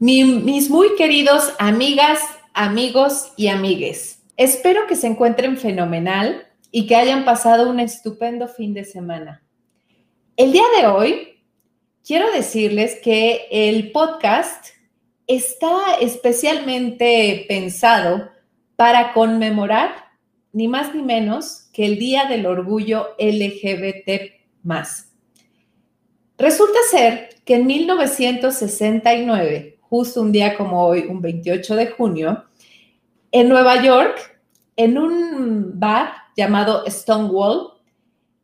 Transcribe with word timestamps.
mis 0.00 0.70
muy 0.70 0.94
queridos 0.94 1.52
amigas, 1.58 2.20
amigos 2.54 3.32
y 3.36 3.48
amigues, 3.48 4.22
espero 4.36 4.86
que 4.86 4.94
se 4.94 5.08
encuentren 5.08 5.56
fenomenal 5.56 6.46
y 6.70 6.86
que 6.86 6.94
hayan 6.94 7.24
pasado 7.24 7.68
un 7.68 7.80
estupendo 7.80 8.46
fin 8.46 8.74
de 8.74 8.84
semana. 8.84 9.42
El 10.36 10.52
día 10.52 10.62
de 10.78 10.86
hoy 10.86 11.40
quiero 12.06 12.30
decirles 12.30 13.00
que 13.02 13.48
el 13.50 13.90
podcast 13.90 14.66
está 15.26 15.96
especialmente 16.00 17.44
pensado 17.48 18.30
para 18.76 19.12
conmemorar 19.12 20.12
ni 20.52 20.68
más 20.68 20.94
ni 20.94 21.02
menos 21.02 21.70
que 21.72 21.86
el 21.86 21.98
Día 21.98 22.26
del 22.26 22.46
Orgullo 22.46 23.16
LGBT. 23.18 24.30
Resulta 26.38 26.78
ser 26.88 27.30
que 27.44 27.56
en 27.56 27.66
1969 27.66 29.77
justo 29.88 30.20
un 30.20 30.32
día 30.32 30.56
como 30.56 30.84
hoy, 30.84 31.06
un 31.08 31.20
28 31.20 31.76
de 31.76 31.86
junio, 31.88 32.44
en 33.32 33.48
Nueva 33.48 33.82
York, 33.82 34.40
en 34.76 34.98
un 34.98 35.78
bar 35.78 36.12
llamado 36.36 36.84
Stonewall, 36.88 37.72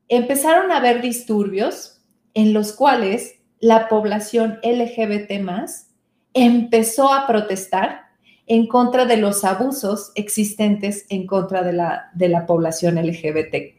empezaron 0.08 0.70
a 0.70 0.78
haber 0.78 1.00
disturbios 1.00 2.00
en 2.34 2.52
los 2.52 2.72
cuales 2.72 3.36
la 3.60 3.88
población 3.88 4.58
LGBT 4.62 5.30
empezó 6.34 7.12
a 7.12 7.26
protestar 7.26 8.02
en 8.46 8.66
contra 8.66 9.06
de 9.06 9.16
los 9.16 9.44
abusos 9.44 10.12
existentes 10.16 11.06
en 11.08 11.26
contra 11.26 11.62
de 11.62 11.72
la, 11.72 12.10
de 12.14 12.28
la 12.28 12.44
población 12.44 12.96
LGBT. 12.96 13.74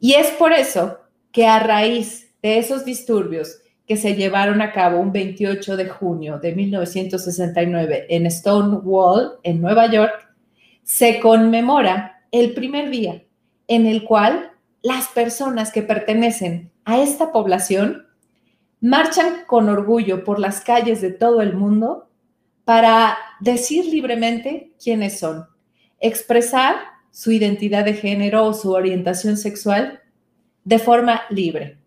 Y 0.00 0.14
es 0.14 0.28
por 0.32 0.52
eso 0.52 0.98
que 1.30 1.46
a 1.46 1.60
raíz 1.60 2.34
de 2.42 2.58
esos 2.58 2.84
disturbios 2.84 3.61
que 3.86 3.96
se 3.96 4.14
llevaron 4.14 4.60
a 4.62 4.72
cabo 4.72 5.00
un 5.00 5.12
28 5.12 5.76
de 5.76 5.88
junio 5.88 6.38
de 6.38 6.54
1969 6.54 8.06
en 8.08 8.30
Stonewall, 8.30 9.32
en 9.42 9.60
Nueva 9.60 9.90
York, 9.90 10.28
se 10.82 11.20
conmemora 11.20 12.22
el 12.30 12.54
primer 12.54 12.90
día 12.90 13.22
en 13.68 13.86
el 13.86 14.04
cual 14.04 14.52
las 14.82 15.08
personas 15.08 15.72
que 15.72 15.82
pertenecen 15.82 16.70
a 16.84 17.00
esta 17.00 17.32
población 17.32 18.06
marchan 18.80 19.44
con 19.46 19.68
orgullo 19.68 20.24
por 20.24 20.38
las 20.38 20.60
calles 20.60 21.00
de 21.00 21.12
todo 21.12 21.40
el 21.40 21.54
mundo 21.54 22.10
para 22.64 23.16
decir 23.40 23.86
libremente 23.86 24.72
quiénes 24.82 25.18
son, 25.18 25.46
expresar 26.00 26.76
su 27.10 27.30
identidad 27.30 27.84
de 27.84 27.94
género 27.94 28.46
o 28.46 28.54
su 28.54 28.72
orientación 28.72 29.36
sexual 29.36 30.00
de 30.64 30.78
forma 30.78 31.22
libre. 31.30 31.81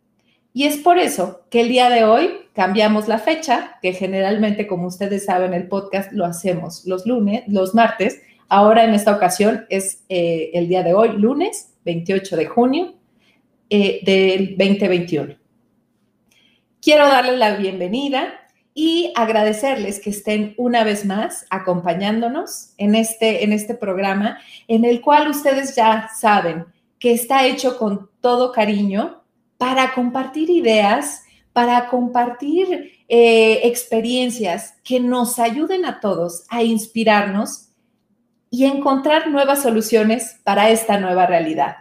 Y 0.56 0.64
es 0.64 0.78
por 0.78 0.98
eso 0.98 1.42
que 1.50 1.60
el 1.60 1.68
día 1.68 1.90
de 1.90 2.06
hoy 2.06 2.30
cambiamos 2.54 3.10
la 3.10 3.20
fecha, 3.20 3.78
que 3.82 3.92
generalmente, 3.92 4.68
como 4.68 4.88
ustedes 4.88 5.26
saben, 5.26 5.54
el 5.54 5.68
podcast 5.68 6.14
lo 6.14 6.24
hacemos 6.24 6.86
los 6.86 7.06
lunes, 7.06 7.44
los 7.48 7.76
martes. 7.76 8.22
Ahora 8.48 8.86
en 8.86 8.94
esta 8.94 9.14
ocasión 9.14 9.66
es 9.68 10.06
eh, 10.08 10.52
el 10.54 10.70
día 10.70 10.82
de 10.82 10.94
hoy, 10.94 11.10
lunes 11.18 11.74
28 11.84 12.38
de 12.38 12.46
junio 12.46 12.94
eh, 13.70 14.00
del 14.06 14.56
2021. 14.58 15.36
Quiero 16.82 17.06
darles 17.06 17.38
la 17.38 17.58
bienvenida 17.58 18.40
y 18.74 19.12
agradecerles 19.14 20.00
que 20.00 20.12
estén 20.12 20.54
una 20.56 20.86
vez 20.86 21.04
más 21.04 21.46
acompañándonos 21.50 22.72
en 22.78 22.96
este, 22.96 23.44
en 23.44 23.52
este 23.52 23.76
programa, 23.76 24.40
en 24.70 24.86
el 24.86 25.02
cual 25.02 25.30
ustedes 25.30 25.76
ya 25.76 26.10
saben 26.18 26.64
que 26.98 27.12
está 27.12 27.46
hecho 27.46 27.78
con 27.78 28.10
todo 28.22 28.54
cariño 28.54 29.25
para 29.58 29.94
compartir 29.94 30.50
ideas, 30.50 31.24
para 31.54 31.88
compartir 31.88 32.92
eh, 33.08 33.62
experiencias 33.64 34.76
que 34.84 35.00
nos 35.00 35.40
ayuden 35.40 35.86
a 35.86 36.00
todos 36.00 36.44
a 36.50 36.64
inspirarnos 36.64 37.70
y 38.50 38.66
encontrar 38.66 39.30
nuevas 39.30 39.62
soluciones 39.62 40.40
para 40.44 40.70
esta 40.70 41.00
nueva 41.00 41.26
realidad, 41.26 41.78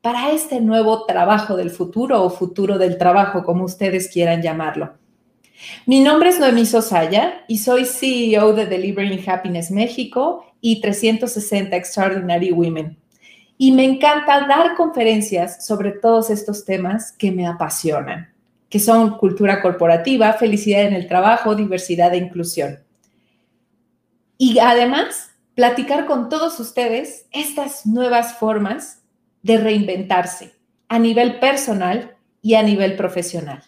para 0.00 0.32
este 0.32 0.60
nuevo 0.60 1.04
trabajo 1.04 1.56
del 1.56 1.70
futuro 1.70 2.22
o 2.22 2.30
futuro 2.30 2.78
del 2.78 2.98
trabajo, 2.98 3.44
como 3.44 3.64
ustedes 3.64 4.08
quieran 4.08 4.42
llamarlo. 4.42 4.94
Mi 5.86 6.00
nombre 6.00 6.30
es 6.30 6.38
Noemí 6.38 6.64
Sosaya 6.64 7.44
y 7.46 7.58
soy 7.58 7.84
CEO 7.84 8.54
de 8.54 8.66
Delivering 8.66 9.28
Happiness 9.28 9.70
México 9.70 10.46
y 10.60 10.80
360 10.80 11.76
Extraordinary 11.76 12.52
Women 12.52 12.96
y 13.62 13.72
me 13.72 13.84
encanta 13.84 14.46
dar 14.46 14.74
conferencias 14.74 15.66
sobre 15.66 15.92
todos 15.92 16.30
estos 16.30 16.64
temas 16.64 17.12
que 17.12 17.30
me 17.30 17.46
apasionan, 17.46 18.32
que 18.70 18.80
son 18.80 19.18
cultura 19.18 19.60
corporativa, 19.60 20.32
felicidad 20.32 20.84
en 20.84 20.94
el 20.94 21.06
trabajo, 21.06 21.54
diversidad 21.54 22.14
e 22.14 22.16
inclusión. 22.16 22.78
Y 24.38 24.60
además, 24.60 25.32
platicar 25.54 26.06
con 26.06 26.30
todos 26.30 26.58
ustedes 26.58 27.26
estas 27.32 27.84
nuevas 27.84 28.32
formas 28.38 29.02
de 29.42 29.58
reinventarse 29.58 30.54
a 30.88 30.98
nivel 30.98 31.38
personal 31.38 32.16
y 32.40 32.54
a 32.54 32.62
nivel 32.62 32.96
profesional. 32.96 33.62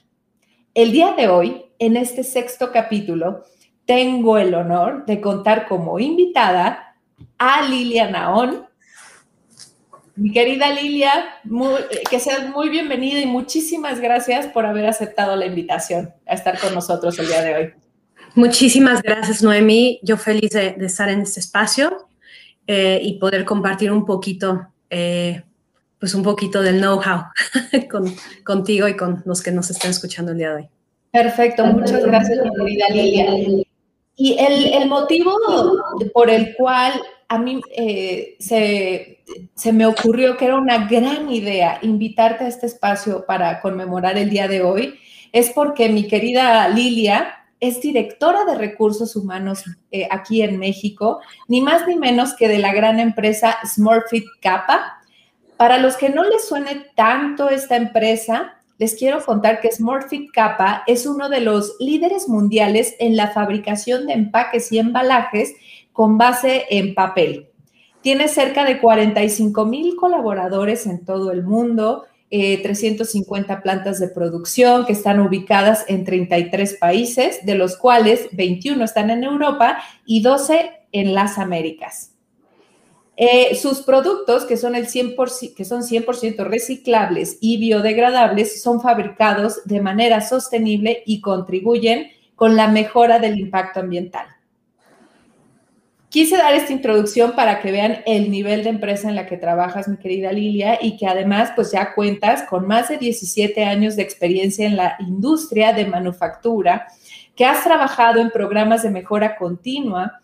El 0.73 0.93
día 0.93 1.13
de 1.13 1.29
hoy, 1.29 1.67
en 1.79 1.99
este 1.99 2.25
sexto 2.25 2.73
capítulo, 2.73 3.45
tengo 3.85 4.39
el 4.39 4.55
honor 4.55 5.05
de 5.05 5.21
contar 5.21 5.69
como 5.69 5.99
invitada 5.99 6.97
a 7.37 7.69
Liliana 7.69 8.21
Naón, 8.21 8.72
mi 10.17 10.31
querida 10.33 10.73
Lilia, 10.73 11.13
que 12.11 12.21
seas 12.21 12.49
muy 12.51 12.69
bienvenida 12.69 13.21
y 13.21 13.27
muchísimas 13.27 14.01
gracias 14.01 14.47
por 14.47 14.67
haber 14.67 14.87
aceptado 14.87 15.37
la 15.37 15.47
invitación 15.47 16.13
a 16.27 16.35
estar 16.35 16.59
con 16.59 16.75
nosotros 16.75 17.19
el 17.19 17.27
día 17.27 17.43
de 17.43 17.55
hoy. 17.55 17.71
Muchísimas 18.35 19.03
gracias, 19.03 19.43
Noemí. 19.43 20.01
Yo 20.03 20.17
feliz 20.17 20.51
de, 20.51 20.77
estar 20.81 21.09
en 21.09 21.23
este 21.23 21.41
espacio 21.41 22.09
eh, 22.67 23.01
y 23.03 23.19
poder 23.19 23.45
compartir 23.45 23.91
un 23.93 24.05
poquito, 24.05 24.69
eh, 24.91 25.43
pues 25.99 26.15
un 26.15 26.23
poquito 26.23 26.63
del 26.63 26.79
know-how 26.79 27.25
contigo 28.45 28.89
y 28.89 28.97
con 28.97 29.23
los 29.25 29.43
que 29.43 29.53
nos 29.53 29.71
están 29.71 29.91
escuchando 29.91 30.33
el 30.33 30.39
día 30.39 30.51
de 30.51 30.57
hoy. 30.57 30.69
Perfecto, 31.11 31.67
muchas 31.67 32.05
gracias, 32.05 32.39
mi 32.45 32.51
querida 32.57 32.87
Lilia. 32.91 33.65
Y 34.17 34.37
el, 34.39 34.73
el 34.75 34.89
motivo 34.89 35.33
por 36.13 36.31
el 36.31 36.55
cual 36.57 36.93
a 37.29 37.39
mí 37.39 37.61
eh, 37.75 38.37
se, 38.39 39.23
se, 39.55 39.73
me 39.73 39.87
ocurrió 39.87 40.37
que 40.37 40.45
era 40.45 40.57
una 40.57 40.87
gran 40.87 41.31
idea 41.31 41.79
invitarte 41.81 42.45
a 42.45 42.49
este 42.49 42.67
espacio 42.67 43.25
para 43.25 43.61
conmemorar 43.63 44.19
el 44.19 44.29
día 44.29 44.49
de 44.49 44.63
hoy, 44.63 44.99
es 45.33 45.51
porque 45.51 45.89
mi 45.89 46.07
querida 46.07 46.69
Lilia 46.69 47.43
es 47.63 47.81
directora 47.81 48.45
de 48.45 48.57
recursos 48.57 49.15
humanos 49.15 49.63
eh, 49.93 50.09
aquí 50.11 50.43
en 50.43 50.59
México, 50.59 51.21
ni 51.47 51.61
más 51.61 51.87
ni 51.87 51.97
menos 51.97 52.35
que 52.35 52.49
de 52.49 52.59
la 52.59 52.75
gran 52.75 52.99
empresa 52.99 53.57
Smurfit 53.65 54.25
Kappa. 54.41 54.99
Para 55.57 55.79
los 55.79 55.97
que 55.97 56.11
no 56.11 56.25
les 56.25 56.49
suene 56.49 56.87
tanto 56.97 57.49
esta 57.49 57.77
empresa, 57.77 58.61
les 58.83 58.97
quiero 58.97 59.25
contar 59.25 59.61
que 59.61 59.71
Smurfit 59.71 60.33
Kappa 60.33 60.83
es 60.89 61.07
uno 61.07 61.29
de 61.29 61.41
los 61.41 61.77
líderes 61.79 62.29
mundiales 62.29 62.97
en 62.99 63.17
la 63.17 63.31
fabricación 63.31 64.09
de 64.09 64.15
empaques 64.15 64.73
y 64.73 64.81
embalajes 64.81 65.55
con 65.93 66.19
base 66.19 66.65
en 66.69 66.93
papel. 66.93 67.47
Tiene 68.01 68.27
cerca 68.27 68.65
de 68.65 68.81
45 68.81 69.67
mil 69.67 69.95
colaboradores 69.95 70.85
en 70.89 71.05
todo 71.05 71.31
el 71.31 71.45
mundo, 71.45 72.07
350 72.29 73.53
eh, 73.53 73.57
plantas 73.63 74.01
de 74.01 74.09
producción 74.09 74.85
que 74.85 74.95
están 74.95 75.21
ubicadas 75.21 75.85
en 75.87 76.05
33 76.05 76.75
países, 76.81 77.47
de 77.47 77.55
los 77.55 77.77
cuales 77.77 78.31
21 78.33 78.83
están 78.83 79.11
en 79.11 79.23
Europa 79.23 79.79
y 80.05 80.23
12 80.23 80.73
en 80.91 81.15
las 81.15 81.39
Américas. 81.39 82.12
Eh, 83.17 83.55
sus 83.57 83.83
productos, 83.83 84.47
que 84.47 84.57
son, 84.57 84.75
el 84.75 84.89
100%, 84.89 85.55
que 85.55 85.65
son 85.65 85.83
100% 85.83 86.45
reciclables 86.45 87.37
y 87.41 87.59
biodegradables, 87.59 88.63
son 88.63 88.81
fabricados 88.81 89.65
de 89.65 89.81
manera 89.81 90.23
sostenible 90.23 91.03
y 91.05 91.21
contribuyen 91.21 92.09
con 92.35 92.57
la 92.57 92.69
mejora 92.69 93.19
del 93.19 93.39
impacto 93.39 93.81
ambiental. 93.81 94.27
Quise 96.09 96.37
dar 96.37 96.53
esta 96.55 96.73
introducción 96.73 97.33
para 97.33 97.61
que 97.61 97.73
vean 97.73 98.03
el 98.05 98.31
nivel 98.31 98.65
de 98.65 98.71
empresa 98.71 99.09
en 99.09 99.15
la 99.15 99.27
que 99.27 99.39
trabajas, 99.39 99.89
mi 99.89 99.97
querida 99.97 100.31
Lilia, 100.31 100.79
y 100.81 100.97
que 100.99 101.07
además 101.07 101.53
pues 101.55 101.73
ya 101.73 101.95
cuentas 101.95 102.43
con 102.43 102.67
más 102.67 102.89
de 102.89 102.99
17 102.99 103.65
años 103.65 103.97
de 103.97 104.03
experiencia 104.03 104.67
en 104.67 104.77
la 104.77 104.97
industria 105.01 105.73
de 105.73 105.87
manufactura, 105.87 106.87
que 107.35 107.47
has 107.47 107.65
trabajado 107.65 108.21
en 108.21 108.31
programas 108.31 108.83
de 108.83 108.91
mejora 108.91 109.37
continua, 109.37 110.21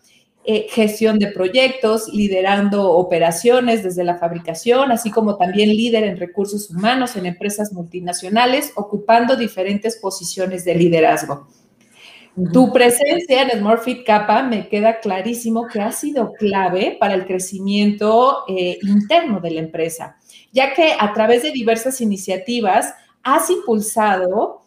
eh, 0.51 0.65
gestión 0.67 1.19
de 1.19 1.27
proyectos, 1.27 2.07
liderando 2.11 2.93
operaciones 2.93 3.83
desde 3.83 4.03
la 4.03 4.17
fabricación, 4.17 4.91
así 4.91 5.11
como 5.11 5.37
también 5.37 5.69
líder 5.69 6.03
en 6.05 6.17
recursos 6.17 6.71
humanos 6.71 7.15
en 7.15 7.27
empresas 7.27 7.71
multinacionales, 7.71 8.73
ocupando 8.75 9.35
diferentes 9.35 9.97
posiciones 9.97 10.65
de 10.65 10.73
liderazgo. 10.73 11.47
Tu 12.51 12.73
presencia 12.73 13.43
en 13.43 13.59
Smurfit 13.59 14.03
Kappa 14.03 14.41
me 14.41 14.69
queda 14.69 14.99
clarísimo 15.01 15.67
que 15.67 15.81
ha 15.81 15.91
sido 15.91 16.33
clave 16.33 16.97
para 16.99 17.13
el 17.13 17.27
crecimiento 17.27 18.45
eh, 18.47 18.79
interno 18.81 19.39
de 19.41 19.51
la 19.51 19.59
empresa, 19.59 20.17
ya 20.51 20.73
que 20.73 20.93
a 20.99 21.13
través 21.13 21.43
de 21.43 21.51
diversas 21.51 22.01
iniciativas 22.01 22.95
has 23.21 23.51
impulsado 23.51 24.63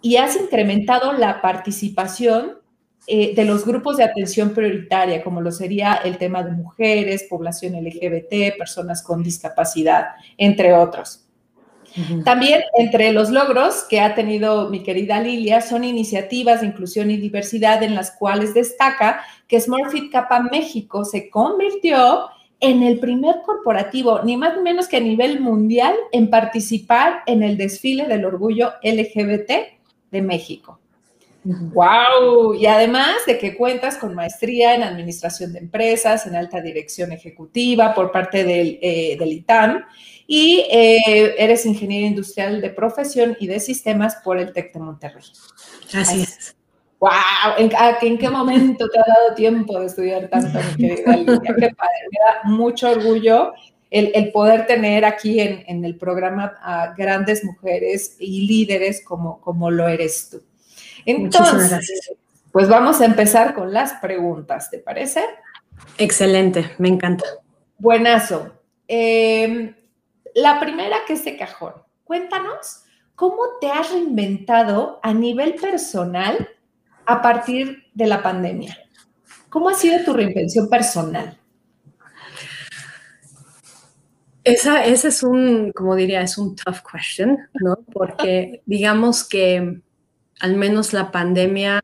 y 0.00 0.16
has 0.16 0.36
incrementado 0.36 1.12
la 1.12 1.42
participación 1.42 2.61
eh, 3.06 3.34
de 3.34 3.44
los 3.44 3.66
grupos 3.66 3.96
de 3.96 4.04
atención 4.04 4.50
prioritaria, 4.50 5.24
como 5.24 5.40
lo 5.40 5.50
sería 5.50 5.94
el 6.04 6.18
tema 6.18 6.42
de 6.42 6.52
mujeres, 6.52 7.26
población 7.28 7.74
LGBT, 7.74 8.56
personas 8.56 9.02
con 9.02 9.22
discapacidad, 9.22 10.10
entre 10.36 10.72
otros. 10.72 11.26
También 12.24 12.62
entre 12.78 13.12
los 13.12 13.30
logros 13.30 13.84
que 13.88 14.00
ha 14.00 14.14
tenido 14.14 14.70
mi 14.70 14.82
querida 14.82 15.20
Lilia 15.20 15.60
son 15.60 15.84
iniciativas 15.84 16.60
de 16.60 16.68
inclusión 16.68 17.10
y 17.10 17.18
diversidad 17.18 17.82
en 17.82 17.94
las 17.94 18.12
cuales 18.12 18.54
destaca 18.54 19.20
que 19.46 19.60
Smurfit 19.60 20.10
Kappa 20.10 20.40
México 20.40 21.04
se 21.04 21.28
convirtió 21.28 22.30
en 22.60 22.82
el 22.82 22.98
primer 22.98 23.42
corporativo, 23.44 24.20
ni 24.22 24.36
más 24.36 24.56
ni 24.56 24.62
menos 24.62 24.88
que 24.88 24.96
a 24.96 25.00
nivel 25.00 25.40
mundial, 25.40 25.94
en 26.12 26.30
participar 26.30 27.24
en 27.26 27.42
el 27.42 27.58
desfile 27.58 28.06
del 28.06 28.24
orgullo 28.24 28.72
LGBT 28.82 29.50
de 30.12 30.22
México. 30.22 30.78
¡Wow! 31.74 32.54
Y 32.54 32.66
además 32.66 33.16
de 33.26 33.38
que 33.38 33.56
cuentas 33.56 33.96
con 33.96 34.14
maestría 34.14 34.74
en 34.74 34.82
administración 34.82 35.52
de 35.52 35.58
empresas, 35.58 36.26
en 36.26 36.36
alta 36.36 36.60
dirección 36.60 37.12
ejecutiva 37.12 37.94
por 37.94 38.12
parte 38.12 38.44
del, 38.44 38.78
eh, 38.82 39.18
ITAM 39.20 39.84
y 40.26 40.64
eh, 40.70 41.34
eres 41.38 41.66
ingeniero 41.66 42.06
industrial 42.06 42.60
de 42.60 42.70
profesión 42.70 43.36
y 43.40 43.46
de 43.48 43.60
sistemas 43.60 44.16
por 44.24 44.38
el 44.38 44.52
TEC 44.52 44.72
de 44.72 44.80
Monterrey. 44.80 45.24
Así, 45.94 46.22
es. 46.22 46.56
¡Wow! 47.00 47.10
¿En, 47.58 48.16
qué 48.16 48.30
momento 48.30 48.88
te 48.88 48.98
ha 49.00 49.04
dado 49.04 49.34
tiempo 49.34 49.80
de 49.80 49.86
estudiar 49.86 50.28
tanto, 50.28 50.56
mi 50.78 50.86
querida 50.86 51.04
Qué 51.42 51.70
padre, 51.74 51.98
me 52.12 52.18
da 52.18 52.42
mucho 52.44 52.90
orgullo 52.90 53.52
el, 53.90 54.30
poder 54.30 54.66
tener 54.66 55.04
aquí 55.04 55.40
en, 55.40 55.84
el 55.84 55.96
programa 55.96 56.54
a 56.62 56.94
grandes 56.96 57.44
mujeres 57.44 58.16
y 58.18 58.46
líderes 58.46 59.04
como, 59.04 59.40
como 59.40 59.70
lo 59.70 59.88
eres 59.88 60.30
tú. 60.30 60.42
Entonces, 61.06 62.12
pues 62.52 62.68
vamos 62.68 63.00
a 63.00 63.04
empezar 63.04 63.54
con 63.54 63.72
las 63.72 63.94
preguntas, 63.94 64.70
¿te 64.70 64.78
parece? 64.78 65.24
Excelente, 65.98 66.72
me 66.78 66.88
encanta. 66.88 67.24
Buenazo. 67.78 68.52
Em, 68.86 69.74
la 70.34 70.60
primera 70.60 70.98
que 71.06 71.14
es 71.14 71.24
de 71.24 71.36
cajón. 71.36 71.74
Cuéntanos 72.04 72.84
cómo 73.14 73.42
te 73.60 73.68
has 73.70 73.90
reinventado 73.90 75.00
a 75.02 75.14
nivel 75.14 75.54
personal 75.54 76.48
a 77.06 77.22
partir 77.22 77.84
de 77.94 78.06
la 78.06 78.22
pandemia. 78.22 78.76
¿Cómo 79.48 79.68
ha 79.68 79.74
sido 79.74 80.04
tu 80.04 80.12
reinvención 80.12 80.68
personal? 80.68 81.38
Esa, 84.44 84.84
ese 84.84 85.08
es 85.08 85.22
un, 85.22 85.72
como 85.72 85.94
diría, 85.94 86.20
es 86.20 86.36
un 86.36 86.56
tough 86.56 86.78
question, 86.90 87.38
¿no? 87.54 87.76
Porque 87.92 88.62
digamos 88.66 89.28
que 89.28 89.80
al 90.42 90.56
menos 90.56 90.92
la 90.92 91.12
pandemia 91.12 91.80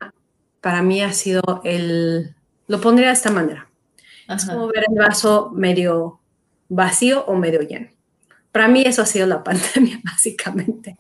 para 0.61 0.83
mí 0.83 1.01
ha 1.01 1.13
sido 1.13 1.63
el, 1.63 2.35
lo 2.67 2.81
pondría 2.81 3.07
de 3.07 3.15
esta 3.15 3.31
manera. 3.31 3.71
Es 4.29 4.45
como 4.45 4.67
ver 4.67 4.85
el 4.91 4.99
vaso 4.99 5.51
medio 5.55 6.21
vacío 6.69 7.25
o 7.27 7.37
medio 7.37 7.63
lleno. 7.63 7.89
Para 8.51 8.67
mí 8.67 8.83
eso 8.85 9.01
ha 9.01 9.07
sido 9.07 9.29
la 9.29 9.45
pandemia, 9.45 10.01
básicamente. 10.03 10.99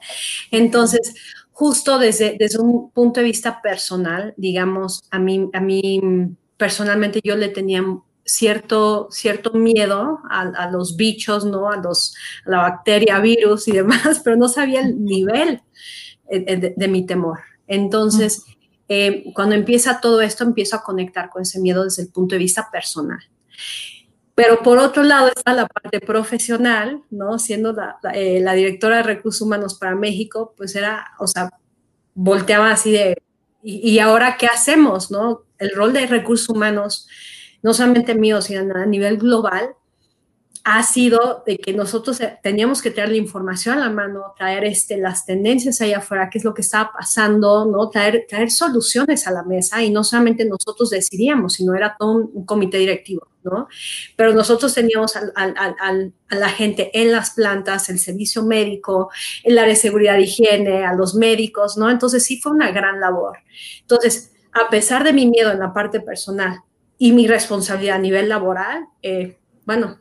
Entonces, 0.52 1.14
justo 1.50 1.98
desde, 1.98 2.36
desde 2.38 2.60
un 2.60 2.90
punto 2.92 3.18
de 3.18 3.26
vista 3.26 3.60
personal, 3.60 4.34
digamos, 4.36 5.02
a 5.10 5.18
mí, 5.18 5.50
a 5.52 5.60
mí 5.60 6.00
personalmente 6.56 7.20
yo 7.24 7.36
le 7.36 7.48
tenía 7.48 7.82
cierto, 8.24 9.08
cierto 9.10 9.52
miedo 9.52 10.20
a, 10.30 10.70
los 10.70 10.96
bichos, 10.96 11.44
¿no? 11.44 11.70
A, 11.72 11.76
los, 11.76 12.14
a 12.46 12.50
la 12.50 12.58
bacteria, 12.58 13.18
virus 13.18 13.66
y 13.66 13.72
demás, 13.72 14.20
pero 14.24 14.36
no 14.36 14.48
sabía 14.48 14.80
el 14.80 15.04
nivel 15.04 15.60
eh, 16.30 16.44
eh, 16.46 16.74
de, 16.76 16.88
mi 16.88 17.06
temor. 17.06 17.40
Entonces, 17.66 18.44
eh, 18.88 19.24
cuando 19.34 19.54
empieza 19.54 20.00
todo 20.00 20.20
esto, 20.20 20.44
empiezo 20.44 20.76
a 20.76 20.82
conectar 20.82 21.30
con 21.30 21.42
ese 21.42 21.60
miedo 21.60 21.84
desde 21.84 22.02
el 22.02 22.08
punto 22.08 22.34
de 22.34 22.40
vista 22.40 22.68
personal. 22.70 23.20
Pero 24.34 24.62
por 24.62 24.78
otro 24.78 25.02
lado 25.02 25.28
está 25.28 25.52
la 25.52 25.66
parte 25.66 26.00
profesional, 26.00 27.02
¿no? 27.10 27.38
Siendo 27.38 27.72
la, 27.72 28.52
directora 28.54 28.98
de 28.98 29.02
recursos 29.02 29.42
humanos 29.42 29.74
para 29.74 29.94
México, 29.96 30.54
pues 30.56 30.76
era, 30.76 31.12
o 31.18 31.26
sea, 31.26 31.50
volteaba 32.14 32.70
así 32.70 32.92
de, 32.92 33.22
¿y, 33.62 33.90
y 33.90 33.98
ahora 33.98 34.36
qué 34.38 34.46
hacemos, 34.46 35.10
no? 35.10 35.42
El 35.58 35.70
rol 35.74 35.92
de 35.92 36.06
recursos 36.06 36.48
humanos, 36.48 37.08
no 37.62 37.74
solamente 37.74 38.14
mío, 38.14 38.40
sino 38.40 38.74
a 38.76 38.86
nivel 38.86 39.18
global, 39.18 39.74
ha 40.64 40.82
sido 40.82 41.42
de 41.46 41.58
que 41.58 41.72
nosotros 41.72 42.20
eh, 42.20 42.38
teníamos 42.42 42.82
que 42.82 42.90
traer 42.90 43.10
la 43.10 43.16
información 43.16 43.78
a 43.78 43.80
la 43.80 43.90
mano, 43.90 44.34
traer 44.36 44.64
este, 44.64 44.96
las 44.96 45.24
tendencias 45.24 45.80
allá 45.80 45.98
afuera, 45.98 46.28
qué 46.30 46.38
es 46.38 46.44
lo 46.44 46.54
que 46.54 46.62
estaba 46.62 46.92
pasando, 46.92 47.66
¿no? 47.66 47.88
traer, 47.90 48.26
traer 48.28 48.50
soluciones 48.50 49.26
a 49.26 49.32
la 49.32 49.42
mesa 49.42 49.82
y 49.82 49.90
no 49.90 50.04
solamente 50.04 50.44
nosotros 50.44 50.90
decidíamos, 50.90 51.54
sino 51.54 51.74
era 51.74 51.96
todo 51.98 52.12
un, 52.12 52.44
comité 52.44 52.78
directivo, 52.78 53.28
¿no? 53.42 53.68
Pero 54.16 54.32
nosotros 54.32 54.74
teníamos 54.74 55.16
a 55.16 55.94
la 56.30 56.48
gente 56.48 56.90
en 56.98 57.12
las 57.12 57.30
plantas, 57.30 57.88
el 57.88 57.98
servicio 57.98 58.42
médico, 58.42 59.10
el 59.44 59.58
área 59.58 59.74
de 59.74 59.76
seguridad 59.80 60.18
y 60.18 60.22
higiene, 60.22 60.84
a 60.84 60.94
los 60.94 61.14
médicos, 61.14 61.76
¿no? 61.76 61.90
Entonces 61.90 62.24
sí 62.24 62.40
fue 62.40 62.52
una 62.52 62.70
gran 62.70 63.00
labor. 63.00 63.38
Entonces, 63.80 64.32
a 64.52 64.70
pesar 64.70 65.04
de 65.04 65.12
mi 65.12 65.26
miedo 65.26 65.50
en 65.50 65.58
la 65.58 65.72
parte 65.72 66.00
personal 66.00 66.60
y 66.98 67.12
mi 67.12 67.26
responsabilidad 67.26 67.96
a 67.96 68.00
nivel 68.00 68.28
laboral, 68.28 68.86
eh, 69.02 69.38
bueno, 69.64 69.98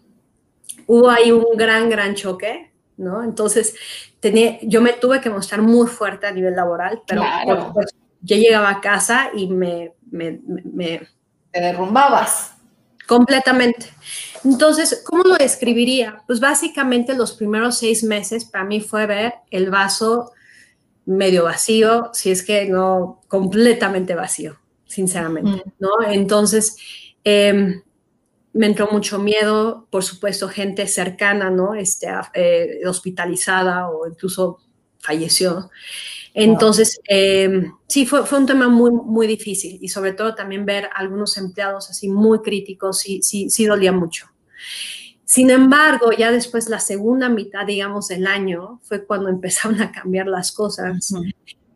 hubo 0.87 1.09
ahí 1.09 1.31
un 1.31 1.45
gran, 1.55 1.89
gran 1.89 2.15
choque, 2.15 2.71
¿no? 2.97 3.23
Entonces, 3.23 3.75
tenía, 4.19 4.57
yo 4.63 4.81
me 4.81 4.93
tuve 4.93 5.21
que 5.21 5.29
mostrar 5.29 5.61
muy 5.61 5.87
fuerte 5.87 6.25
a 6.25 6.31
nivel 6.31 6.55
laboral, 6.55 7.03
pero 7.05 7.23
yo 8.21 8.35
llegaba 8.35 8.69
a 8.69 8.81
casa 8.81 9.29
y 9.33 9.47
me, 9.47 9.93
me, 10.09 10.39
Te 11.51 11.61
derrumbabas. 11.61 12.53
Completamente. 13.05 13.87
Entonces, 14.43 15.03
¿cómo 15.05 15.23
lo 15.23 15.35
describiría? 15.35 16.23
Pues 16.25 16.39
básicamente 16.39 17.15
los 17.15 17.33
primeros 17.33 17.77
seis 17.77 18.03
meses 18.03 18.43
para 18.45 18.65
mí 18.65 18.81
fue 18.81 19.05
ver 19.05 19.35
el 19.51 19.69
vaso 19.69 20.31
medio 21.05 21.45
vacío, 21.45 22.09
si 22.13 22.31
es 22.31 22.43
que 22.43 22.65
no 22.65 23.21
completamente 23.29 24.13
vacío, 24.13 24.59
sinceramente, 24.85 25.63
¿no? 25.79 25.89
Entonces, 26.05 26.75
eh, 27.23 27.81
me 28.57 28.65
entró 28.67 28.89
mucho 28.91 29.19
miedo, 29.19 29.87
por 29.89 30.03
supuesto, 30.03 30.49
gente 30.49 30.87
cercana, 30.87 31.49
¿no? 31.49 31.75
Este, 31.75 32.07
eh, 32.33 32.81
hospitalizada 32.87 33.89
o 33.89 34.07
incluso 34.07 34.59
falleció. 34.99 35.69
Entonces, 36.33 36.99
em, 37.07 37.71
sí, 37.87 38.05
fue, 38.05 38.25
fue, 38.25 38.39
un 38.39 38.45
tema 38.45 38.67
muy, 38.67 38.91
muy 38.91 39.25
difícil 39.25 39.79
y 39.81 39.89
sobre 39.89 40.13
todo 40.13 40.35
también 40.35 40.65
ver 40.65 40.89
algunos 40.93 41.37
empleados 41.37 41.89
así 41.89 42.09
muy 42.09 42.41
críticos, 42.41 42.99
sí, 42.99 43.21
sí, 43.23 43.49
sí 43.49 43.65
dolía 43.65 43.91
mucho. 43.91 44.27
Sin 45.25 45.49
embargo, 45.49 46.11
ya 46.11 46.31
después 46.31 46.69
la 46.69 46.79
segunda 46.79 47.27
mitad, 47.27 47.65
digamos, 47.65 48.07
del 48.07 48.27
año 48.27 48.79
fue 48.83 49.05
cuando 49.05 49.29
empezaron 49.29 49.81
a 49.81 49.91
cambiar 49.91 50.27
las 50.27 50.51
cosas. 50.51 51.13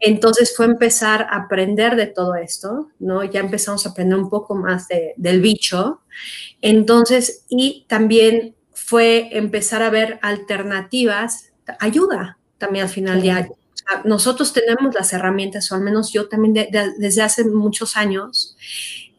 Entonces 0.04 0.56
fue 0.58 0.66
empezar 0.66 1.28
a 1.30 1.44
aprender 1.44 1.96
de 1.96 2.08
todo 2.08 2.34
esto, 2.36 2.90
¿no? 3.00 3.24
Ya 3.24 3.40
empezamos 3.40 3.86
a 3.86 3.92
aprender 3.92 4.18
un 4.18 4.30
poco 4.30 4.56
más 4.56 4.88
del 5.16 5.42
bicho. 5.42 6.02
Entonces, 6.60 7.46
y 7.50 7.86
también 7.88 8.56
fue 8.74 9.30
empezar 9.32 9.84
a 9.84 9.92
ver 9.92 10.20
alternativas, 10.24 11.52
ayuda 11.80 12.40
también 12.58 12.86
al 12.86 12.92
final 12.92 13.22
ya. 13.22 13.48
nosotros 14.06 14.54
tenemos 14.54 14.94
las 14.96 15.14
herramientas, 15.14 15.72
o 15.72 15.76
al 15.76 15.82
menos 15.82 16.12
yo 16.12 16.28
también 16.30 16.70
desde 16.98 17.22
hace 17.22 17.46
muchos 17.46 17.96
años, 17.98 18.56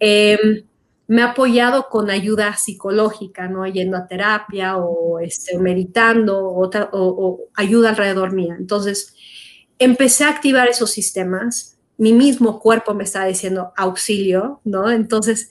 em, 0.00 0.64
me 1.08 1.20
he 1.22 1.24
apoyado 1.24 1.88
con 1.90 2.10
ayuda 2.10 2.56
psicológica, 2.56 3.48
¿no? 3.48 3.66
Yendo 3.66 3.96
a 3.96 4.06
terapia 4.08 4.78
o 4.78 5.20
este, 5.20 5.58
meditando 5.58 6.38
o, 6.40 6.70
o 6.92 7.40
ayuda 7.54 7.90
alrededor 7.90 8.32
mía. 8.32 8.56
Entonces, 8.58 9.14
empecé 9.82 10.24
a 10.24 10.30
activar 10.30 10.68
esos 10.68 10.90
sistemas, 10.90 11.78
mi 11.98 12.12
mismo 12.12 12.58
cuerpo 12.60 12.94
me 12.94 13.04
estaba 13.04 13.26
diciendo 13.26 13.72
auxilio, 13.76 14.60
¿no? 14.64 14.90
Entonces, 14.90 15.50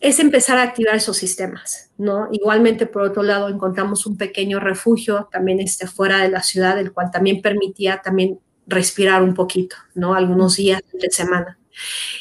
es 0.00 0.18
empezar 0.18 0.58
a 0.58 0.62
activar 0.62 0.96
esos 0.96 1.16
sistemas, 1.16 1.90
¿no? 1.96 2.28
Igualmente, 2.32 2.86
por 2.86 3.02
otro 3.02 3.22
lado, 3.22 3.48
encontramos 3.48 4.04
un 4.04 4.16
pequeño 4.16 4.58
refugio 4.58 5.28
también 5.30 5.60
este, 5.60 5.86
fuera 5.86 6.18
de 6.18 6.28
la 6.28 6.42
ciudad, 6.42 6.78
el 6.78 6.92
cual 6.92 7.10
también 7.12 7.40
permitía 7.40 8.02
también 8.02 8.40
respirar 8.66 9.22
un 9.22 9.34
poquito, 9.34 9.76
¿no? 9.94 10.14
Algunos 10.14 10.56
días 10.56 10.82
de 10.92 11.10
semana. 11.10 11.58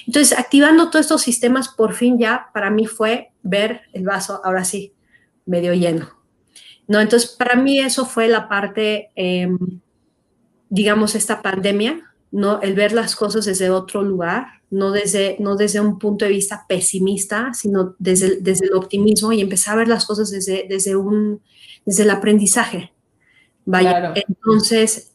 Entonces, 0.06 0.38
activando 0.38 0.90
todos 0.90 1.06
estos 1.06 1.22
sistemas, 1.24 1.70
por 1.70 1.94
fin 1.94 2.20
ya 2.20 2.50
para 2.54 2.70
mí 2.70 2.86
fue 2.86 3.32
ver 3.42 3.82
el 3.94 4.04
vaso, 4.04 4.42
ahora 4.44 4.64
sí, 4.64 4.94
medio 5.46 5.74
lleno, 5.74 6.10
¿no? 6.88 7.02
Entonces, 7.02 7.32
para 7.32 7.56
mí 7.56 7.80
eso 7.80 8.06
fue 8.06 8.28
la 8.28 8.48
parte... 8.48 9.10
Em, 9.16 9.58
digamos, 10.72 11.16
esta 11.16 11.42
pandemia, 11.42 12.02
¿no? 12.32 12.62
El 12.62 12.74
ver 12.74 12.94
las 12.94 13.18
cosas 13.18 13.44
desde 13.46 13.70
otro 13.70 14.02
lugar, 14.02 14.48
no 14.70 14.92
desde, 14.92 15.36
no 15.40 15.58
desde 15.58 15.82
un 15.82 16.00
punto 16.00 16.24
de 16.24 16.32
vista 16.32 16.66
pesimista, 16.68 17.54
sino 17.54 17.94
desde, 18.00 18.38
desde 18.38 18.68
el 18.68 18.74
optimismo 18.74 19.34
y 19.34 19.42
empezar 19.42 19.74
a 19.74 19.78
ver 19.80 19.90
las 19.90 20.06
cosas 20.06 20.32
desde, 20.32 20.66
desde, 20.70 20.96
un, 20.96 21.42
desde 21.86 22.04
el 22.04 22.10
aprendizaje. 22.10 22.94
Vaya, 23.66 24.14
entonces, 24.16 25.12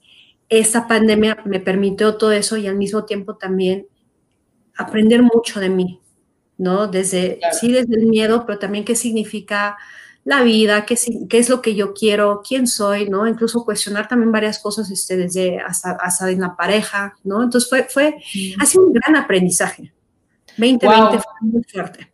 esta 0.50 0.86
pandemia 0.86 1.38
me 1.46 1.58
permitió 1.58 2.16
todo 2.16 2.32
eso 2.32 2.58
y 2.58 2.66
al 2.66 2.76
mismo 2.76 3.06
tiempo 3.06 3.36
también 3.36 3.86
aprender 4.76 5.22
mucho 5.22 5.58
de 5.58 5.70
mí, 5.70 6.00
¿no? 6.58 6.86
Desde, 6.86 7.40
sí, 7.58 7.72
desde 7.72 7.96
el 7.96 8.06
miedo, 8.06 8.44
pero 8.46 8.58
también 8.58 8.84
qué 8.84 8.94
significa 8.94 9.78
la 10.26 10.42
vida, 10.42 10.84
qué, 10.84 10.96
qué, 11.30 11.38
es 11.38 11.48
lo 11.48 11.62
que 11.62 11.76
yo 11.76 11.94
quiero, 11.94 12.42
quién 12.46 12.66
soy, 12.66 13.08
¿no? 13.08 13.28
Incluso 13.28 13.64
cuestionar 13.64 14.08
también 14.08 14.32
varias 14.32 14.58
cosas 14.58 14.90
este, 14.90 15.16
desde 15.16 15.60
hasta, 15.60 15.92
hasta 15.92 16.28
en 16.28 16.40
la 16.40 16.56
pareja, 16.56 17.14
¿no? 17.22 17.44
Entonces 17.44 17.70
fue, 17.70 17.84
fue, 17.84 18.16
ha 18.58 18.66
sido 18.66 18.86
un 18.86 18.92
gran 18.92 19.14
aprendizaje. 19.14 19.92
2020 20.58 21.18
fue 21.18 21.32
muy 21.42 21.62
fuerte. 21.62 22.12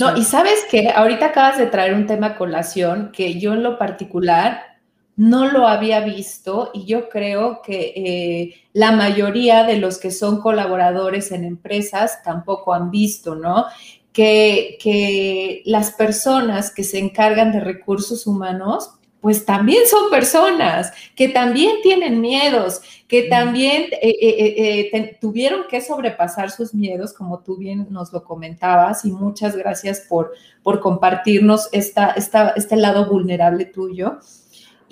No, 0.00 0.16
y 0.16 0.24
sabes 0.24 0.66
que 0.68 0.90
ahorita 0.90 1.26
acabas 1.26 1.56
de 1.56 1.66
traer 1.66 1.94
un 1.94 2.08
tema 2.08 2.26
a 2.26 2.36
colación 2.36 3.12
que 3.12 3.38
yo 3.38 3.52
en 3.52 3.62
lo 3.62 3.78
particular 3.78 4.74
no 5.14 5.48
lo 5.48 5.68
había 5.68 6.00
visto 6.00 6.72
y 6.74 6.86
yo 6.86 7.08
creo 7.08 7.62
que 7.62 7.92
eh, 7.94 8.54
la 8.72 8.90
mayoría 8.90 9.62
de 9.62 9.78
los 9.78 9.98
que 9.98 10.10
son 10.10 10.40
colaboradores 10.40 11.30
en 11.30 11.44
empresas 11.44 12.20
tampoco 12.24 12.74
han 12.74 12.90
visto, 12.90 13.36
¿no? 13.36 13.66
Que, 14.14 15.62
las 15.66 15.90
personas 15.90 16.70
que 16.70 16.84
se 16.84 16.98
encargan 16.98 17.52
de 17.52 17.60
recursos 17.60 18.26
humanos, 18.26 18.90
pues 19.20 19.44
también 19.44 19.82
son 19.88 20.10
personas, 20.10 20.92
que 21.16 21.28
también 21.28 21.76
tienen 21.82 22.20
miedos, 22.20 22.82
que 23.08 23.22
también 23.24 23.84
eh, 24.02 24.16
eh, 24.20 24.90
eh, 24.92 25.18
tuvieron 25.20 25.62
que 25.68 25.80
sobrepasar 25.80 26.50
sus 26.50 26.74
miedos, 26.74 27.12
como 27.12 27.40
tú 27.40 27.56
bien 27.56 27.86
nos 27.90 28.12
lo 28.12 28.22
comentabas, 28.22 29.04
y 29.04 29.10
muchas 29.10 29.56
gracias 29.56 30.00
por, 30.00 30.32
por 30.62 30.80
compartirnos 30.80 31.68
esta, 31.72 32.10
esta, 32.10 32.50
este 32.50 32.76
lado 32.76 33.10
vulnerable 33.10 33.64
tuyo. 33.64 34.18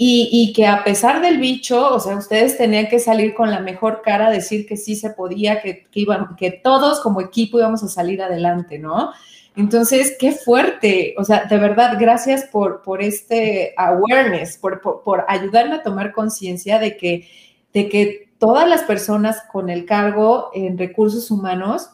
Y, 0.05 0.53
que 0.53 0.67
a 0.67 0.83
pesar 0.83 1.23
del 1.23 1.39
bicho, 1.39 1.95
o 1.95 2.01
sea, 2.01 2.17
ustedes 2.17 2.59
tenían 2.59 2.89
que 2.89 2.99
salir 2.99 3.35
con 3.35 3.53
la 3.53 3.61
mejor 3.61 4.03
cara, 4.03 4.31
decir 4.31 4.67
que 4.67 4.77
sí 4.77 4.97
se 4.97 5.11
podía, 5.11 5.63
que, 5.63 5.87
iban, 5.95 6.35
que 6.35 6.51
todos 6.51 6.99
como 6.99 7.21
equipo 7.21 7.59
íbamos 7.61 7.85
a 7.85 7.89
salir 7.89 8.21
adelante, 8.21 8.81
¿no? 8.81 9.13
Entonces, 9.55 10.17
qué 10.19 10.33
fuerte, 10.33 11.15
o 11.19 11.25
sea, 11.25 11.45
de 11.45 11.57
verdad, 11.57 11.99
gracias 12.01 12.43
por, 12.51 12.83
por 12.83 13.01
este 13.01 13.75
awareness, 13.77 14.59
por, 14.59 14.81
por, 14.81 15.25
ayudarme 15.29 15.77
a 15.77 15.83
tomar 15.85 16.13
conciencia 16.13 16.81
de 16.81 16.97
que, 16.97 17.29
de 17.73 17.89
que 17.89 18.29
todas 18.39 18.69
las 18.69 18.83
personas 18.83 19.41
con 19.53 19.71
el 19.71 19.85
cargo 19.85 20.51
en 20.53 20.79
recursos 20.79 21.31
humanos, 21.31 21.91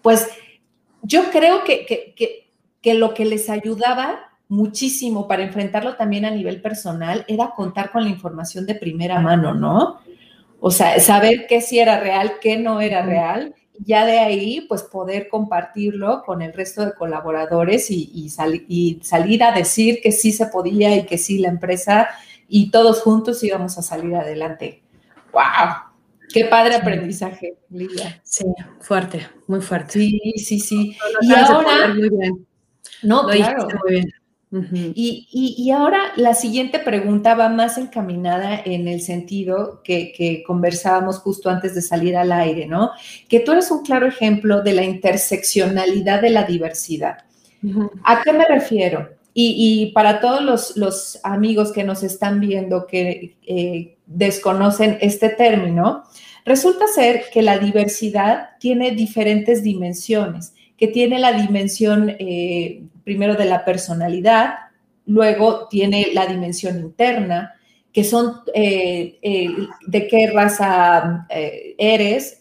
pues 0.00 0.28
yo 1.02 1.24
creo 1.30 1.62
que, 1.64 1.84
que, 1.84 2.48
que 2.80 2.94
lo 2.94 3.12
que 3.12 3.26
les 3.26 3.50
ayudaba 3.50 4.30
muchísimo 4.48 5.26
para 5.26 5.42
enfrentarlo 5.42 5.96
también 5.96 6.24
a 6.24 6.30
nivel 6.30 6.60
personal 6.60 7.24
era 7.28 7.50
contar 7.50 7.90
con 7.90 8.04
la 8.04 8.10
información 8.10 8.66
de 8.66 8.74
primera 8.74 9.20
mano, 9.20 9.54
¿no? 9.54 10.00
O 10.60 10.70
sea, 10.70 10.98
saber 11.00 11.46
qué 11.48 11.60
sí 11.60 11.78
era 11.78 12.00
real, 12.00 12.34
qué 12.40 12.56
no 12.56 12.80
era 12.80 13.04
real, 13.04 13.54
ya 13.78 14.06
de 14.06 14.18
ahí, 14.18 14.64
pues 14.68 14.82
poder 14.82 15.28
compartirlo 15.28 16.22
con 16.24 16.42
el 16.42 16.52
resto 16.52 16.84
de 16.84 16.94
colaboradores 16.94 17.90
y, 17.90 18.10
y, 18.14 18.30
y 18.68 19.00
salir 19.02 19.42
a 19.42 19.52
decir 19.52 20.00
que 20.02 20.12
sí 20.12 20.32
se 20.32 20.46
podía 20.46 20.96
y 20.96 21.04
que 21.06 21.18
sí 21.18 21.38
la 21.38 21.48
empresa 21.48 22.08
y 22.48 22.70
todos 22.70 23.02
juntos 23.02 23.42
íbamos 23.42 23.76
a 23.78 23.82
salir 23.82 24.14
adelante. 24.14 24.82
¡Wow! 25.32 25.42
Qué 26.32 26.46
padre 26.46 26.76
aprendizaje, 26.76 27.58
Lidia. 27.70 28.20
Sí, 28.22 28.44
fuerte, 28.80 29.26
muy 29.46 29.60
fuerte. 29.60 29.92
Sí, 29.94 30.32
sí, 30.36 30.60
sí. 30.60 30.96
y 31.20 31.34
ahora, 31.34 31.88
muy 31.88 32.08
bien. 32.08 32.46
No, 33.02 33.26
claro. 33.26 33.68
Muy 33.82 33.92
bien 33.92 34.23
y, 34.94 35.70
ahora 35.70 36.12
la 36.16 36.34
siguiente 36.34 36.78
pregunta 36.78 37.34
va 37.34 37.48
más 37.48 37.76
encaminada 37.78 38.60
en 38.64 38.86
el 38.86 39.00
sentido 39.00 39.80
que, 39.82 40.42
conversábamos 40.46 41.18
justo 41.18 41.50
antes 41.50 41.74
de 41.74 41.82
salir 41.82 42.16
al 42.16 42.30
aire, 42.32 42.66
¿no? 42.66 42.90
Que 43.28 43.40
tú 43.40 43.52
eres 43.52 43.70
un 43.70 43.82
claro 43.82 44.06
ejemplo 44.06 44.62
de 44.62 44.72
la 44.72 44.84
interseccionalidad 44.84 46.22
de 46.22 46.30
la 46.30 46.44
diversidad. 46.44 47.18
¿A 48.04 48.22
qué 48.22 48.32
me 48.32 48.44
refiero? 48.44 49.08
Y, 49.32 49.90
para 49.94 50.20
todos 50.20 50.76
los, 50.76 51.20
amigos 51.24 51.72
que 51.72 51.82
nos 51.82 52.02
están 52.02 52.38
viendo 52.38 52.86
que 52.86 53.36
eh, 53.46 53.96
desconocen 54.06 54.98
este 55.00 55.30
término, 55.30 56.04
resulta 56.44 56.86
ser 56.86 57.24
que 57.32 57.42
la 57.42 57.58
diversidad 57.58 58.50
tiene 58.60 58.92
diferentes 58.92 59.64
dimensiones, 59.64 60.54
que 60.76 60.86
tiene 60.86 61.18
la 61.18 61.32
dimensión 61.32 62.14
eh, 62.18 62.82
primero 63.04 63.34
de 63.34 63.44
la 63.44 63.64
personalidad, 63.64 64.54
luego 65.06 65.68
tiene 65.68 66.08
la 66.12 66.26
dimensión 66.26 66.78
interna, 66.78 67.54
que 67.92 68.02
son 68.02 68.40
eh, 68.52 69.18
eh, 69.22 69.48
de 69.86 70.08
qué 70.08 70.28
raza 70.32 71.26
eh, 71.30 71.76
eres, 71.78 72.38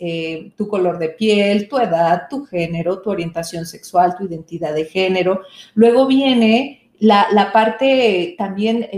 tu 0.58 0.68
color 0.68 0.98
de 0.98 1.10
piel, 1.10 1.68
tu 1.68 1.78
edad, 1.78 2.24
tu 2.28 2.46
género, 2.46 3.02
tu 3.02 3.12
orientación 3.12 3.68
sexual, 3.68 4.16
tu 4.18 4.26
identidad 4.26 4.74
de 4.74 4.86
género. 4.86 5.42
Luego 5.76 6.08
viene 6.08 6.90
la, 7.00 7.28
la 7.32 7.52
parte 7.52 8.34
también 8.36 8.90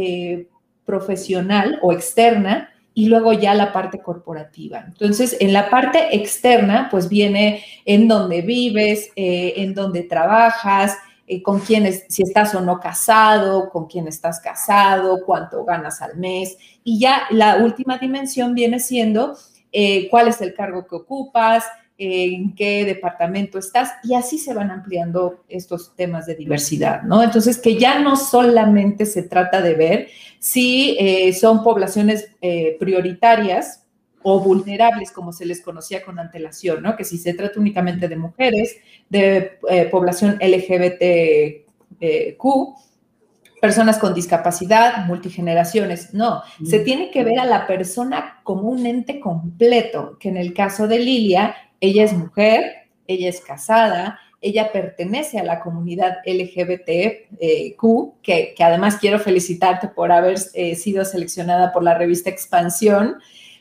profesional 0.86 1.78
o 1.82 1.92
externa, 1.92 2.70
y 2.98 3.08
luego 3.08 3.34
ya 3.34 3.54
la 3.54 3.74
parte 3.74 4.00
corporativa. 4.00 4.86
Entonces, 4.88 5.36
en 5.42 5.52
la 5.52 5.70
parte 5.70 6.16
externa, 6.16 6.88
pues 6.90 7.10
viene 7.10 7.62
en 7.84 8.08
dónde 8.08 8.42
vives, 8.42 9.12
en 9.18 9.74
dónde 9.74 10.04
trabajas, 10.04 10.98
eh, 11.28 11.42
con 11.42 11.60
quién 11.60 11.92
si 12.08 12.22
estás 12.22 12.54
o 12.54 12.62
no 12.62 12.80
casado, 12.80 13.70
con 13.72 13.88
quién 13.88 14.08
estás 14.08 14.40
casado, 14.40 15.26
cuánto 15.26 15.66
ganas 15.66 16.02
al 16.02 16.18
mes. 16.18 16.58
Y 16.84 17.00
ya 17.00 17.24
la 17.32 17.58
última 17.58 17.98
dimensión 17.98 18.54
viene 18.54 18.80
siendo 18.80 19.36
eh, 19.72 20.08
cuál 20.10 20.28
es 20.28 20.40
el 20.42 20.54
cargo 20.54 20.86
que 20.86 20.96
ocupas, 20.96 21.64
en 21.98 22.54
qué 22.56 22.84
departamento 22.84 23.58
estás, 23.58 23.90
y 24.04 24.16
así 24.16 24.38
se 24.38 24.54
van 24.54 24.70
ampliando 24.70 25.46
estos 25.48 25.96
temas 25.96 26.26
de 26.26 26.36
diversidad, 26.36 27.04
¿no? 27.04 27.24
Entonces, 27.24 27.58
que 27.58 27.78
ya 27.80 28.00
no 28.00 28.18
solamente 28.18 29.06
se 29.06 29.24
trata 29.24 29.62
de 29.62 29.76
ver 29.76 30.08
si 30.40 30.98
eh, 31.00 31.32
son 31.32 31.64
poblaciones 31.64 32.30
prioritarias, 32.80 33.85
o 34.28 34.40
vulnerables, 34.40 35.12
como 35.12 35.32
se 35.32 35.46
les 35.46 35.62
conocía 35.62 36.04
con 36.04 36.18
antelación, 36.18 36.82
¿no? 36.82 36.96
Que 36.96 37.04
si 37.04 37.20
se 37.20 37.36
trata 37.36 37.60
únicamente 37.60 38.08
de 38.08 38.16
mujeres, 38.16 38.76
de 39.08 39.60
eh, 39.70 39.86
población 39.86 40.40
LGBTQ, 40.42 41.64
personas 43.62 44.00
con 44.00 44.16
discapacidad, 44.16 45.06
multigeneraciones, 45.06 46.12
no, 46.16 46.42
se 46.66 46.80
tiene 46.80 47.12
que 47.12 47.24
ver 47.24 47.40
a 47.40 47.46
la 47.46 47.68
persona 47.68 48.40
como 48.42 48.68
un 48.68 48.88
ente 48.88 49.20
completo, 49.20 50.18
que 50.20 50.30
en 50.30 50.38
el 50.38 50.56
caso 50.56 50.88
de 50.88 50.98
Lilia, 50.98 51.56
ella 51.80 52.04
es 52.04 52.14
mujer, 52.14 52.88
ella 53.06 53.30
es 53.30 53.42
casada, 53.42 54.18
ella 54.42 54.72
pertenece 54.72 55.38
a 55.38 55.44
la 55.44 55.60
comunidad 55.60 56.18
LGBTQ, 56.26 57.78
que, 58.24 58.56
que 58.58 58.64
además 58.64 58.98
quiero 59.00 59.20
felicitarte 59.20 59.88
por 59.88 60.12
haber 60.12 60.40
eh, 60.56 60.74
sido 60.74 61.06
seleccionada 61.06 61.72
por 61.72 61.84
la 61.84 61.96
revista 61.96 62.32
Expansión 62.32 63.18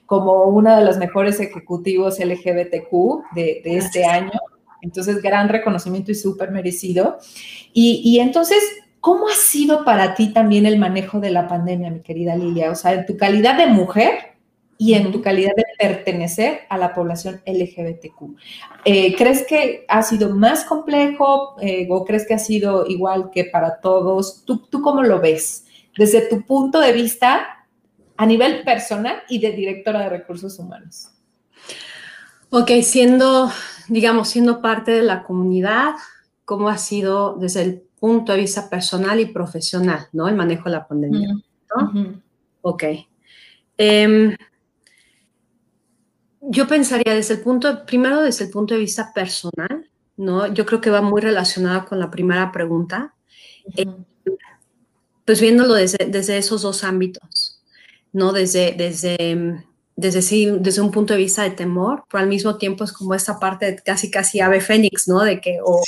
como 0.06 0.44
uno 0.44 0.76
de 0.76 0.84
los 0.84 0.98
mejores 0.98 1.40
ejecutivos 1.40 2.18
LGBTQ 2.18 3.34
de, 3.34 3.62
este 3.64 4.04
año. 4.04 4.32
Entonces, 4.82 5.22
gran 5.22 5.48
reconocimiento 5.48 6.10
y 6.10 6.14
súper 6.14 6.50
merecido. 6.50 7.18
Y, 7.72 8.18
entonces, 8.20 8.62
¿cómo 9.00 9.28
ha 9.28 9.34
sido 9.34 9.84
para 9.84 10.14
ti 10.14 10.32
también 10.32 10.66
el 10.66 10.78
manejo 10.78 11.20
de 11.20 11.30
la 11.30 11.48
pandemia, 11.48 11.90
mi 11.90 12.00
querida 12.00 12.36
Lilia? 12.36 12.70
O 12.70 12.74
sea, 12.74 12.92
en 12.92 13.06
tu 13.06 13.16
calidad 13.16 13.56
de 13.56 13.66
mujer 13.66 14.34
y 14.76 14.94
en 14.94 15.10
tu 15.10 15.22
calidad 15.22 15.54
de 15.56 15.64
pertenecer 15.78 16.60
a 16.68 16.76
la 16.76 16.92
población 16.92 17.40
LGBTQ. 17.46 18.36
Eh, 18.84 19.14
¿Crees 19.16 19.46
que 19.46 19.86
ha 19.88 20.02
sido 20.02 20.34
más 20.34 20.64
complejo 20.64 21.54
eh, 21.60 21.86
o 21.88 22.04
crees 22.04 22.26
que 22.26 22.34
ha 22.34 22.38
sido 22.38 22.86
igual 22.86 23.30
que 23.32 23.44
para 23.44 23.80
todos? 23.80 24.44
¿Tú, 24.44 24.58
¿Tú 24.58 24.82
cómo 24.82 25.02
lo 25.02 25.20
ves? 25.20 25.64
Desde 25.96 26.28
tu 26.28 26.42
punto 26.42 26.80
de 26.80 26.92
vista 26.92 27.63
a 28.16 28.26
nivel 28.26 28.62
personal 28.62 29.22
y 29.28 29.40
de 29.40 29.52
directora 29.52 30.00
de 30.00 30.08
recursos 30.08 30.58
humanos. 30.58 31.08
Ok, 32.50 32.70
siendo, 32.82 33.50
digamos, 33.88 34.28
siendo 34.28 34.62
parte 34.62 34.92
de 34.92 35.02
la 35.02 35.24
comunidad, 35.24 35.94
¿cómo 36.44 36.68
ha 36.68 36.78
sido 36.78 37.36
desde 37.36 37.62
el 37.62 37.82
punto 37.98 38.32
de 38.32 38.38
vista 38.38 38.68
personal 38.70 39.18
y 39.18 39.26
profesional, 39.26 40.08
¿no? 40.12 40.28
El 40.28 40.36
manejo 40.36 40.64
de 40.64 40.70
la 40.70 40.86
pandemia. 40.86 41.34
Ok. 42.62 42.84
Em, 43.76 44.36
yo 46.40 46.68
pensaría 46.68 47.14
desde 47.14 47.34
el 47.34 47.40
punto, 47.40 47.84
primero 47.86 48.22
desde 48.22 48.44
el 48.44 48.50
punto 48.50 48.74
de 48.74 48.80
vista 48.80 49.12
personal, 49.12 49.90
¿no? 50.16 50.52
Yo 50.52 50.64
creo 50.64 50.80
que 50.80 50.90
va 50.90 51.02
muy 51.02 51.20
relacionada 51.20 51.84
con 51.84 51.98
la 51.98 52.10
primera 52.10 52.52
pregunta. 52.52 53.14
Eh, 53.76 53.86
pues 55.24 55.40
viéndolo 55.40 55.74
desde, 55.74 56.06
desde 56.06 56.36
esos 56.36 56.62
dos 56.62 56.84
ámbitos. 56.84 57.33
¿No? 58.14 58.32
Desde, 58.32 58.72
desde, 58.72 59.62
desde, 59.96 60.58
desde 60.60 60.80
un 60.80 60.90
punto 60.90 61.12
de 61.12 61.18
vista 61.18 61.42
de 61.42 61.50
temor, 61.50 62.04
pero 62.08 62.22
al 62.22 62.28
mismo 62.28 62.56
tiempo 62.56 62.84
es 62.84 62.92
como 62.92 63.12
esta 63.12 63.38
parte 63.38 63.76
casi, 63.84 64.10
casi 64.10 64.40
ave 64.40 64.60
fénix, 64.60 65.06
¿no? 65.08 65.20
De 65.20 65.40
que 65.40 65.58
o, 65.60 65.82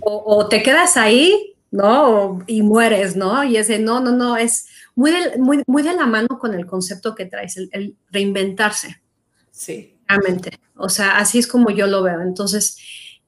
o, 0.00 0.48
te 0.48 0.62
quedas 0.62 0.96
ahí, 0.96 1.54
¿no? 1.70 2.38
y 2.46 2.62
mueres, 2.62 3.16
¿no? 3.16 3.42
Y 3.44 3.56
ese, 3.56 3.80
no, 3.80 4.00
no, 4.00 4.12
no, 4.12 4.36
es 4.36 4.68
muy 4.94 5.10
de, 5.10 5.36
muy, 5.38 5.62
muy 5.66 5.82
de 5.82 5.94
la 5.94 6.06
mano 6.06 6.38
con 6.38 6.54
el 6.54 6.64
concepto 6.64 7.14
que 7.14 7.26
traes, 7.26 7.56
el, 7.56 7.96
reinventarse. 8.10 9.02
Sí. 9.50 9.96
Realmente. 10.06 10.60
O 10.76 10.88
sea, 10.88 11.18
así 11.18 11.38
es 11.38 11.46
como 11.46 11.70
yo 11.70 11.86
lo 11.86 12.02
veo. 12.02 12.20
Entonces, 12.20 12.78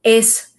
es, 0.03 0.55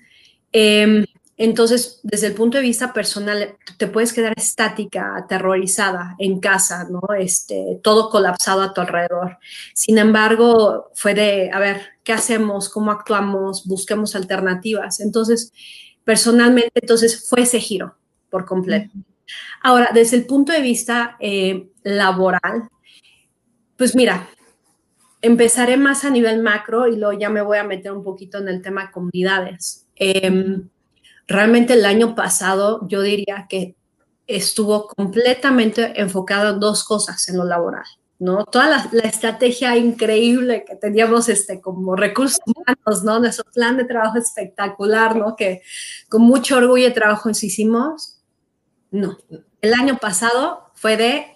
em, 0.52 1.06
entonces, 1.38 2.00
desde 2.02 2.28
el 2.28 2.34
punto 2.34 2.56
de 2.56 2.62
vista 2.62 2.94
personal, 2.94 3.56
te 3.76 3.86
puedes 3.88 4.14
quedar 4.14 4.32
estática, 4.36 5.16
aterrorizada 5.16 6.16
en 6.18 6.40
casa, 6.40 6.88
¿no? 6.90 7.02
Este, 7.18 7.78
todo 7.82 8.08
colapsado 8.08 8.62
a 8.62 8.72
tu 8.72 8.80
alrededor. 8.80 9.38
Sin 9.74 9.98
embargo, 9.98 10.90
fue 10.94 11.14
de, 11.14 11.50
a 11.52 11.58
ver, 11.58 11.82
¿qué 12.04 12.14
hacemos? 12.14 12.70
¿Cómo 12.70 12.90
actuamos? 12.90 13.66
Busquemos 13.66 14.16
alternativas. 14.16 15.00
Entonces, 15.00 15.52
personalmente, 16.04 16.80
entonces 16.80 17.28
fue 17.28 17.42
ese 17.42 17.60
giro 17.60 17.96
por 18.30 18.46
completo. 18.46 18.94
Ahora, 19.62 19.90
desde 19.92 20.16
el 20.16 20.24
punto 20.24 20.52
de 20.52 20.62
vista 20.62 21.16
eh, 21.20 21.68
laboral, 21.82 22.70
pues 23.76 23.94
mira, 23.94 24.26
empezaré 25.20 25.76
más 25.76 26.04
a 26.06 26.10
nivel 26.10 26.42
macro 26.42 26.86
y 26.86 26.96
luego 26.96 27.18
ya 27.18 27.28
me 27.28 27.42
voy 27.42 27.58
a 27.58 27.64
meter 27.64 27.92
un 27.92 28.02
poquito 28.02 28.38
en 28.38 28.48
el 28.48 28.62
tema 28.62 28.86
de 28.86 28.92
comunidades. 28.92 29.86
Em, 29.96 30.68
realmente 31.26 31.74
el 31.74 31.84
año 31.84 32.14
pasado 32.14 32.86
yo 32.88 33.02
diría 33.02 33.46
que 33.48 33.76
estuvo 34.26 34.88
completamente 34.88 36.00
enfocado 36.00 36.54
en 36.54 36.60
dos 36.60 36.84
cosas 36.84 37.28
en 37.28 37.38
lo 37.38 37.44
laboral. 37.44 37.84
¿no? 38.18 38.44
Toda 38.44 38.68
la, 38.92 39.00
estrategia 39.02 39.76
increíble 39.76 40.64
que 40.66 40.76
teníamos 40.76 41.28
este, 41.28 41.60
como 41.60 41.96
recursos 41.96 42.40
humanos, 42.46 43.04
¿no? 43.04 43.18
Nuestro 43.18 43.44
plan 43.52 43.76
de 43.76 43.84
trabajo 43.84 44.18
espectacular, 44.18 45.16
¿no? 45.16 45.36
Que 45.36 45.62
con 46.08 46.22
mucho 46.22 46.56
orgullo 46.56 46.88
y 46.88 46.92
trabajo 46.92 47.28
hicimos. 47.28 48.22
No. 48.90 49.18
El 49.60 49.74
año 49.74 49.98
pasado 49.98 50.70
fue 50.74 50.96
de, 50.96 51.26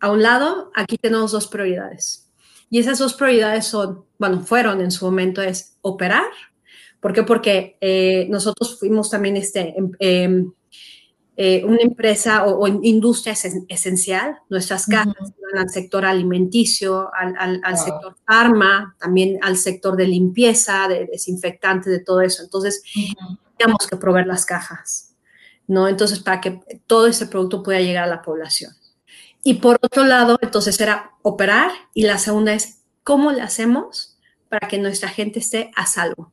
a 0.00 0.10
un 0.10 0.22
lado, 0.22 0.72
aquí 0.74 0.98
tenemos 0.98 1.30
dos 1.30 1.46
prioridades. 1.46 2.30
Y 2.68 2.80
esas 2.80 2.98
dos 2.98 3.14
prioridades 3.14 3.66
son, 3.66 4.04
bueno, 4.18 4.40
fueron 4.40 4.80
en 4.80 4.90
su 4.90 5.04
momento 5.04 5.42
es 5.42 5.76
operar 5.82 6.24
¿Por 7.02 7.12
qué? 7.12 7.24
Porque 7.24 7.76
eh, 7.80 8.28
nosotros 8.30 8.78
fuimos 8.78 9.10
también 9.10 9.36
este, 9.36 9.76
em, 9.76 9.90
em, 9.98 10.52
eh, 11.36 11.64
una 11.64 11.82
empresa 11.82 12.46
o, 12.46 12.68
industria 12.68 13.34
esencial. 13.68 14.38
Nuestras 14.48 14.86
casas 14.86 15.32
al 15.58 15.68
sector 15.68 16.04
alimenticio, 16.04 17.10
al, 17.12 17.76
sector 17.76 18.14
farma, 18.24 18.94
también 19.00 19.40
al 19.42 19.56
sector 19.56 19.96
de 19.96 20.06
limpieza, 20.06 20.86
de 20.86 21.06
desinfectante, 21.06 21.90
de 21.90 21.98
todo 21.98 22.20
eso. 22.20 22.44
Entonces, 22.44 22.84
teníamos 23.58 23.88
que 23.88 23.96
proveer 23.96 24.28
las 24.28 24.46
cajas, 24.46 25.16
¿no? 25.66 25.88
Entonces, 25.88 26.20
para 26.20 26.40
que 26.40 26.60
todo 26.86 27.08
ese 27.08 27.26
producto 27.26 27.64
pueda 27.64 27.80
llegar 27.80 28.04
a 28.04 28.14
la 28.14 28.22
población. 28.22 28.72
Y 29.42 29.54
por 29.54 29.76
otro 29.82 30.04
lado, 30.04 30.38
entonces 30.40 30.80
era 30.80 31.10
operar 31.22 31.72
y 31.94 32.04
la 32.04 32.18
segunda 32.18 32.52
es, 32.52 32.84
¿cómo 33.02 33.32
le 33.32 33.42
hacemos 33.42 34.16
para 34.48 34.68
que 34.68 34.78
nuestra 34.78 35.08
gente 35.08 35.40
esté 35.40 35.72
a 35.74 35.86
salvo? 35.86 36.32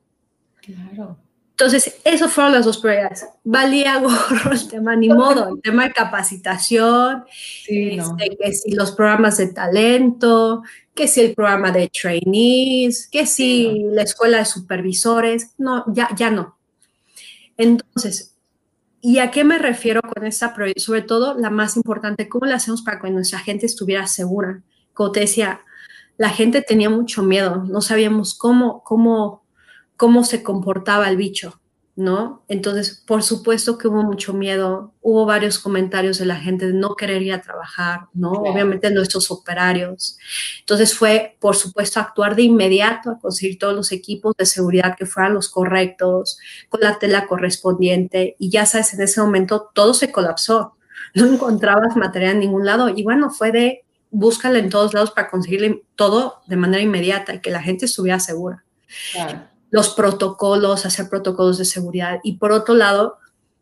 Claro. 0.62 1.18
Entonces, 1.60 2.00
eso 2.04 2.26
fueron 2.30 2.54
las 2.54 2.64
dos 2.64 2.78
prioridades. 2.78 3.26
Valía 3.44 3.98
gorro 3.98 4.52
el 4.52 4.66
tema, 4.66 4.96
ni 4.96 5.10
modo, 5.10 5.56
el 5.56 5.60
tema 5.60 5.84
de 5.84 5.92
capacitación, 5.92 7.24
este, 7.68 8.38
que 8.38 8.52
si 8.54 8.72
los 8.72 8.92
programas 8.92 9.36
de 9.36 9.48
talento, 9.48 10.62
que 10.94 11.06
si 11.06 11.20
el 11.20 11.34
programa 11.34 11.70
de 11.70 11.90
trainees, 11.90 13.08
que 13.08 13.26
si 13.26 13.84
la 13.90 14.04
escuela 14.04 14.38
de 14.38 14.46
supervisores, 14.46 15.50
no, 15.58 15.84
ya, 15.92 16.08
ya 16.16 16.30
no. 16.30 16.56
Entonces, 17.58 18.38
¿y 19.02 19.18
a 19.18 19.30
qué 19.30 19.44
me 19.44 19.58
refiero 19.58 20.00
con 20.00 20.24
esta 20.24 20.54
prioridad? 20.54 20.78
Sobre 20.78 21.02
todo, 21.02 21.34
la 21.38 21.50
más 21.50 21.76
importante, 21.76 22.26
¿cómo 22.30 22.46
le 22.46 22.54
hacemos 22.54 22.80
para 22.80 23.02
que 23.02 23.10
nuestra 23.10 23.38
gente 23.38 23.66
estuviera 23.66 24.06
segura? 24.06 24.62
Como 24.94 25.12
te 25.12 25.20
decía, 25.20 25.60
la 26.16 26.30
gente 26.30 26.62
tenía 26.62 26.88
mucho 26.88 27.22
miedo, 27.22 27.64
no 27.68 27.82
sabíamos 27.82 28.34
cómo, 28.34 28.82
cómo 28.82 29.39
cómo 30.00 30.24
se 30.24 30.42
comportaba 30.42 31.10
el 31.10 31.18
bicho, 31.18 31.60
¿no? 31.94 32.42
Entonces, 32.48 33.04
por 33.06 33.22
supuesto 33.22 33.76
que 33.76 33.86
hubo 33.86 34.02
mucho 34.02 34.32
miedo, 34.32 34.94
hubo 35.02 35.26
varios 35.26 35.58
comentarios 35.58 36.16
de 36.16 36.24
la 36.24 36.36
gente 36.36 36.68
de 36.68 36.72
no 36.72 36.96
querer 36.96 37.20
ir 37.20 37.34
a 37.34 37.42
trabajar, 37.42 38.06
¿no? 38.14 38.32
Obviamente 38.32 38.90
nuestros 38.90 39.30
operarios. 39.30 40.16
Entonces 40.60 40.94
fue, 40.94 41.36
por 41.38 41.54
supuesto, 41.54 42.00
actuar 42.00 42.34
de 42.34 42.44
inmediato, 42.44 43.10
a 43.10 43.18
conseguir 43.18 43.58
todos 43.58 43.74
los 43.74 43.92
equipos 43.92 44.34
de 44.38 44.46
seguridad 44.46 44.96
que 44.96 45.04
fueran 45.04 45.34
los 45.34 45.50
correctos, 45.50 46.38
con 46.70 46.80
la 46.80 46.98
tela 46.98 47.26
correspondiente, 47.26 48.36
y 48.38 48.48
ya 48.48 48.64
sabes, 48.64 48.94
en 48.94 49.02
ese 49.02 49.20
momento 49.20 49.68
todo 49.74 49.92
se 49.92 50.10
colapsó, 50.10 50.76
no 51.14 51.26
encontrabas 51.26 51.94
material 51.94 52.36
en 52.36 52.40
ningún 52.40 52.64
lado, 52.64 52.88
y 52.88 53.02
bueno, 53.02 53.28
fue 53.28 53.52
de 53.52 53.84
búscala 54.10 54.60
en 54.60 54.70
todos 54.70 54.94
lados 54.94 55.10
para 55.10 55.28
conseguirle 55.28 55.84
todo 55.94 56.40
de 56.46 56.56
manera 56.56 56.82
inmediata 56.82 57.34
y 57.34 57.40
que 57.40 57.50
la 57.50 57.60
gente 57.60 57.84
estuviera 57.84 58.18
segura. 58.18 58.64
Claro 59.12 59.49
los 59.70 59.90
protocolos, 59.90 60.86
hacer 60.86 61.08
protocolos 61.08 61.58
de 61.58 61.64
seguridad. 61.64 62.18
Y 62.22 62.36
por 62.38 62.52
otro 62.52 62.74
lado, 62.74 63.18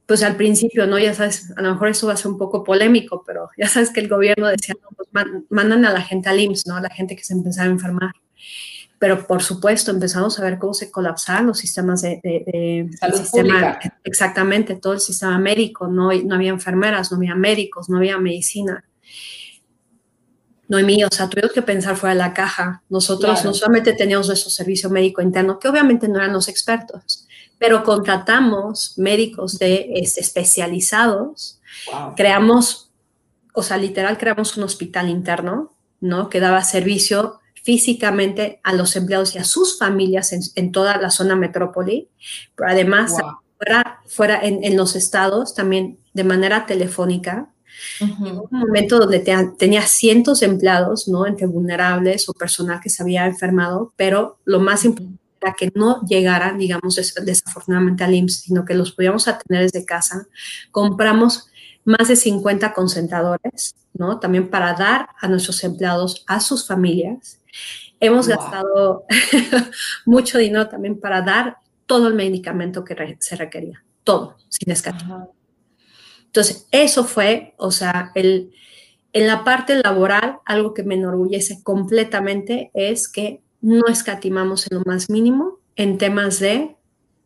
pues 0.06 0.22
al 0.22 0.36
principio, 0.36 0.86
¿no? 0.86 0.98
Ya 0.98 1.12
sabes, 1.12 1.52
a 1.56 1.60
lo 1.60 1.72
mejor 1.72 1.88
eso 1.88 2.06
va 2.06 2.14
a 2.14 2.16
ser 2.16 2.30
un 2.30 2.38
poco 2.38 2.64
polémico, 2.64 3.22
pero 3.26 3.50
ya 3.58 3.68
sabes 3.68 3.90
que 3.90 4.00
el 4.00 4.08
gobierno 4.08 4.48
decía, 4.48 4.74
no, 4.82 4.88
pues 4.96 5.08
mandan 5.50 5.84
a 5.84 5.92
la 5.92 6.00
gente 6.00 6.30
al 6.30 6.40
IMSS, 6.40 6.66
¿no? 6.66 6.76
A 6.76 6.80
la 6.80 6.88
gente 6.88 7.14
que 7.14 7.24
se 7.24 7.34
empezaba 7.34 7.68
a 7.68 7.72
enfermar. 7.72 8.12
Pero 8.98 9.26
por 9.26 9.42
supuesto 9.42 9.90
empezamos 9.90 10.38
a 10.38 10.44
ver 10.44 10.58
cómo 10.58 10.72
se 10.72 10.90
colapsaban 10.90 11.46
los 11.46 11.58
sistemas 11.58 12.00
de, 12.02 12.20
de, 12.24 12.88
sistema, 13.14 13.78
exactamente, 14.02 14.76
todo 14.76 14.94
el 14.94 15.00
sistema 15.00 15.38
médico, 15.38 15.86
no, 15.86 16.10
no 16.10 16.34
había 16.34 16.50
enfermeras, 16.50 17.12
no 17.12 17.18
había 17.18 17.34
médicos, 17.34 17.88
no 17.88 17.98
había 17.98 18.18
medicina. 18.18 18.82
Noemí, 20.68 21.02
o 21.02 21.08
sea, 21.10 21.28
tuvimos 21.28 21.52
que 21.52 21.62
pensar 21.62 21.96
fuera 21.96 22.14
de 22.14 22.18
la 22.18 22.34
caja. 22.34 22.82
Nosotros 22.90 23.42
no 23.44 23.54
solamente 23.54 23.94
teníamos 23.94 24.26
nuestro 24.28 24.50
servicio 24.50 24.90
médico 24.90 25.22
interno, 25.22 25.58
que 25.58 25.68
obviamente 25.68 26.08
no 26.08 26.16
eran 26.16 26.34
los 26.34 26.48
expertos, 26.48 27.26
pero 27.58 27.82
contratamos 27.82 28.96
médicos 28.98 29.58
de, 29.58 29.90
especializados, 29.94 31.58
creamos, 32.16 32.90
o 33.54 33.62
sea, 33.62 33.78
literal 33.78 34.18
creamos 34.18 34.56
un 34.58 34.64
hospital 34.64 35.08
interno, 35.08 35.72
¿no? 36.00 36.28
Que 36.28 36.38
daba 36.38 36.62
servicio 36.62 37.40
físicamente 37.62 38.60
a 38.62 38.74
los 38.74 38.94
empleados 38.94 39.34
y 39.34 39.38
a 39.38 39.44
sus 39.44 39.78
familias 39.78 40.32
en, 40.54 40.72
toda 40.72 40.98
la 40.98 41.10
zona 41.10 41.34
metrópoli, 41.34 42.08
pero 42.54 42.70
además 42.70 43.14
fuera, 43.56 44.00
fuera 44.06 44.40
en, 44.42 44.62
en 44.64 44.76
los 44.76 44.96
estados 44.96 45.54
también 45.54 45.98
de 46.12 46.24
manera 46.24 46.66
telefónica 46.66 47.48
un 48.00 48.46
momento 48.50 48.98
donde 48.98 49.20
tenía 49.58 49.82
cientos 49.82 50.40
de 50.40 50.46
empleados, 50.46 51.08
¿no? 51.08 51.26
Entre 51.26 51.46
vulnerables 51.46 52.28
o 52.28 52.32
personal 52.32 52.80
que 52.80 52.90
se 52.90 53.02
había 53.02 53.26
enfermado, 53.26 53.92
pero 53.96 54.38
lo 54.44 54.60
más 54.60 54.84
importante 54.84 55.18
era 55.40 55.54
que 55.54 55.70
no 55.74 56.04
llegaran, 56.04 56.58
digamos, 56.58 56.96
desafortunadamente 56.96 58.04
al 58.04 58.14
IMSS, 58.14 58.40
sino 58.40 58.64
que 58.64 58.74
los 58.74 58.92
podíamos 58.92 59.28
atender 59.28 59.62
desde 59.62 59.84
casa. 59.86 60.26
Compramos 60.70 61.48
más 61.84 62.08
de 62.08 62.16
50 62.16 62.72
concentradores, 62.72 63.74
¿no? 63.94 64.18
También 64.18 64.50
para 64.50 64.74
dar 64.74 65.08
a 65.20 65.28
nuestros 65.28 65.62
empleados, 65.64 66.24
a 66.26 66.40
sus 66.40 66.66
familias. 66.66 67.40
Hemos 68.00 68.28
gastado 68.28 69.04
mucho 70.06 70.38
dinero 70.38 70.68
también 70.68 71.00
para 71.00 71.22
dar 71.22 71.58
todo 71.86 72.08
el 72.08 72.14
medicamento 72.14 72.84
que 72.84 73.16
se 73.20 73.36
requería, 73.36 73.82
todo, 74.04 74.36
sin 74.48 74.70
escatimar. 74.70 75.28
Entonces, 76.28 76.68
eso 76.70 77.04
fue, 77.04 77.54
o 77.56 77.70
sea, 77.70 78.12
el, 78.14 78.52
en 79.12 79.26
la 79.26 79.44
parte 79.44 79.80
laboral, 79.82 80.38
algo 80.44 80.74
que 80.74 80.82
me 80.84 80.94
enorgullece 80.94 81.62
completamente 81.62 82.70
es 82.74 83.08
que 83.08 83.42
no 83.60 83.86
escatimamos 83.88 84.70
en 84.70 84.78
lo 84.78 84.84
más 84.84 85.10
mínimo 85.10 85.58
en 85.74 85.96
temas 85.96 86.38
de, 86.38 86.76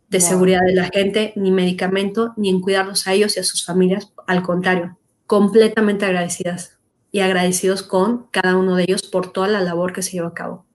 de 0.09 0.21
seguridad 0.21 0.61
de 0.65 0.75
la 0.75 0.91
gente, 0.93 1.33
ni 1.37 1.51
medicamento, 1.51 2.35
ni 2.37 2.51
en 2.51 2.61
cuidarlos 2.61 3.07
a 3.07 3.15
ellos 3.15 3.37
y 3.37 3.41
a 3.41 3.45
sus 3.45 3.65
familias. 3.65 4.12
Al 4.27 4.43
contrario, 4.43 4.99
completamente 5.27 6.05
agradecidas 6.05 6.79
y 7.11 7.21
agradecidos 7.21 7.83
con 7.83 8.27
cada 8.31 8.57
uno 8.57 8.77
de 8.77 8.85
ellos 8.85 9.03
por 9.03 9.33
toda 9.33 9.49
la 9.49 9.61
labor 9.61 9.93
que 9.93 10.03
se 10.03 10.12
llevó 10.12 10.29
a 10.29 10.35
cabo. 10.35 10.67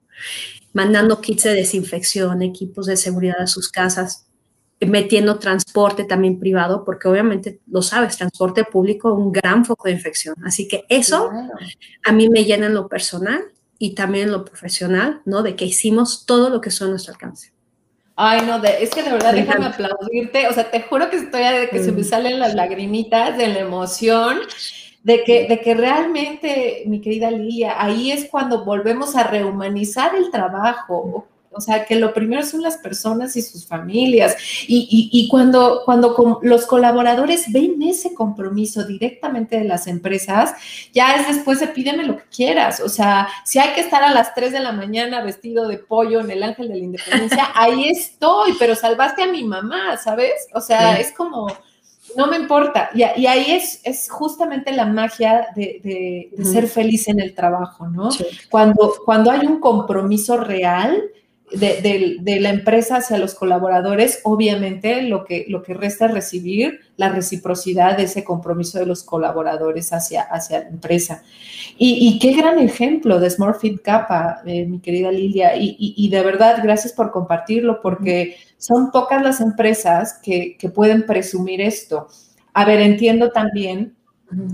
Mandando 0.72 1.20
kits 1.20 1.44
de 1.44 1.54
desinfección, 1.54 2.42
equipos 2.42 2.86
de 2.86 2.96
seguridad 2.96 3.40
a 3.40 3.46
sus 3.46 3.68
casas, 3.68 4.27
metiendo 4.86 5.38
transporte 5.38 6.04
también 6.04 6.38
privado, 6.38 6.84
porque 6.84 7.08
obviamente 7.08 7.60
lo 7.66 7.82
sabes, 7.82 8.16
transporte 8.16 8.64
público, 8.64 9.12
un 9.12 9.32
gran 9.32 9.64
foco 9.64 9.88
de 9.88 9.94
infección. 9.94 10.36
Así 10.44 10.68
que 10.68 10.84
eso 10.88 11.30
a 12.04 12.12
mí 12.12 12.28
me 12.28 12.44
llena 12.44 12.66
en 12.66 12.74
lo 12.74 12.88
personal 12.88 13.42
y 13.78 13.94
también 13.94 14.26
en 14.26 14.32
lo 14.32 14.44
profesional, 14.44 15.22
¿no? 15.24 15.42
De 15.42 15.56
que 15.56 15.64
hicimos 15.64 16.26
todo 16.26 16.50
lo 16.50 16.60
que 16.60 16.70
son 16.70 16.90
nuestro 16.90 17.12
alcance. 17.12 17.52
Ay, 18.20 18.42
no, 18.46 18.62
es 18.64 18.90
que 18.90 19.04
de 19.04 19.12
verdad 19.12 19.32
déjame 19.32 19.66
aplaudirte, 19.66 20.48
o 20.48 20.52
sea, 20.52 20.68
te 20.68 20.82
juro 20.82 21.08
que 21.08 21.18
estoy 21.18 21.42
de 21.42 21.68
que 21.70 21.82
se 21.82 21.92
me 21.92 22.00
mm. 22.00 22.04
salen 22.04 22.38
las 22.40 22.54
lagrimitas 22.54 23.38
de 23.38 23.46
la 23.46 23.60
emoción, 23.60 24.40
de 25.04 25.22
que, 25.22 25.46
de 25.46 25.60
que 25.60 25.74
realmente, 25.74 26.82
mi 26.86 27.00
querida 27.00 27.30
Lilia, 27.30 27.80
ahí 27.80 28.10
es 28.10 28.28
cuando 28.28 28.64
volvemos 28.64 29.14
a 29.14 29.22
rehumanizar 29.22 30.16
el 30.16 30.32
trabajo, 30.32 31.28
O 31.58 31.60
sea, 31.60 31.84
que 31.84 31.96
lo 31.96 32.14
primero 32.14 32.44
son 32.44 32.62
las 32.62 32.76
personas 32.76 33.36
y 33.36 33.42
sus 33.42 33.66
familias. 33.66 34.36
Y, 34.66 35.28
cuando, 35.28 35.82
cuando 35.84 36.38
los 36.42 36.66
colaboradores 36.66 37.52
ven 37.52 37.82
ese 37.82 38.14
compromiso 38.14 38.84
directamente 38.84 39.58
de 39.58 39.64
las 39.64 39.88
empresas, 39.88 40.54
ya 40.92 41.16
es 41.16 41.26
después 41.26 41.58
de 41.58 41.66
pídeme 41.66 42.04
lo 42.04 42.16
que 42.16 42.24
quieras. 42.34 42.80
O 42.80 42.88
sea, 42.88 43.28
si 43.44 43.58
hay 43.58 43.74
que 43.74 43.80
estar 43.80 44.02
a 44.02 44.14
las 44.14 44.34
3 44.34 44.52
de 44.52 44.60
la 44.60 44.72
mañana 44.72 45.22
vestido 45.22 45.66
de 45.66 45.78
pollo 45.78 46.20
en 46.20 46.30
el 46.30 46.44
Ángel 46.44 46.68
de 46.68 46.76
la 46.76 46.84
Independencia, 46.84 47.48
ahí 47.54 47.88
estoy, 47.88 48.52
pero 48.58 48.76
salvaste 48.76 49.24
a 49.24 49.26
mi 49.26 49.42
mamá, 49.42 49.96
¿sabes? 49.96 50.46
O 50.54 50.60
sea, 50.60 51.00
es 51.00 51.12
como 51.12 51.48
no 52.16 52.26
me 52.26 52.36
importa. 52.36 52.90
Y, 52.94 53.02
ahí 53.02 53.50
es, 53.50 53.80
es, 53.84 54.08
justamente 54.10 54.72
la 54.72 54.86
magia 54.86 55.48
de, 55.54 56.30
ser 56.42 56.68
feliz 56.68 57.08
en 57.08 57.20
el 57.20 57.34
trabajo, 57.34 57.88
¿no? 57.88 58.08
Cuando, 58.50 58.94
cuando 59.04 59.30
hay 59.30 59.46
un 59.46 59.60
compromiso 59.60 60.36
real 60.36 61.10
de, 61.52 62.38
la 62.40 62.50
empresa 62.50 62.96
hacia 62.96 63.18
los 63.18 63.34
colaboradores, 63.34 64.20
obviamente 64.24 65.02
lo 65.02 65.24
que, 65.24 65.46
lo 65.48 65.62
que 65.62 65.74
resta 65.74 66.06
es 66.06 66.12
recibir 66.12 66.80
la 66.96 67.08
reciprocidad 67.08 67.96
de 67.96 68.04
ese 68.04 68.24
compromiso 68.24 68.78
de 68.78 68.86
los 68.86 69.02
colaboradores 69.02 69.92
hacia, 69.92 70.22
hacia 70.22 70.60
la 70.60 70.68
empresa. 70.68 71.22
Y, 71.76 72.18
qué 72.18 72.32
gran 72.32 72.58
ejemplo 72.58 73.20
de 73.20 73.30
Smurfit 73.30 73.82
Kappa, 73.82 74.42
eh, 74.46 74.66
mi 74.66 74.80
querida 74.80 75.10
Lilia. 75.12 75.52
Y, 75.56 76.08
de 76.08 76.22
verdad, 76.22 76.60
gracias 76.62 76.92
por 76.92 77.10
compartirlo, 77.10 77.80
porque 77.80 78.36
son 78.56 78.90
pocas 78.90 79.22
las 79.22 79.40
empresas 79.40 80.18
que, 80.22 80.56
que 80.58 80.68
pueden 80.68 81.06
presumir 81.06 81.60
esto. 81.60 82.08
A 82.54 82.64
ver, 82.64 82.80
entiendo 82.80 83.30
también 83.30 83.97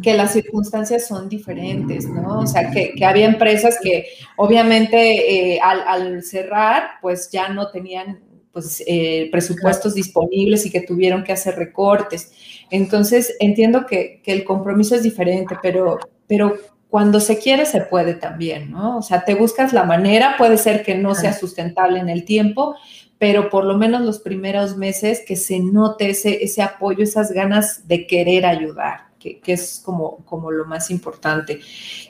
que 0.02 0.14
las 0.14 0.32
circunstancias 0.32 1.06
son 1.06 1.28
diferentes, 1.28 2.08
¿no? 2.08 2.40
O 2.40 2.46
sea, 2.46 2.70
que, 2.70 2.94
había 3.04 3.26
empresas 3.26 3.78
que 3.82 4.06
obviamente 4.36 5.54
eh, 5.54 5.60
al, 5.60 6.22
cerrar, 6.22 6.90
pues 7.02 7.30
ya 7.30 7.48
no 7.48 7.70
tenían 7.70 8.20
pues 8.52 8.84
eh, 8.86 9.28
presupuestos 9.32 9.94
disponibles 9.94 10.64
y 10.64 10.70
que 10.70 10.80
tuvieron 10.80 11.24
que 11.24 11.32
hacer 11.32 11.56
recortes. 11.56 12.32
Entonces, 12.70 13.34
entiendo 13.40 13.84
que, 13.84 14.22
el 14.24 14.44
compromiso 14.44 14.94
es 14.94 15.02
diferente, 15.02 15.56
pero, 15.60 15.98
pero 16.28 16.54
cuando 16.88 17.18
se 17.18 17.38
quiere, 17.38 17.66
se 17.66 17.80
puede 17.80 18.14
también, 18.14 18.70
¿no? 18.70 18.98
O 18.98 19.02
sea, 19.02 19.24
te 19.24 19.34
buscas 19.34 19.72
la 19.72 19.82
manera, 19.82 20.36
puede 20.38 20.56
ser 20.56 20.84
que 20.84 20.94
no 20.94 21.16
sea 21.16 21.32
sustentable 21.32 21.98
en 21.98 22.08
el 22.08 22.24
tiempo, 22.24 22.76
pero 23.18 23.50
por 23.50 23.64
lo 23.64 23.76
menos 23.76 24.02
los 24.02 24.20
primeros 24.20 24.76
meses 24.76 25.22
que 25.26 25.34
se 25.34 25.58
note 25.58 26.10
ese, 26.10 26.44
ese 26.44 26.62
apoyo, 26.62 27.02
esas 27.02 27.32
ganas 27.32 27.88
de 27.88 28.06
querer 28.06 28.46
ayudar 28.46 29.13
que, 29.42 29.52
es 29.52 29.82
como, 29.84 30.18
como 30.24 30.50
lo 30.50 30.64
más 30.66 30.90
importante. 30.90 31.60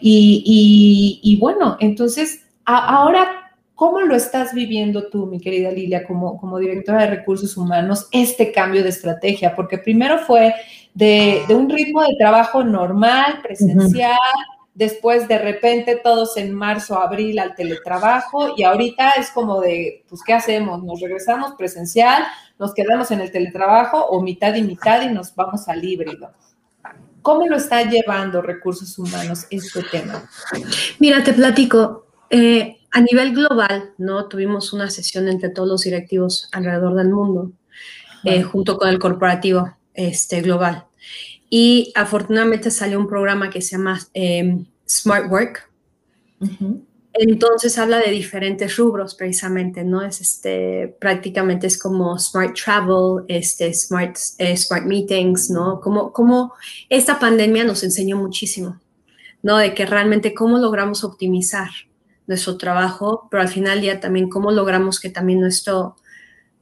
Y, 0.00 1.38
bueno, 1.40 1.76
entonces, 1.80 2.42
ahora, 2.64 3.52
¿cómo 3.74 4.00
lo 4.00 4.14
estás 4.14 4.52
viviendo 4.54 5.08
tú, 5.08 5.26
mi 5.26 5.40
querida 5.40 5.70
Lilia, 5.70 6.06
como, 6.06 6.38
como 6.38 6.58
directora 6.58 7.02
de 7.02 7.16
recursos 7.16 7.56
humanos, 7.56 8.08
este 8.12 8.52
cambio 8.52 8.82
de 8.82 8.90
estrategia? 8.90 9.54
Porque 9.54 9.78
primero 9.78 10.18
fue 10.18 10.54
de, 10.94 11.44
un 11.48 11.68
ritmo 11.68 12.02
de 12.02 12.16
trabajo 12.18 12.64
normal, 12.64 13.40
presencial, 13.42 14.18
después 14.74 15.28
de 15.28 15.38
repente 15.38 16.00
todos 16.02 16.36
en 16.36 16.52
marzo, 16.52 16.98
abril 16.98 17.38
al 17.38 17.54
teletrabajo 17.54 18.54
y 18.56 18.64
ahorita 18.64 19.10
es 19.10 19.30
como 19.30 19.60
de, 19.60 20.04
pues, 20.08 20.22
¿qué 20.26 20.34
hacemos? 20.34 20.82
¿Nos 20.82 21.00
regresamos 21.00 21.54
presencial? 21.56 22.24
¿Nos 22.58 22.74
quedamos 22.74 23.10
en 23.10 23.20
el 23.20 23.30
teletrabajo 23.30 24.04
o 24.04 24.20
mitad 24.20 24.54
y 24.54 24.62
mitad 24.62 25.02
y 25.02 25.08
nos 25.08 25.34
vamos 25.34 25.68
al 25.68 25.84
híbrido? 25.84 26.32
¿Cómo 27.24 27.46
lo 27.46 27.56
está 27.56 27.82
llevando 27.88 28.42
recursos 28.42 28.98
humanos 28.98 29.46
este 29.48 29.82
tema? 29.84 30.28
Mira, 30.98 31.24
te 31.24 31.32
platico. 31.32 32.04
Eh, 32.28 32.80
a 32.90 33.00
nivel 33.00 33.32
global, 33.34 33.94
¿no? 33.96 34.28
Tuvimos 34.28 34.74
una 34.74 34.90
sesión 34.90 35.26
entre 35.28 35.48
todos 35.48 35.66
los 35.66 35.80
directivos 35.80 36.50
alrededor 36.52 36.94
del 36.96 37.08
mundo, 37.08 37.50
eh, 38.24 38.42
junto 38.42 38.76
con 38.76 38.90
el 38.90 38.98
corporativo 38.98 39.74
este, 39.94 40.42
global. 40.42 40.84
Y 41.48 41.92
afortunadamente 41.94 42.70
salió 42.70 42.98
un 42.98 43.08
programa 43.08 43.48
que 43.48 43.62
se 43.62 43.78
llama 43.78 43.98
eh, 44.12 44.62
Smart 44.86 45.32
Work, 45.32 45.70
entonces 47.14 47.78
habla 47.78 48.00
de 48.00 48.10
diferentes 48.10 48.76
rubros 48.76 49.14
precisamente, 49.14 49.84
¿no? 49.84 50.02
Es 50.02 50.20
este, 50.20 50.96
prácticamente 51.00 51.68
es 51.68 51.78
como 51.78 52.18
smart 52.18 52.56
travel, 52.56 53.24
este, 53.28 53.72
smart, 53.72 54.16
eh, 54.38 54.56
smart 54.56 54.84
meetings, 54.84 55.50
¿no? 55.50 55.80
Como, 55.80 56.12
como 56.12 56.54
esta 56.88 57.20
pandemia 57.20 57.64
nos 57.64 57.84
enseñó 57.84 58.16
muchísimo, 58.16 58.80
¿no? 59.42 59.58
De 59.58 59.74
que 59.74 59.86
realmente 59.86 60.34
cómo 60.34 60.58
logramos 60.58 61.04
optimizar 61.04 61.68
nuestro 62.26 62.56
trabajo, 62.58 63.28
pero 63.30 63.42
al 63.42 63.48
final 63.48 63.80
día 63.80 64.00
también 64.00 64.28
cómo 64.28 64.50
logramos 64.50 64.98
que 64.98 65.10
también 65.10 65.40
nuestro, 65.40 65.96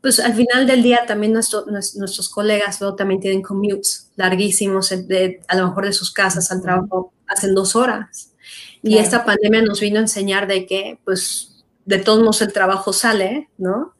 pues 0.03 0.21
al 0.21 0.35
final 0.35 0.67
del 0.67 0.83
día 0.83 1.07
también 1.07 1.33
nuestro, 1.33 1.65
nuestros 1.67 2.29
colegas 2.29 2.81
luego 2.81 2.97
también 2.97 3.21
tienen 3.21 3.43
commutes 3.43 4.11
larguísimos, 4.17 4.91
de, 4.91 5.41
a 5.49 5.57
lo 5.57 5.69
mejor 5.69 5.87
de 5.87 5.93
sus 5.93 6.12
casas 6.12 6.51
al 6.53 6.61
trabajo 6.62 7.12
hacen 7.27 7.55
dos 7.55 7.77
horas. 7.77 8.32
Y 8.83 8.99
esta 8.99 9.25
pandemia 9.25 9.62
nos 9.62 9.81
vino 9.81 9.99
a 9.99 10.03
enseñar 10.03 10.47
de 10.47 10.66
que, 10.66 10.99
pues, 11.05 11.64
de 11.85 11.99
todos 11.99 12.21
modos 12.21 12.40
el 12.42 12.53
trabajo 12.53 12.92
sale, 12.92 13.49
¿no? 13.59 13.95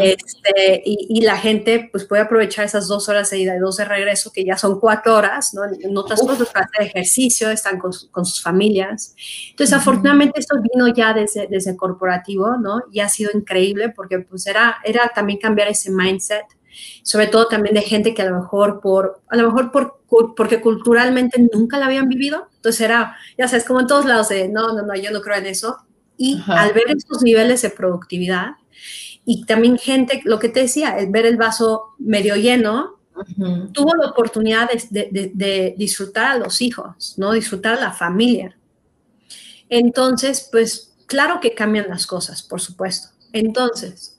este, 0.00 0.82
y, 0.84 1.20
la 1.20 1.36
gente, 1.36 1.88
pues, 1.92 2.04
puede 2.04 2.22
aprovechar 2.22 2.64
esas 2.64 2.88
dos 2.88 3.08
horas 3.08 3.30
de 3.30 3.38
ida 3.38 3.56
y 3.56 3.58
dos 3.58 3.76
de 3.76 3.84
regreso, 3.84 4.32
que 4.32 4.44
ya 4.44 4.56
son 4.56 4.80
cuatro 4.80 5.16
horas, 5.16 5.52
¿no? 5.52 5.62
En 5.64 5.96
otras 5.96 6.20
cosas, 6.20 6.48
para 6.48 6.66
hacer 6.66 6.86
ejercicio, 6.86 7.50
están 7.50 7.78
con, 7.78 7.92
sus 7.92 8.42
familias. 8.42 9.14
Entonces, 9.50 9.76
afortunadamente, 9.76 10.40
esto 10.40 10.56
vino 10.72 10.88
ya 10.94 11.12
desde, 11.12 11.46
desde 11.46 11.76
corporativo, 11.76 12.56
¿no? 12.56 12.82
Y 12.90 13.00
ha 13.00 13.08
sido 13.08 13.30
increíble 13.34 13.90
porque, 13.90 14.20
pues, 14.20 14.46
era, 14.46 14.76
era 14.84 15.10
también 15.14 15.38
cambiar 15.38 15.68
ese 15.68 15.90
mindset 15.90 16.46
sobre 17.02 17.26
todo 17.26 17.46
también 17.48 17.74
de 17.74 17.82
gente 17.82 18.14
que 18.14 18.22
a 18.22 18.30
lo 18.30 18.40
mejor 18.40 18.80
por, 18.80 19.20
a 19.28 19.36
lo 19.36 19.48
mejor 19.48 19.70
por, 19.72 20.34
porque 20.34 20.60
culturalmente 20.60 21.44
nunca 21.52 21.78
la 21.78 21.86
habían 21.86 22.08
vivido, 22.08 22.48
entonces 22.56 22.80
era, 22.82 23.16
ya 23.38 23.48
sabes, 23.48 23.64
como 23.64 23.80
en 23.80 23.86
todos 23.86 24.04
lados 24.04 24.28
de, 24.28 24.48
no, 24.48 24.74
no, 24.74 24.82
no, 24.82 24.94
yo 24.94 25.10
no 25.10 25.20
creo 25.20 25.36
en 25.36 25.46
eso, 25.46 25.78
y 26.16 26.40
al 26.48 26.72
ver 26.72 26.84
esos 26.90 27.22
niveles 27.22 27.62
de 27.62 27.70
productividad, 27.70 28.56
y 29.24 29.44
también 29.44 29.78
gente, 29.78 30.20
lo 30.24 30.38
que 30.38 30.48
te 30.48 30.60
decía, 30.60 30.98
el 30.98 31.10
ver 31.10 31.26
el 31.26 31.36
vaso 31.36 31.94
medio 31.98 32.36
lleno, 32.36 32.98
tuvo 33.72 33.94
la 33.96 34.08
oportunidad 34.08 34.70
de, 34.90 35.30
de, 35.34 35.74
disfrutar 35.76 36.26
a 36.26 36.38
los 36.38 36.62
hijos, 36.62 37.14
¿no? 37.18 37.32
Disfrutar 37.32 37.74
a 37.76 37.80
la 37.80 37.92
familia. 37.92 38.56
Entonces, 39.68 40.48
pues 40.50 40.94
claro 41.06 41.38
que 41.40 41.54
cambian 41.54 41.88
las 41.88 42.06
cosas, 42.06 42.42
por 42.42 42.60
supuesto. 42.60 43.08
Entonces, 43.32 44.18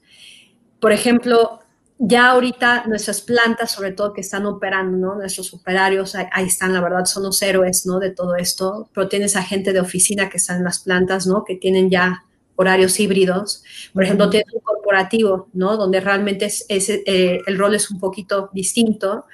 por 0.79 0.91
ejemplo, 0.91 1.60
ya 2.03 2.31
ahorita 2.31 2.85
nuestras 2.87 3.21
plantas, 3.21 3.71
sobre 3.71 3.91
todo 3.91 4.11
que 4.11 4.21
están 4.21 4.47
operando, 4.47 4.97
¿no? 4.97 5.15
Nuestros 5.15 5.53
operarios, 5.53 6.15
ahí, 6.15 6.47
están, 6.47 6.73
la 6.73 6.81
verdad, 6.81 7.05
son 7.05 7.21
los 7.21 7.39
héroes, 7.43 7.85
¿no? 7.85 7.99
De 7.99 8.09
todo 8.09 8.35
esto, 8.35 8.89
pero 8.91 9.07
tienes 9.07 9.35
a 9.35 9.43
gente 9.43 9.71
de 9.71 9.81
oficina 9.81 10.27
que 10.27 10.37
están 10.37 10.57
en 10.57 10.63
las 10.63 10.79
plantas, 10.79 11.27
¿no? 11.27 11.43
Que 11.43 11.55
tienen 11.55 11.91
ya 11.91 12.25
horarios 12.55 12.99
híbridos. 12.99 13.63
Por 13.93 14.03
ejemplo, 14.03 14.31
tienes 14.31 14.51
un 14.51 14.61
corporativo, 14.61 15.47
¿no? 15.53 15.77
Donde 15.77 15.99
realmente 15.99 16.45
es, 16.45 16.65
eh, 16.67 17.41
el 17.45 17.57
rol 17.59 17.75
es 17.75 17.91
un 17.91 17.99
poquito 17.99 18.49
distinto, 18.51 19.25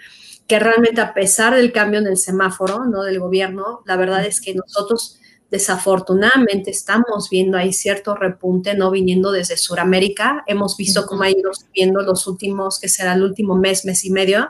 que 0.45 0.59
realmente 0.59 0.99
a 0.99 1.13
pesar 1.13 1.55
del 1.55 1.71
cambio 1.71 2.01
en 2.01 2.07
el 2.07 2.17
semáforo, 2.17 2.83
¿no? 2.83 3.03
Del 3.03 3.21
gobierno, 3.21 3.81
la 3.85 3.95
verdad 3.95 4.25
es 4.25 4.41
que 4.41 4.53
nosotros 4.53 5.21
Desafortunadamente 5.49 6.71
estamos 6.71 7.29
viendo 7.29 7.57
ahí 7.57 7.71
cierto 7.71 8.15
repunte, 8.15 8.75
no 8.75 8.91
viniendo 8.91 9.31
desde 9.31 9.57
Sudamérica. 9.57 10.43
Hemos 10.47 10.75
visto 10.75 11.05
cómo 11.05 11.23
ha 11.23 11.29
ido 11.29 11.53
subiendo 11.53 12.01
los 12.01 12.27
últimos, 12.27 12.79
que 12.79 12.89
será 12.89 13.13
el 13.13 13.23
último 13.23 13.55
mes, 13.55 13.85
mes 13.85 14.03
y 14.03 14.11
medio. 14.11 14.49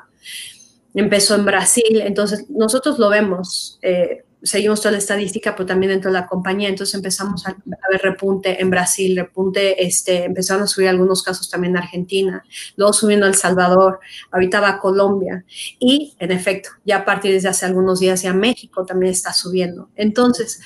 Empezó 0.93 1.35
en 1.35 1.45
Brasil, 1.45 2.01
entonces 2.01 2.49
nosotros 2.49 2.97
lo 2.97 3.09
vemos. 3.09 3.77
Eh, 3.83 4.23
seguimos 4.47 4.81
toda 4.81 4.93
la 4.93 4.97
estadística, 4.97 5.55
pero 5.55 5.65
también 5.65 5.91
dentro 5.91 6.11
de 6.11 6.19
la 6.19 6.27
compañía, 6.27 6.69
entonces 6.69 6.95
empezamos 6.95 7.45
a, 7.47 7.55
ver 7.91 8.01
repunte 8.01 8.61
en 8.61 8.69
Brasil, 8.69 9.15
repunte, 9.15 9.85
este, 9.85 10.25
empezaron 10.25 10.63
a 10.63 10.67
subir 10.67 10.87
algunos 10.87 11.23
casos 11.23 11.49
también 11.49 11.75
en 11.75 11.83
Argentina, 11.83 12.43
luego 12.75 12.93
subiendo 12.93 13.25
a 13.25 13.29
El 13.29 13.35
Salvador, 13.35 13.99
ahorita 14.31 14.59
va 14.59 14.69
a 14.69 14.79
Colombia 14.79 15.45
y 15.79 16.15
en 16.19 16.31
efecto, 16.31 16.69
ya 16.85 16.97
a 16.97 17.05
partir 17.05 17.39
de 17.39 17.47
hace 17.47 17.65
algunos 17.65 17.99
días 17.99 18.21
ya 18.21 18.33
México 18.33 18.85
también 18.85 19.11
está 19.11 19.33
subiendo. 19.33 19.89
Entonces, 19.95 20.61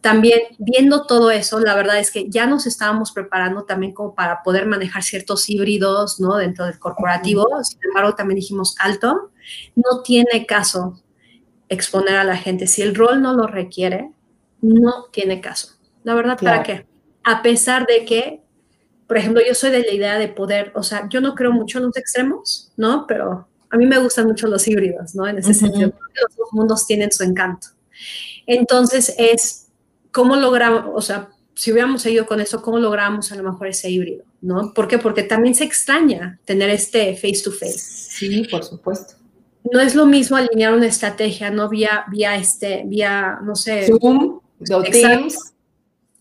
también 0.00 0.40
viendo 0.58 1.06
todo 1.06 1.30
eso, 1.30 1.60
la 1.60 1.74
verdad 1.74 1.98
es 1.98 2.10
que 2.10 2.28
ya 2.28 2.46
nos 2.46 2.66
estábamos 2.66 3.12
preparando 3.12 3.64
también 3.64 3.92
como 3.92 4.14
para 4.14 4.42
poder 4.42 4.66
manejar 4.66 5.02
ciertos 5.02 5.48
híbridos, 5.48 6.20
¿no? 6.20 6.36
Dentro 6.36 6.66
del 6.66 6.78
corporativo, 6.78 7.46
sin 7.62 7.80
embargo, 7.84 8.14
también 8.14 8.36
dijimos 8.36 8.74
alto, 8.78 9.30
no 9.74 10.02
tiene 10.02 10.46
caso 10.46 11.00
exponer 11.68 12.16
a 12.16 12.24
la 12.24 12.36
gente. 12.36 12.66
Si 12.66 12.82
el 12.82 12.94
rol 12.94 13.22
no 13.22 13.34
lo 13.34 13.46
requiere, 13.46 14.10
no 14.60 15.06
tiene 15.12 15.40
caso. 15.40 15.74
La 16.04 16.14
verdad, 16.14 16.38
¿para 16.40 16.62
qué? 16.62 16.86
A 17.24 17.42
pesar 17.42 17.86
de 17.86 18.04
que, 18.04 18.40
por 19.06 19.16
ejemplo, 19.16 19.42
yo 19.46 19.54
soy 19.54 19.70
de 19.70 19.80
la 19.80 19.92
idea 19.92 20.18
de 20.18 20.28
poder, 20.28 20.72
o 20.74 20.82
sea, 20.82 21.08
yo 21.08 21.20
no 21.20 21.34
creo 21.34 21.52
mucho 21.52 21.78
en 21.78 21.84
los 21.84 21.96
extremos, 21.96 22.72
¿no? 22.76 23.06
Pero 23.06 23.48
a 23.70 23.76
mí 23.76 23.86
me 23.86 23.98
gustan 23.98 24.26
mucho 24.26 24.46
los 24.46 24.66
híbridos, 24.68 25.14
¿no? 25.14 25.26
En 25.26 25.38
ese 25.38 25.54
sentido, 25.54 25.92
los 26.22 26.36
dos 26.36 26.48
mundos 26.52 26.86
tienen 26.86 27.10
su 27.10 27.24
encanto. 27.24 27.68
Entonces, 28.46 29.14
es 29.18 29.68
cómo 30.12 30.36
logramos, 30.36 30.90
o 30.94 31.00
sea, 31.00 31.30
si 31.54 31.72
hubiéramos 31.72 32.02
seguido 32.02 32.26
con 32.26 32.40
eso, 32.40 32.62
¿cómo 32.62 32.78
logramos 32.78 33.32
a 33.32 33.36
lo 33.36 33.42
mejor 33.42 33.66
ese 33.66 33.90
híbrido? 33.90 34.24
¿no? 34.46 34.72
¿Por 34.72 34.86
qué? 34.86 34.98
Porque 34.98 35.24
también 35.24 35.54
se 35.54 35.64
extraña 35.64 36.38
tener 36.44 36.70
este 36.70 37.14
face 37.16 37.42
to 37.42 37.50
face. 37.50 37.78
Sí, 37.78 38.46
por 38.48 38.62
supuesto. 38.62 39.15
No 39.72 39.80
es 39.80 39.94
lo 39.94 40.06
mismo 40.06 40.36
alinear 40.36 40.74
una 40.74 40.86
estrategia, 40.86 41.50
¿no? 41.50 41.68
Vía, 41.68 42.04
vía 42.10 42.36
este, 42.36 42.84
vía, 42.86 43.38
no 43.42 43.54
sé. 43.56 43.86
Zoom, 43.86 44.40
Teams. 44.90 45.52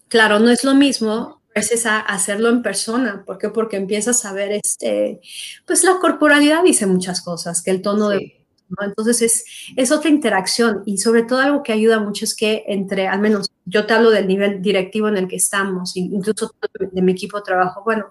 Claro, 0.07 0.39
no 0.39 0.49
es 0.49 0.63
lo 0.63 0.75
mismo 0.75 1.41
veces 1.55 1.85
a 1.85 1.99
hacerlo 2.01 2.49
en 2.49 2.61
persona. 2.61 3.23
¿Por 3.25 3.37
qué? 3.37 3.49
Porque 3.49 3.77
empiezas 3.77 4.25
a 4.25 4.33
ver, 4.33 4.51
este, 4.51 5.21
pues 5.65 5.83
la 5.83 5.99
corporalidad 6.01 6.63
dice 6.63 6.85
muchas 6.85 7.21
cosas, 7.21 7.61
que 7.63 7.71
el 7.71 7.81
tono 7.81 8.09
de... 8.09 8.41
Entonces 8.81 9.21
es, 9.21 9.45
es 9.77 9.91
otra 9.91 10.09
interacción 10.09 10.81
y 10.85 10.97
sobre 10.97 11.23
todo 11.23 11.39
algo 11.39 11.61
que 11.61 11.71
ayuda 11.71 11.99
mucho 11.99 12.25
es 12.25 12.35
que 12.35 12.63
entre, 12.67 13.07
al 13.07 13.21
menos 13.21 13.51
yo 13.63 13.85
te 13.85 13.93
hablo 13.93 14.09
del 14.09 14.27
nivel 14.27 14.61
directivo 14.61 15.07
en 15.07 15.17
el 15.17 15.27
que 15.27 15.35
estamos, 15.35 15.95
incluso 15.95 16.51
de 16.91 17.01
mi 17.01 17.11
equipo 17.11 17.37
de 17.37 17.43
trabajo, 17.43 17.83
bueno, 17.85 18.07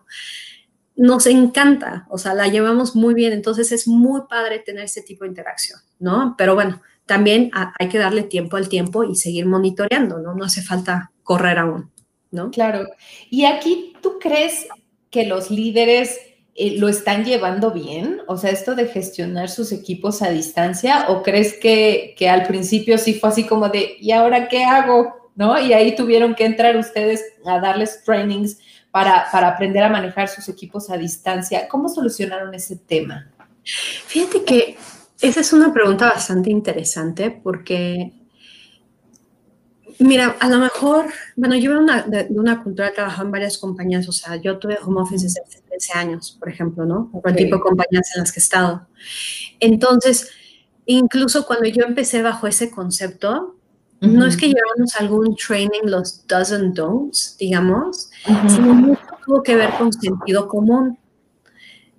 nos 0.96 1.26
encanta, 1.26 2.06
o 2.08 2.18
sea, 2.18 2.34
la 2.34 2.48
llevamos 2.48 2.94
muy 2.94 3.14
bien, 3.14 3.32
entonces 3.32 3.72
es 3.72 3.88
muy 3.88 4.22
padre 4.28 4.60
tener 4.60 4.84
ese 4.84 5.02
tipo 5.02 5.24
de 5.24 5.30
interacción, 5.30 5.80
¿no? 5.98 6.34
Pero 6.38 6.54
bueno, 6.54 6.80
también 7.06 7.50
hay 7.52 7.88
que 7.88 7.98
darle 7.98 8.22
tiempo 8.22 8.56
al 8.56 8.68
tiempo 8.68 9.04
y 9.04 9.16
seguir 9.16 9.46
monitoreando, 9.46 10.18
¿no? 10.18 10.34
No 10.34 10.44
hace 10.44 10.62
falta 10.62 11.10
correr 11.22 11.58
aún. 11.58 11.90
¿no? 12.34 12.50
Claro. 12.50 12.86
Y 13.30 13.46
aquí, 13.46 13.94
¿tú 14.02 14.18
crees 14.18 14.66
que 15.10 15.24
los 15.24 15.50
líderes 15.50 16.18
eh, 16.54 16.76
lo 16.78 16.88
están 16.88 17.24
llevando 17.24 17.70
bien? 17.70 18.20
O 18.26 18.36
sea, 18.36 18.50
esto 18.50 18.74
de 18.74 18.88
gestionar 18.88 19.48
sus 19.48 19.72
equipos 19.72 20.20
a 20.20 20.30
distancia, 20.30 21.06
¿o 21.08 21.22
crees 21.22 21.54
que, 21.54 22.14
que 22.18 22.28
al 22.28 22.46
principio 22.46 22.98
sí 22.98 23.14
fue 23.14 23.30
así 23.30 23.44
como 23.44 23.68
de, 23.68 23.96
¿y 24.00 24.10
ahora 24.10 24.48
qué 24.48 24.64
hago? 24.64 25.30
¿No? 25.36 25.58
Y 25.58 25.72
ahí 25.72 25.96
tuvieron 25.96 26.34
que 26.34 26.44
entrar 26.44 26.76
ustedes 26.76 27.24
a 27.46 27.58
darles 27.58 28.02
trainings 28.04 28.58
para, 28.94 29.26
para 29.32 29.48
aprender 29.48 29.82
a 29.82 29.88
manejar 29.88 30.28
sus 30.28 30.48
equipos 30.48 30.88
a 30.88 30.96
distancia. 30.96 31.66
¿Cómo 31.66 31.88
solucionaron 31.88 32.54
ese 32.54 32.76
tema? 32.76 33.28
Fíjate 33.64 34.44
que 34.44 34.76
esa 35.20 35.40
es 35.40 35.52
una 35.52 35.72
pregunta 35.72 36.10
bastante 36.10 36.48
interesante 36.48 37.32
porque 37.32 38.12
Mira, 39.98 40.36
a 40.38 40.48
lo 40.48 40.58
mejor, 40.58 41.06
bueno, 41.36 41.56
yo 41.56 41.76
una, 41.78 42.02
de, 42.02 42.26
una 42.30 42.62
cultura, 42.62 42.88
he 42.88 42.92
trabajado 42.92 43.26
en 43.26 43.32
varias 43.32 43.58
compañías, 43.58 44.08
o 44.08 44.12
sea, 44.12 44.36
yo 44.36 44.58
tuve 44.58 44.76
home 44.84 45.00
office 45.00 45.24
desde 45.24 45.42
hace 45.42 45.60
13 45.60 45.98
años, 45.98 46.36
por 46.38 46.48
ejemplo, 46.48 46.84
¿no? 46.84 47.10
Por 47.12 47.30
el 47.30 47.36
tipo 47.36 47.56
de 47.56 47.62
compañías 47.62 48.10
en 48.14 48.20
las 48.20 48.32
que 48.32 48.40
he 48.40 48.42
estado. 48.42 48.88
Entonces, 49.60 50.30
incluso 50.86 51.46
cuando 51.46 51.68
yo 51.68 51.84
empecé 51.84 52.22
bajo 52.22 52.48
ese 52.48 52.70
concepto, 52.70 53.53
no 54.06 54.26
es 54.26 54.36
que 54.36 54.48
llevamos 54.48 54.94
algún 54.98 55.36
training, 55.36 55.82
los 55.84 56.26
does 56.26 56.52
and 56.52 56.74
don'ts, 56.74 57.36
digamos, 57.38 58.10
sino 58.48 58.74
mucho 58.74 59.02
tuvo 59.24 59.42
que 59.42 59.56
ver 59.56 59.70
con 59.78 59.92
sentido 59.92 60.48
común, 60.48 60.98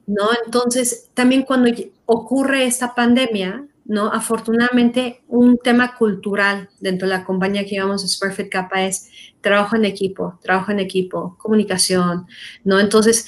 ¿no? 0.08 0.30
Entonces, 0.46 1.10
también 1.14 1.44
cuando 1.44 1.72
ocurre 2.06 2.66
esta 2.66 2.94
pandemia, 2.94 3.68
¿no? 3.86 4.12
Afortunadamente, 4.12 5.24
un 5.28 5.58
tema 5.58 5.96
cultural 5.96 6.70
dentro 6.80 7.08
de 7.08 7.16
la 7.16 7.24
compañía 7.24 7.64
que 7.64 7.72
llevamos 7.72 8.04
es 8.04 8.18
Perfect 8.18 8.52
Capa 8.52 8.84
es 8.84 9.10
trabajo 9.42 9.76
en 9.76 9.86
equipo, 9.86 10.40
trabajo 10.42 10.72
en 10.72 10.80
equipo, 10.80 11.36
comunicación, 11.38 12.28
¿no? 12.64 12.80
Entonces, 12.80 13.28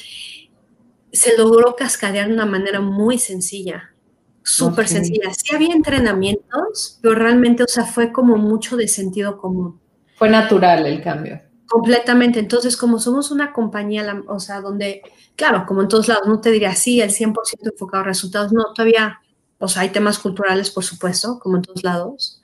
se 1.11 1.37
logró 1.37 1.75
cascadear 1.75 2.27
de 2.27 2.33
una 2.33 2.45
manera 2.45 2.81
muy 2.81 3.17
sencilla, 3.17 3.93
súper 4.47 4.87
sencilla. 4.87 5.33
Sí 5.33 5.55
había 5.55 5.73
entrenamientos, 5.73 6.99
pero 7.01 7.15
realmente, 7.15 7.63
o 7.63 7.67
sea, 7.67 7.85
fue 7.85 8.11
como 8.11 8.37
mucho 8.37 8.77
de 8.77 8.87
sentido 8.87 9.37
común. 9.37 9.79
Fue 10.15 10.29
natural 10.29 10.85
el 10.85 11.01
cambio. 11.01 11.41
Completamente. 11.67 12.39
Entonces, 12.39 12.77
como 12.77 12.99
somos 12.99 13.29
una 13.31 13.51
compañía, 13.53 14.23
o 14.27 14.39
sea, 14.39 14.61
donde, 14.61 15.01
claro, 15.35 15.65
como 15.67 15.81
en 15.81 15.87
todos 15.87 16.07
lados, 16.07 16.27
no 16.27 16.39
te 16.39 16.51
diría, 16.51 16.73
sí, 16.75 17.01
el 17.01 17.11
100% 17.11 17.33
enfocado 17.71 18.03
a 18.03 18.07
resultados, 18.07 18.53
no, 18.53 18.73
todavía 18.73 19.19
o 19.59 19.67
sea, 19.67 19.83
hay 19.83 19.89
temas 19.89 20.19
culturales, 20.19 20.69
por 20.69 20.83
supuesto, 20.83 21.39
como 21.39 21.57
en 21.57 21.63
todos 21.63 21.83
lados, 21.83 22.41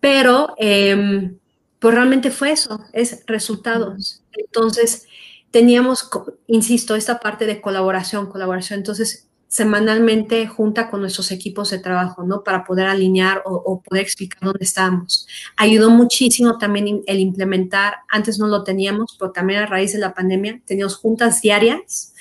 pero 0.00 0.54
eh, 0.58 1.32
pues 1.78 1.94
realmente 1.94 2.30
fue 2.30 2.52
eso, 2.52 2.84
es 2.92 3.24
resultados. 3.26 4.22
Entonces, 4.32 5.06
teníamos, 5.50 6.08
insisto, 6.46 6.94
esta 6.94 7.18
parte 7.20 7.46
de 7.46 7.60
colaboración, 7.60 8.26
colaboración. 8.26 8.78
Entonces, 8.78 9.27
semanalmente 9.48 10.46
junta 10.46 10.90
con 10.90 11.00
nuestros 11.00 11.32
equipos 11.32 11.70
de 11.70 11.78
trabajo, 11.78 12.22
¿no? 12.22 12.44
Para 12.44 12.64
poder 12.64 12.86
alinear 12.86 13.42
o, 13.46 13.80
poder 13.82 14.02
explicar 14.02 14.40
dónde 14.42 14.64
estamos. 14.64 15.26
Ayudó 15.56 15.88
muchísimo 15.88 16.58
también 16.58 17.02
el 17.06 17.18
implementar, 17.18 17.94
antes 18.08 18.38
no 18.38 18.46
lo 18.46 18.62
teníamos, 18.62 19.16
pero 19.18 19.32
también 19.32 19.60
a 19.60 19.66
raíz 19.66 19.94
de 19.94 19.98
la 19.98 20.12
pandemia, 20.12 20.60
teníamos 20.66 20.96
juntas 20.96 21.40
diarias 21.40 22.12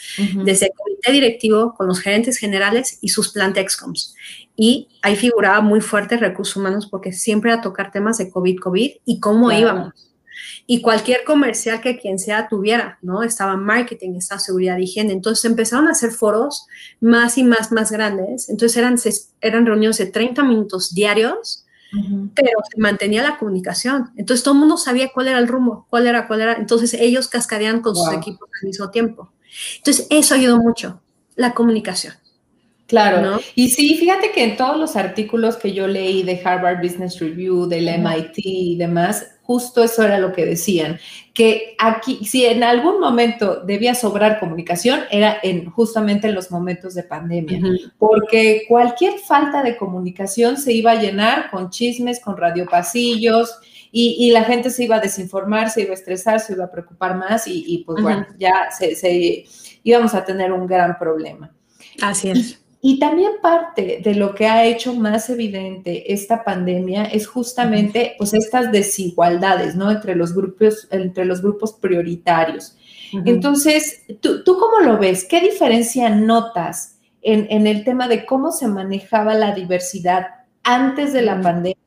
desde 0.43 0.67
el 0.67 0.71
comité 0.75 1.11
directivo 1.11 1.73
con 1.75 1.87
los 1.87 1.99
gerentes 1.99 2.37
generales 2.37 2.97
y 3.01 3.09
sus 3.09 3.29
plan 3.29 3.53
excoms. 3.57 4.15
Y 4.55 4.87
ahí 5.01 5.17
figuraba 5.17 5.59
muy 5.59 5.81
fuerte 5.81 6.17
recursos 6.17 6.55
humanos 6.55 6.87
porque 6.87 7.11
siempre 7.11 7.51
a 7.51 7.61
tocar 7.61 7.91
temas 7.91 8.17
de 8.17 8.29
COVID, 8.31 8.59
COVID 8.59 8.91
y 9.05 9.19
cómo 9.19 9.51
íbamos 9.51 10.06
y 10.69 10.81
cualquier 10.81 11.23
comercial 11.23 11.79
que 11.79 11.97
quien 11.97 12.19
sea 12.19 12.49
tuviera, 12.49 12.99
¿no? 13.01 13.23
Estaba 13.23 13.55
marketing, 13.55 14.15
estaba 14.15 14.39
seguridad 14.39 14.77
y 14.77 14.83
higiene. 14.83 15.13
Entonces 15.13 15.45
empezaron 15.45 15.87
a 15.87 15.91
hacer 15.91 16.11
foros 16.11 16.67
más 16.99 17.37
y 17.37 17.45
más, 17.45 17.71
más 17.71 17.89
grandes. 17.89 18.49
Entonces 18.49 18.77
eran, 18.77 18.97
eran 19.39 19.65
reuniones 19.65 19.97
de 19.97 20.07
30 20.07 20.43
minutos 20.43 20.93
diarios, 20.93 21.65
pero 22.35 22.51
se 22.69 22.81
mantenía 22.81 23.23
la 23.23 23.37
comunicación. 23.37 24.11
Entonces 24.17 24.43
todo 24.43 24.55
el 24.55 24.59
mundo 24.59 24.75
sabía 24.75 25.09
cuál 25.13 25.29
era 25.29 25.39
el 25.39 25.47
rumbo, 25.47 25.87
cuál 25.89 26.05
era, 26.05 26.27
cuál 26.27 26.41
era. 26.41 26.53
Entonces 26.55 26.93
ellos 26.95 27.29
cascadeaban 27.29 27.81
con 27.81 27.95
sus 27.95 28.11
equipos 28.11 28.49
al 28.61 28.67
mismo 28.67 28.91
tiempo. 28.91 29.31
Entonces 29.77 30.05
eso 30.09 30.35
ayudó 30.35 30.57
mucho, 30.57 31.01
la 31.37 31.53
comunicación. 31.53 32.13
Claro, 32.87 33.21
¿no? 33.21 33.39
y 33.53 33.69
sí, 33.69 33.97
fíjate 33.97 34.31
que 34.31 34.45
en 34.45 34.55
todos 34.55 34.77
los 34.77 34.95
artículos 34.95 35.57
que 35.57 35.73
yo 35.73 35.87
leí 35.87 36.23
de 36.23 36.41
Harvard 36.41 36.81
Business 36.81 37.19
Review, 37.19 37.67
del 37.67 37.89
MIT 37.89 38.37
y 38.37 38.77
demás, 38.77 39.27
justo 39.47 39.81
eso 39.81 40.03
era 40.03 40.19
lo 40.19 40.33
que 40.33 40.45
decían, 40.45 40.99
que 41.33 41.75
aquí, 41.79 42.25
si 42.25 42.45
en 42.45 42.63
algún 42.63 42.99
momento 42.99 43.61
debía 43.63 43.95
sobrar 43.95 44.41
comunicación, 44.41 44.99
era 45.09 45.37
en 45.41 45.71
justamente 45.71 46.27
en 46.27 46.35
los 46.35 46.51
momentos 46.51 46.93
de 46.95 47.03
pandemia, 47.03 47.61
porque 47.97 48.65
cualquier 48.67 49.19
falta 49.19 49.63
de 49.63 49.77
comunicación 49.77 50.57
se 50.57 50.73
iba 50.73 50.91
a 50.91 51.01
llenar 51.01 51.49
con 51.49 51.69
chismes, 51.69 52.19
con 52.19 52.35
radiopasillos, 52.35 53.57
y, 53.89 54.29
la 54.31 54.43
gente 54.43 54.69
se 54.69 54.83
iba 54.83 54.97
a 54.97 54.99
desinformar, 54.99 55.71
se 55.71 55.81
iba 55.81 55.91
a 55.91 55.93
estresar, 55.93 56.39
se 56.39 56.53
iba 56.53 56.65
a 56.65 56.71
preocupar 56.71 57.15
más, 57.15 57.47
y, 57.47 57.83
pues 57.85 58.03
bueno, 58.03 58.27
ya 58.37 58.69
se, 58.69 59.45
íbamos 59.81 60.13
a 60.13 60.25
tener 60.25 60.51
un 60.51 60.67
gran 60.67 60.99
problema. 60.99 61.51
Así 62.01 62.29
es. 62.29 62.66
Y 62.79 62.99
también 62.99 63.33
parte 63.41 64.01
de 64.03 64.13
lo 64.13 64.35
que 64.35 64.45
ha 64.45 64.65
hecho 64.65 64.93
más 64.93 65.29
evidente 65.29 66.13
esta 66.13 66.43
pandemia 66.43 67.05
es 67.05 67.25
justamente 67.25 68.15
pues 68.17 68.33
estas 68.33 68.71
desigualdades, 68.71 69.75
¿no? 69.75 69.89
Entre 69.89 70.15
los 70.15 70.33
grupos, 70.35 70.87
entre 70.91 71.25
los 71.25 71.41
grupos 71.41 71.73
prioritarios. 71.73 72.77
Entonces, 73.25 74.03
¿tú, 74.21 74.43
cómo 74.45 74.79
lo 74.81 74.99
ves? 74.99 75.25
¿Qué 75.25 75.41
diferencia 75.41 76.09
notas 76.09 76.99
en, 77.21 77.65
el 77.65 77.83
tema 77.83 78.07
de 78.07 78.25
cómo 78.25 78.51
se 78.51 78.67
manejaba 78.67 79.33
la 79.33 79.55
diversidad 79.55 80.27
antes 80.63 81.13
de 81.13 81.21
la 81.21 81.41
pandemia 81.41 81.77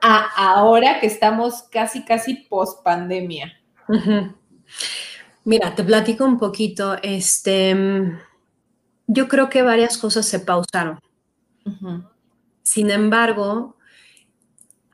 a 0.00 0.54
ahora 0.54 1.00
que 1.00 1.06
estamos 1.08 1.64
casi, 1.64 2.04
casi 2.04 2.34
post 2.34 2.82
pandemia? 2.82 3.52
Mira, 5.44 5.74
te 5.74 5.84
platico 5.84 6.24
un 6.24 6.38
poquito. 6.38 6.96
Este 7.02 7.74
yo 9.06 9.28
creo 9.28 9.48
que 9.48 9.62
varias 9.62 9.98
cosas 9.98 10.26
se 10.26 10.40
pausaron. 10.40 10.98
Sin 12.62 12.90
embargo, 12.90 13.76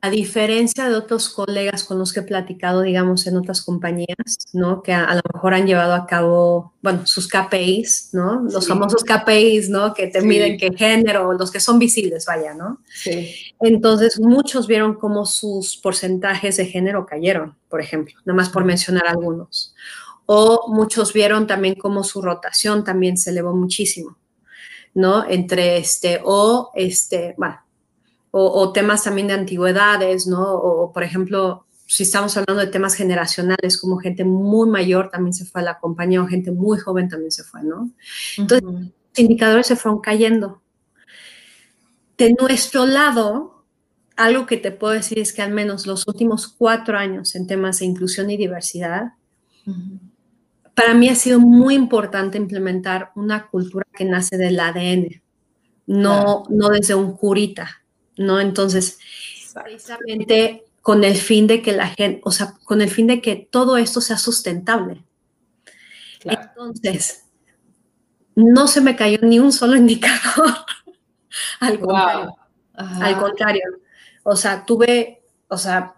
a 0.04 0.10
diferencia 0.10 0.88
de 0.88 0.96
otros 0.96 1.28
colegas 1.28 1.84
con 1.84 1.96
los 1.96 2.12
que 2.12 2.20
he 2.20 2.24
platicado, 2.24 2.82
digamos, 2.82 3.24
en 3.28 3.36
otras 3.36 3.62
compañías, 3.62 4.48
¿no? 4.52 4.82
Que 4.82 4.92
a, 4.92 5.14
lo 5.14 5.20
mejor 5.32 5.54
han 5.54 5.64
llevado 5.64 5.94
a 5.94 6.06
cabo, 6.06 6.72
bueno, 6.82 7.06
sus 7.06 7.28
KPIs, 7.28 8.10
¿no? 8.12 8.42
Los 8.50 8.66
famosos 8.66 9.04
KPIs, 9.04 9.70
¿no? 9.70 9.94
Que 9.94 10.08
te 10.08 10.20
miden 10.20 10.58
qué 10.58 10.72
género, 10.76 11.32
los 11.34 11.52
que 11.52 11.60
son 11.60 11.78
visibles, 11.78 12.26
vaya, 12.26 12.52
¿no? 12.52 12.80
Sí. 12.88 13.32
Entonces, 13.60 14.18
muchos 14.18 14.66
vieron 14.66 14.94
cómo 14.94 15.24
sus 15.24 15.76
porcentajes 15.76 16.56
de 16.56 16.66
género 16.66 17.06
cayeron, 17.06 17.56
por 17.68 17.80
ejemplo, 17.80 18.14
nada 18.24 18.36
más 18.36 18.48
por 18.48 18.64
mencionar 18.64 19.06
algunos 19.06 19.72
o 20.26 20.66
muchos 20.68 21.12
vieron 21.12 21.46
también 21.46 21.74
cómo 21.74 22.04
su 22.04 22.22
rotación 22.22 22.84
también 22.84 23.16
se 23.16 23.30
elevó 23.30 23.54
muchísimo, 23.54 24.16
¿no? 24.94 25.28
Entre 25.28 25.78
este, 25.78 26.20
o 26.24 26.70
este, 26.74 27.34
bueno, 27.36 27.60
o, 28.34 28.72
temas 28.72 29.04
también 29.04 29.26
de 29.26 29.34
antigüedades, 29.34 30.26
¿no? 30.26 30.54
O, 30.54 30.90
por 30.90 31.02
ejemplo, 31.02 31.66
si 31.86 32.04
estamos 32.04 32.34
hablando 32.36 32.64
de 32.64 32.70
temas 32.70 32.94
generacionales, 32.94 33.78
como 33.78 33.98
gente 33.98 34.24
muy 34.24 34.68
mayor 34.70 35.10
también 35.10 35.34
se 35.34 35.44
fue 35.44 35.60
a 35.60 35.64
la 35.64 35.78
compañía 35.78 36.22
o 36.22 36.26
gente 36.26 36.50
muy 36.50 36.78
joven 36.78 37.10
también 37.10 37.30
se 37.30 37.44
fue, 37.44 37.62
¿no? 37.62 37.90
Entonces, 38.38 38.62
los 38.62 39.18
indicadores 39.18 39.66
se 39.66 39.76
fueron 39.76 40.00
cayendo. 40.00 40.62
De 42.16 42.34
nuestro 42.40 42.86
lado, 42.86 43.64
algo 44.16 44.46
que 44.46 44.56
te 44.56 44.72
puedo 44.72 44.94
decir 44.94 45.18
es 45.18 45.34
que 45.34 45.42
al 45.42 45.52
menos 45.52 45.86
los 45.86 46.06
últimos 46.06 46.48
cuatro 46.48 46.96
años 46.96 47.34
en 47.34 47.46
temas 47.46 47.80
de 47.80 47.86
inclusión 47.86 48.30
y 48.30 48.38
diversidad, 48.38 49.12
para 50.74 50.94
mí 50.94 51.08
ha 51.08 51.14
sido 51.14 51.38
muy 51.40 51.74
importante 51.74 52.38
implementar 52.38 53.12
una 53.14 53.48
cultura 53.48 53.86
que 53.94 54.04
nace 54.04 54.36
del 54.36 54.58
ADN, 54.58 55.22
no, 55.86 56.44
no 56.48 56.68
desde 56.70 56.94
un 56.94 57.16
curita, 57.16 57.82
¿no? 58.16 58.40
Entonces, 58.40 58.98
precisamente 59.54 60.64
con 60.80 61.04
el 61.04 61.16
fin 61.16 61.46
de 61.46 61.62
que 61.62 61.72
la 61.72 61.88
gente, 61.88 62.20
o 62.24 62.30
sea, 62.30 62.54
con 62.64 62.80
el 62.80 62.90
fin 62.90 63.06
de 63.06 63.20
que 63.20 63.36
todo 63.36 63.76
esto 63.76 64.00
sea 64.00 64.16
sustentable. 64.16 65.04
Entonces, 66.24 67.24
no 68.34 68.66
se 68.66 68.80
me 68.80 68.96
cayó 68.96 69.18
ni 69.22 69.38
un 69.38 69.52
solo 69.52 69.76
indicador. 69.76 70.54
al 71.60 71.78
contrario. 71.78 72.36
Al 72.74 73.18
contrario. 73.18 73.62
O 74.24 74.36
sea, 74.36 74.64
tuve, 74.64 75.22
o 75.48 75.58
sea, 75.58 75.94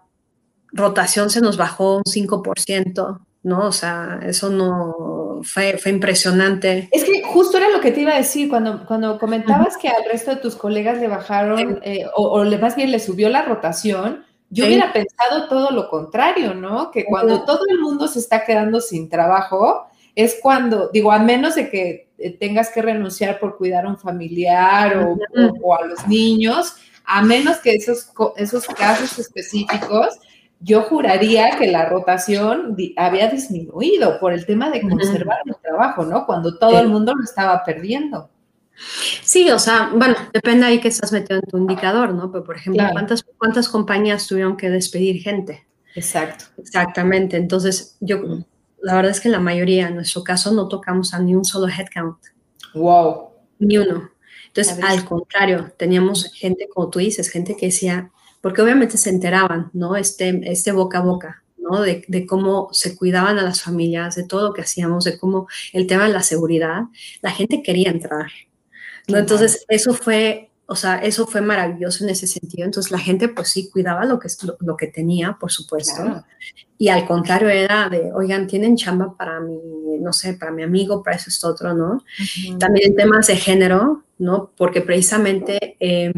rotación 0.71 1.29
se 1.29 1.41
nos 1.41 1.57
bajó 1.57 1.97
un 1.97 2.03
5%, 2.03 3.24
¿no? 3.45 3.67
O 3.67 3.71
sea, 3.71 4.19
eso 4.23 4.49
no 4.49 5.39
fue, 5.43 5.77
fue 5.77 5.91
impresionante. 5.91 6.89
Es 6.91 7.03
que 7.03 7.21
justo 7.21 7.57
era 7.57 7.69
lo 7.69 7.79
que 7.79 7.91
te 7.91 8.01
iba 8.01 8.13
a 8.13 8.17
decir 8.17 8.49
cuando, 8.49 8.85
cuando 8.87 9.19
comentabas 9.19 9.77
que 9.77 9.87
al 9.87 10.03
resto 10.11 10.31
de 10.31 10.37
tus 10.37 10.55
colegas 10.55 10.97
le 10.97 11.07
bajaron, 11.07 11.79
eh, 11.83 12.05
o, 12.15 12.41
o, 12.41 12.43
más 12.57 12.75
bien 12.75 12.91
le 12.91 12.99
subió 12.99 13.29
la 13.29 13.43
rotación. 13.43 14.25
Yo 14.49 14.65
hubiera 14.65 14.91
pensado 14.91 15.47
todo 15.47 15.69
lo 15.69 15.89
contrario, 15.89 16.55
¿no? 16.55 16.89
Que 16.89 17.05
cuando 17.05 17.43
todo 17.45 17.59
el 17.69 17.79
mundo 17.79 18.07
se 18.07 18.17
está 18.17 18.43
quedando 18.45 18.81
sin 18.81 19.09
trabajo, 19.09 19.89
es 20.15 20.39
cuando, 20.41 20.89
digo, 20.91 21.11
a 21.11 21.19
menos 21.19 21.53
de 21.53 21.69
que 21.69 22.09
eh, 22.17 22.31
tengas 22.37 22.71
que 22.71 22.81
renunciar 22.81 23.39
por 23.39 23.57
cuidar 23.57 23.85
a 23.85 23.89
un 23.89 23.97
familiar 23.97 24.97
o, 24.97 25.75
a 25.75 25.85
los 25.85 26.07
niños, 26.07 26.77
a 27.03 27.21
menos 27.21 27.57
que 27.57 27.75
esos, 27.75 28.11
esos 28.37 28.65
casos 28.65 29.19
específicos, 29.19 30.19
yo 30.59 30.83
juraría 30.83 31.57
que 31.57 31.71
la 31.71 31.85
rotación 31.85 32.75
había 32.97 33.29
disminuido 33.29 34.19
por 34.19 34.33
el 34.33 34.45
tema 34.45 34.69
de 34.69 34.81
conservar 34.81 35.39
el 35.45 35.55
trabajo, 35.61 36.05
¿no? 36.05 36.25
Cuando 36.25 36.57
todo 36.57 36.79
el 36.79 36.87
mundo 36.87 37.13
lo 37.15 37.23
estaba 37.23 37.63
perdiendo. 37.63 38.29
Sí, 39.21 39.49
o 39.51 39.59
sea, 39.59 39.91
bueno, 39.95 40.15
depende 40.33 40.65
ahí 40.65 40.79
que 40.79 40.89
estás 40.89 41.11
metido 41.11 41.39
en 41.39 41.45
tu 41.45 41.57
indicador, 41.57 42.13
¿no? 42.13 42.31
Pero, 42.31 42.43
por 42.43 42.57
ejemplo, 42.57 42.83
¿cuántas, 42.91 43.23
¿cuántas 43.37 43.69
compañías 43.69 44.27
tuvieron 44.27 44.57
que 44.57 44.69
despedir 44.69 45.21
gente? 45.21 45.65
Exacto. 45.95 46.45
Exactamente. 46.57 47.37
Entonces, 47.37 47.97
yo, 48.01 48.21
la 48.81 48.95
verdad 48.95 49.11
es 49.11 49.21
que 49.21 49.29
en 49.29 49.33
la 49.33 49.39
mayoría, 49.39 49.87
en 49.87 49.95
nuestro 49.95 50.23
caso, 50.23 50.51
no 50.51 50.67
tocamos 50.67 51.13
a 51.13 51.19
ni 51.19 51.35
un 51.35 51.45
solo 51.45 51.67
headcount. 51.67 52.17
Wow. 52.73 53.29
Ni 53.59 53.77
uno. 53.77 54.11
Entonces, 54.47 54.83
al 54.83 55.05
contrario, 55.05 55.73
teníamos 55.77 56.31
gente, 56.33 56.67
como 56.73 56.89
tú 56.89 56.99
dices, 56.99 57.29
gente 57.29 57.55
que 57.55 57.67
decía, 57.67 58.11
porque 58.45 58.61
obviamente 58.61 58.99
se 58.99 59.09
enteraban, 59.09 59.71
¿no? 59.73 59.95
Este, 59.95 60.39
este 60.43 60.71
boca 60.71 60.99
a 60.99 61.01
boca, 61.01 61.43
¿no? 61.57 61.81
De, 61.81 62.05
de, 62.07 62.27
cómo 62.27 62.69
se 62.73 62.95
cuidaban 62.95 63.39
a 63.39 63.41
las 63.41 63.63
familias, 63.63 64.13
de 64.13 64.23
todo 64.23 64.49
lo 64.49 64.53
que 64.53 64.61
hacíamos, 64.61 65.03
de 65.03 65.17
cómo 65.17 65.47
el 65.73 65.87
tema 65.87 66.03
de 66.03 66.13
la 66.13 66.21
seguridad, 66.21 66.83
la 67.23 67.31
gente 67.31 67.63
quería 67.63 67.89
entrar, 67.89 68.29
¿no? 69.07 69.17
Entonces, 69.17 69.65
eso 69.67 69.95
fue, 69.95 70.51
o 70.67 70.75
sea, 70.75 70.99
eso 70.99 71.25
fue 71.25 71.41
maravilloso 71.41 72.03
en 72.03 72.11
ese 72.11 72.27
sentido. 72.27 72.65
Entonces, 72.65 72.91
la 72.91 72.99
gente, 72.99 73.29
pues 73.29 73.47
sí, 73.47 73.67
cuidaba 73.71 74.05
lo 74.05 74.19
que, 74.19 74.27
lo, 74.59 74.77
que 74.77 74.85
tenía, 74.85 75.37
por 75.39 75.51
supuesto. 75.51 76.23
Y 76.77 76.89
al 76.89 77.07
contrario, 77.07 77.49
era 77.49 77.89
de, 77.89 78.11
oigan, 78.13 78.45
tienen 78.45 78.75
chamba 78.75 79.17
para 79.17 79.39
mi, 79.39 79.57
no 79.99 80.13
sé, 80.13 80.35
para 80.35 80.51
mi 80.51 80.61
amigo, 80.61 81.01
para 81.01 81.15
eso 81.15 81.31
es 81.31 81.43
otro, 81.43 81.73
¿no? 81.73 82.03
También 82.59 82.91
en 82.91 82.95
temas 82.95 83.25
de 83.25 83.37
género, 83.37 84.03
¿no? 84.19 84.51
Porque 84.55 84.81
precisamente... 84.81 85.77
Eh, 85.79 86.13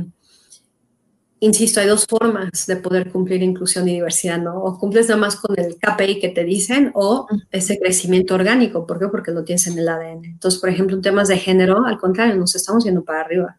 insisto, 1.40 1.80
hay 1.80 1.88
dos 1.88 2.06
formas 2.06 2.66
de 2.66 2.76
poder 2.78 3.12
cumplir 3.12 3.44
inclusión 3.44 3.88
y 3.88 3.94
diversidad, 3.94 4.40
¿no? 4.40 4.62
O 4.64 4.78
cumples 4.78 5.08
nada 5.08 5.20
más 5.20 5.36
con 5.36 5.58
el 5.60 5.78
KPI 5.78 6.20
que 6.20 6.30
te 6.30 6.44
dicen 6.44 6.92
o 6.94 7.28
ese 7.52 7.80
crecimiento 7.80 8.36
orgánico. 8.36 8.86
¿Por 8.88 9.00
qué? 9.00 9.08
Porque 9.08 9.32
lo 9.32 9.44
tienes 9.44 9.68
en 9.68 9.78
el 9.78 9.88
ADN. 9.88 10.26
Entonces, 10.26 10.60
por 10.60 10.70
ejemplo, 10.70 10.96
en 10.96 11.02
temas 11.02 11.28
de 11.28 11.38
género, 11.38 11.86
al 11.86 11.98
contrario, 12.00 12.36
nos 12.36 12.56
estamos 12.56 12.84
yendo 12.84 13.04
para 13.04 13.22
arriba. 13.22 13.58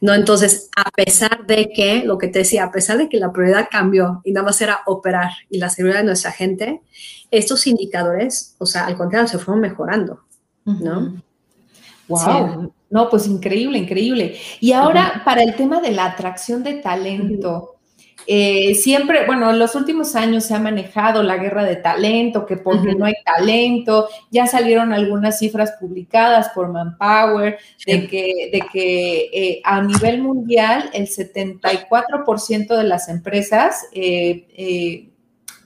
¿No? 0.00 0.12
Entonces, 0.12 0.68
a 0.76 0.90
pesar 0.90 1.46
de 1.46 1.70
que, 1.74 2.04
lo 2.04 2.18
que 2.18 2.28
te 2.28 2.40
decía, 2.40 2.64
a 2.64 2.72
pesar 2.72 2.98
de 2.98 3.08
que 3.08 3.18
la 3.18 3.32
prioridad 3.32 3.68
cambió 3.70 4.20
y 4.24 4.32
nada 4.32 4.46
más 4.46 4.60
era 4.60 4.80
operar 4.86 5.30
y 5.48 5.58
la 5.58 5.70
seguridad 5.70 6.00
de 6.00 6.04
nuestra 6.04 6.32
gente, 6.32 6.82
estos 7.30 7.66
indicadores, 7.66 8.54
o 8.58 8.66
sea, 8.66 8.86
al 8.86 8.96
contrario, 8.96 9.28
se 9.28 9.38
fueron 9.38 9.60
mejorando, 9.60 10.24
¿no? 10.64 11.22
Wow. 12.08 12.72
No, 12.94 13.10
pues 13.10 13.26
increíble, 13.26 13.76
increíble. 13.76 14.36
Y 14.60 14.70
ahora 14.70 15.22
para 15.24 15.42
el 15.42 15.56
tema 15.56 15.80
de 15.80 15.90
la 15.90 16.04
atracción 16.04 16.62
de 16.62 16.74
talento, 16.74 17.74
eh, 18.24 18.76
siempre, 18.76 19.26
bueno, 19.26 19.50
en 19.50 19.58
los 19.58 19.74
últimos 19.74 20.14
años 20.14 20.44
se 20.44 20.54
ha 20.54 20.60
manejado 20.60 21.24
la 21.24 21.36
guerra 21.36 21.64
de 21.64 21.74
talento, 21.74 22.46
que 22.46 22.56
porque 22.56 22.94
no 22.94 23.04
hay 23.04 23.14
talento, 23.24 24.08
ya 24.30 24.46
salieron 24.46 24.92
algunas 24.92 25.40
cifras 25.40 25.72
publicadas 25.80 26.50
por 26.50 26.68
Manpower 26.68 27.58
de 27.84 28.06
que, 28.06 28.50
de 28.52 28.62
que 28.72 29.28
eh, 29.32 29.60
a 29.64 29.82
nivel 29.82 30.22
mundial 30.22 30.88
el 30.92 31.08
74% 31.08 32.76
de 32.76 32.84
las 32.84 33.08
empresas, 33.08 33.88
eh, 33.90 35.08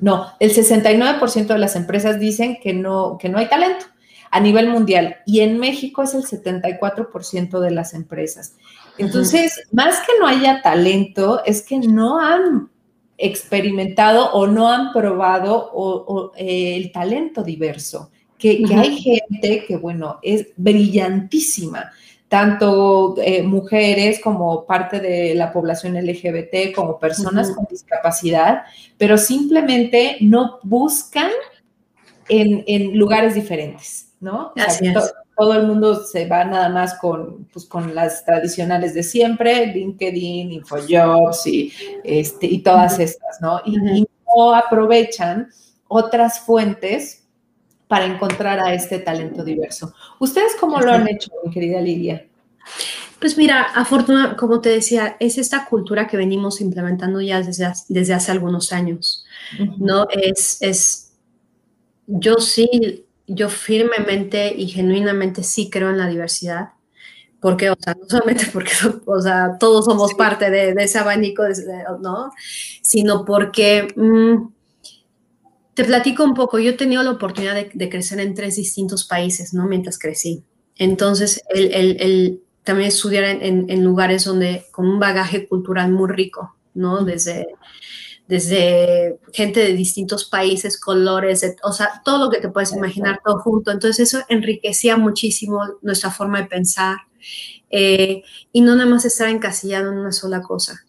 no, 0.00 0.32
el 0.40 0.50
69% 0.54 1.46
de 1.46 1.58
las 1.58 1.76
empresas 1.76 2.18
dicen 2.18 2.56
que 2.58 2.72
no, 2.72 3.18
que 3.20 3.28
no 3.28 3.36
hay 3.36 3.50
talento 3.50 3.84
a 4.30 4.40
nivel 4.40 4.68
mundial 4.68 5.16
y 5.26 5.40
en 5.40 5.58
México 5.58 6.02
es 6.02 6.14
el 6.14 6.24
74% 6.24 7.60
de 7.60 7.70
las 7.70 7.94
empresas. 7.94 8.54
Entonces, 8.98 9.62
más 9.72 10.00
que 10.00 10.12
no 10.18 10.26
haya 10.26 10.60
talento, 10.60 11.42
es 11.44 11.62
que 11.62 11.78
no 11.78 12.20
han 12.20 12.68
experimentado 13.16 14.32
o 14.32 14.46
no 14.46 14.68
han 14.68 14.92
probado 14.92 16.32
eh, 16.36 16.76
el 16.76 16.92
talento 16.92 17.42
diverso, 17.42 18.10
que, 18.36 18.62
hay 18.76 18.98
gente 18.98 19.64
que, 19.66 19.76
bueno, 19.76 20.18
es 20.22 20.48
brillantísima, 20.56 21.90
tanto 22.28 23.16
eh, 23.20 23.42
mujeres 23.42 24.20
como 24.20 24.64
parte 24.64 25.00
de 25.00 25.34
la 25.34 25.52
población 25.52 25.94
LGBT, 25.94 26.72
como 26.74 26.98
personas 26.98 27.50
con 27.50 27.66
discapacidad, 27.68 28.62
pero 28.96 29.16
simplemente 29.16 30.18
no 30.20 30.58
buscan 30.62 31.30
en 32.28 32.96
lugares 32.98 33.34
diferentes. 33.34 34.07
¿No? 34.20 34.52
todo 35.38 35.54
el 35.54 35.68
mundo 35.68 36.04
se 36.04 36.26
va 36.26 36.44
nada 36.44 36.68
más 36.68 36.94
con, 36.94 37.44
pues, 37.52 37.64
con 37.66 37.94
las 37.94 38.24
tradicionales 38.24 38.92
de 38.92 39.04
siempre, 39.04 39.66
LinkedIn, 39.66 40.50
InfoJobs 40.50 41.46
y, 41.46 41.72
este, 42.02 42.46
y 42.46 42.58
todas 42.58 42.98
estas, 42.98 43.40
¿no? 43.40 43.60
Y, 43.64 44.06
no 44.36 44.54
aprovechan 44.54 45.48
otras 45.88 46.40
fuentes 46.40 47.24
para 47.86 48.04
encontrar 48.04 48.60
a 48.60 48.74
este 48.74 48.98
talento 48.98 49.42
diverso. 49.42 49.94
¿Ustedes 50.18 50.54
cómo 50.60 50.80
lo 50.80 50.92
han 50.92 51.08
hecho, 51.08 51.30
mi 51.42 51.50
querida 51.50 51.80
Lidia? 51.80 52.26
Pues 53.18 53.38
mira, 53.38 53.62
afortunadamente, 53.74 54.36
como 54.38 54.60
te 54.60 54.68
decía, 54.68 55.16
es 55.18 55.38
esta 55.38 55.64
cultura 55.64 56.06
que 56.06 56.18
venimos 56.18 56.60
implementando 56.60 57.20
ya 57.20 57.40
desde, 57.40 57.72
desde 57.88 58.14
hace 58.14 58.32
algunos 58.32 58.72
años, 58.72 59.24
¿no? 59.78 60.06
Es, 60.10 60.58
es, 60.60 61.12
yo 62.06 62.36
sí 62.36 63.06
yo 63.28 63.48
firmemente 63.50 64.52
y 64.56 64.68
genuinamente 64.68 65.42
sí 65.44 65.70
creo 65.70 65.90
en 65.90 65.98
la 65.98 66.08
diversidad. 66.08 66.70
Porque, 67.40 67.70
o 67.70 67.76
sea, 67.78 67.94
no 67.94 68.08
solamente 68.08 68.46
porque, 68.52 68.72
o 69.06 69.20
sea, 69.20 69.56
todos 69.60 69.84
somos 69.84 70.14
parte 70.14 70.50
de, 70.50 70.74
ese 70.78 70.98
abanico, 70.98 71.44
¿no? 72.00 72.32
Sino 72.82 73.24
porque, 73.24 73.88
mm, 73.94 74.48
te 75.74 75.84
platico 75.84 76.24
un 76.24 76.34
poco, 76.34 76.58
yo 76.58 76.70
he 76.70 76.76
tenido 76.76 77.04
la 77.04 77.12
oportunidad 77.12 77.54
de, 77.54 77.88
crecer 77.88 78.18
en 78.18 78.34
tres 78.34 78.56
distintos 78.56 79.04
países, 79.04 79.54
¿no? 79.54 79.66
Mientras 79.68 79.98
crecí. 79.98 80.42
Entonces, 80.74 81.40
el, 81.50 82.00
el, 82.00 82.42
también 82.64 82.88
estudiar 82.88 83.24
en, 83.24 83.70
en, 83.70 83.84
lugares 83.84 84.24
donde, 84.24 84.66
con 84.72 84.88
un 84.88 84.98
bagaje 84.98 85.46
cultural 85.46 85.92
muy 85.92 86.08
rico, 86.10 86.56
¿no? 86.74 87.04
Desde 87.04 87.46
desde 88.28 89.18
gente 89.32 89.60
de 89.60 89.72
distintos 89.72 90.26
países, 90.26 90.78
colores, 90.78 91.44
o 91.62 91.72
sea, 91.72 92.02
todo 92.04 92.26
lo 92.26 92.30
que 92.30 92.40
te 92.40 92.50
puedes 92.50 92.72
imaginar, 92.72 93.20
todo 93.24 93.38
junto. 93.40 93.70
Entonces 93.70 94.08
eso 94.08 94.24
enriquecía 94.28 94.96
muchísimo 94.96 95.62
nuestra 95.82 96.10
forma 96.10 96.42
de 96.42 96.48
pensar 96.48 96.98
eh, 97.70 98.22
y 98.52 98.60
no 98.60 98.76
nada 98.76 98.88
más 98.88 99.04
estar 99.04 99.28
encasillado 99.28 99.90
en 99.90 99.98
una 99.98 100.12
sola 100.12 100.42
cosa 100.42 100.84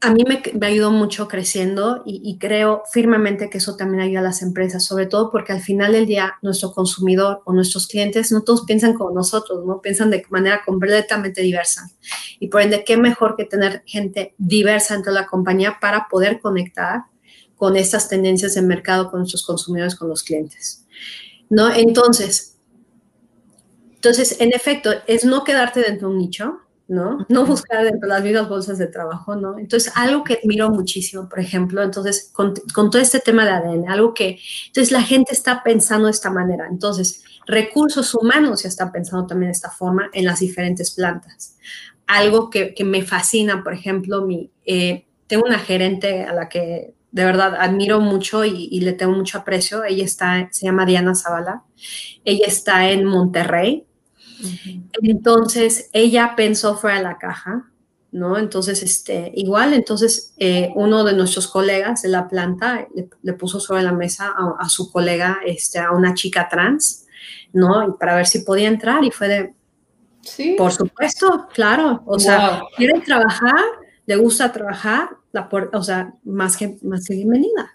a 0.00 0.12
mí 0.12 0.22
me, 0.26 0.40
me, 0.58 0.66
ayudó 0.66 0.92
mucho 0.92 1.26
creciendo 1.26 2.02
y, 2.06 2.38
creo 2.38 2.82
firmemente 2.92 3.50
que 3.50 3.58
eso 3.58 3.76
también 3.76 4.02
ayuda 4.02 4.20
a 4.20 4.22
las 4.22 4.42
empresas, 4.42 4.84
sobre 4.84 5.06
todo 5.06 5.30
porque 5.30 5.52
al 5.52 5.60
final 5.60 5.92
del 5.92 6.06
día 6.06 6.34
nuestro 6.40 6.72
consumidor 6.72 7.42
o 7.44 7.52
nuestros 7.52 7.88
clientes 7.88 8.30
no 8.30 8.42
todos 8.42 8.64
piensan 8.64 8.94
como 8.94 9.10
nosotros, 9.10 9.64
¿no? 9.66 9.80
Piensan 9.80 10.10
de 10.10 10.24
manera 10.30 10.62
completamente 10.64 11.42
diversa. 11.42 11.90
Y 12.38 12.46
por 12.46 12.62
ende, 12.62 12.84
qué 12.84 12.96
mejor 12.96 13.34
que 13.36 13.44
tener 13.44 13.82
gente 13.86 14.34
diversa 14.38 14.94
dentro 14.94 15.12
de 15.12 15.20
la 15.20 15.26
compañía 15.26 15.78
para 15.80 16.06
poder 16.08 16.40
conectar 16.40 17.02
con 17.56 17.76
estas 17.76 18.08
tendencias 18.08 18.54
de 18.54 18.62
mercado 18.62 19.10
con 19.10 19.20
nuestros 19.20 19.44
consumidores, 19.44 19.96
con 19.96 20.08
los 20.08 20.22
clientes, 20.22 20.86
¿no? 21.50 21.74
Entonces, 21.74 22.58
entonces, 23.96 24.40
en 24.40 24.52
efecto, 24.52 24.92
es 25.08 25.24
no 25.24 25.42
quedarte 25.42 25.80
dentro 25.80 26.06
de 26.06 26.14
un 26.14 26.20
nicho, 26.20 26.60
¿no? 26.88 27.26
No 27.28 27.44
buscar 27.44 27.84
dentro 27.84 28.08
de 28.08 28.14
las 28.14 28.24
mismas 28.24 28.48
bolsas 28.48 28.78
de 28.78 28.86
trabajo, 28.86 29.36
¿no? 29.36 29.58
Entonces, 29.58 29.92
algo 29.94 30.24
que 30.24 30.40
admiro 30.42 30.70
muchísimo, 30.70 31.28
por 31.28 31.38
ejemplo, 31.38 31.82
entonces, 31.82 32.30
con, 32.32 32.54
todo 32.54 32.98
este 32.98 33.20
tema 33.20 33.44
de 33.44 33.50
ADN, 33.50 33.88
algo 33.90 34.14
que, 34.14 34.40
entonces 34.66 34.90
la 34.90 35.02
gente 35.02 35.32
está 35.32 35.62
pensando 35.62 36.06
de 36.06 36.12
esta 36.12 36.30
manera, 36.30 36.66
entonces, 36.68 37.22
recursos 37.46 38.14
humanos 38.14 38.62
ya 38.62 38.70
están 38.70 38.90
pensando 38.90 39.26
también 39.26 39.48
de 39.48 39.52
esta 39.52 39.70
forma 39.70 40.08
en 40.12 40.24
las 40.24 40.40
diferentes 40.40 40.90
plantas. 40.92 41.56
Algo 42.06 42.48
que, 42.48 42.74
me 42.84 43.02
fascina, 43.02 43.62
por 43.62 43.74
ejemplo, 43.74 44.22
mi, 44.22 44.50
eh, 44.64 45.06
tengo 45.26 45.44
una 45.46 45.58
gerente 45.58 46.24
a 46.24 46.32
la 46.32 46.48
que 46.48 46.94
de 47.10 47.24
verdad 47.24 47.54
admiro 47.58 48.00
mucho 48.00 48.44
y, 48.44 48.80
le 48.80 48.92
tengo 48.94 49.12
mucho 49.12 49.38
aprecio, 49.38 49.84
ella 49.84 50.04
está, 50.04 50.48
se 50.52 50.66
llama 50.66 50.86
Diana 50.86 51.14
Zavala, 51.14 51.64
ella 52.24 52.46
está 52.46 52.90
en 52.90 53.04
Monterrey, 53.04 53.87
entonces, 55.02 55.90
ella 55.92 56.34
pensó 56.36 56.76
fuera 56.76 56.98
de 56.98 57.02
la 57.02 57.18
caja, 57.18 57.70
¿no? 58.12 58.38
Entonces, 58.38 58.82
este, 58.82 59.32
igual, 59.34 59.74
entonces, 59.74 60.34
eh, 60.38 60.70
uno 60.74 61.04
de 61.04 61.14
nuestros 61.14 61.48
colegas 61.48 62.02
de 62.02 62.08
la 62.08 62.28
planta 62.28 62.86
le, 63.22 63.32
puso 63.34 63.60
sobre 63.60 63.82
la 63.82 63.92
mesa 63.92 64.34
a, 64.58 64.68
su 64.68 64.90
colega, 64.90 65.38
este, 65.44 65.78
a 65.78 65.92
una 65.92 66.14
chica 66.14 66.48
trans, 66.48 67.06
¿no? 67.52 67.96
para 67.98 68.16
ver 68.16 68.26
si 68.26 68.40
podía 68.40 68.68
entrar 68.68 69.04
y 69.04 69.10
fue 69.10 69.28
de, 69.28 69.54
sí. 70.22 70.54
por 70.56 70.72
supuesto, 70.72 71.48
claro, 71.52 72.02
o 72.06 72.18
sea, 72.18 72.62
quiere 72.76 73.00
trabajar, 73.00 73.64
le 74.06 74.16
gusta 74.16 74.52
trabajar, 74.52 75.10
la 75.32 75.48
o 75.72 75.82
sea, 75.82 76.14
más 76.24 76.56
que, 76.56 76.78
más 76.82 77.04
que 77.06 77.14
bienvenida. 77.14 77.72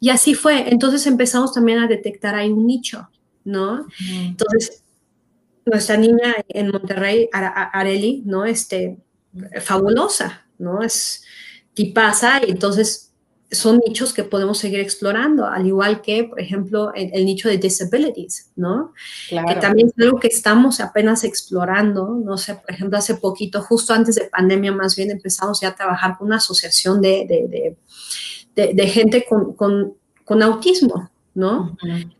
Y 0.00 0.10
así 0.10 0.34
fue. 0.34 0.68
Entonces 0.70 1.06
empezamos 1.06 1.52
también 1.52 1.78
a 1.78 1.86
detectar 1.86 2.34
ahí 2.34 2.50
un 2.50 2.66
nicho, 2.66 3.08
¿no? 3.44 3.86
Entonces, 4.10 4.84
nuestra 5.68 5.96
niña 5.96 6.34
en 6.48 6.70
Monterrey, 6.70 7.28
Areli, 7.32 8.22
¿no? 8.26 8.44
Este, 8.44 8.98
fabulosa, 9.60 10.46
¿no? 10.58 10.82
Es 10.82 11.24
tipaza 11.74 12.40
y 12.46 12.50
entonces 12.50 13.08
son 13.50 13.80
nichos 13.86 14.12
que 14.12 14.24
podemos 14.24 14.58
seguir 14.58 14.80
explorando, 14.80 15.46
al 15.46 15.66
igual 15.66 16.02
que, 16.02 16.24
por 16.24 16.40
ejemplo, 16.40 16.92
el, 16.94 17.24
nicho 17.24 17.48
de 17.48 17.56
disabilities, 17.56 18.50
¿no? 18.56 18.92
Que 19.30 19.54
también 19.54 19.88
es 19.88 20.04
algo 20.04 20.20
que 20.20 20.28
estamos 20.28 20.80
apenas 20.80 21.24
explorando, 21.24 22.20
no 22.22 22.36
sé, 22.36 22.56
por 22.56 22.70
ejemplo, 22.70 22.98
hace 22.98 23.14
poquito, 23.14 23.62
justo 23.62 23.94
antes 23.94 24.16
de 24.16 24.24
pandemia 24.24 24.72
más 24.72 24.96
bien, 24.96 25.10
empezamos 25.10 25.60
ya 25.60 25.68
a 25.68 25.74
trabajar 25.74 26.18
con 26.18 26.26
una 26.26 26.36
asociación 26.36 27.00
de, 27.00 27.76
de, 28.54 28.86
gente 28.88 29.24
con, 29.26 29.54
con, 29.54 29.94
con, 30.24 30.42
autismo, 30.42 31.10
¿no? 31.34 31.74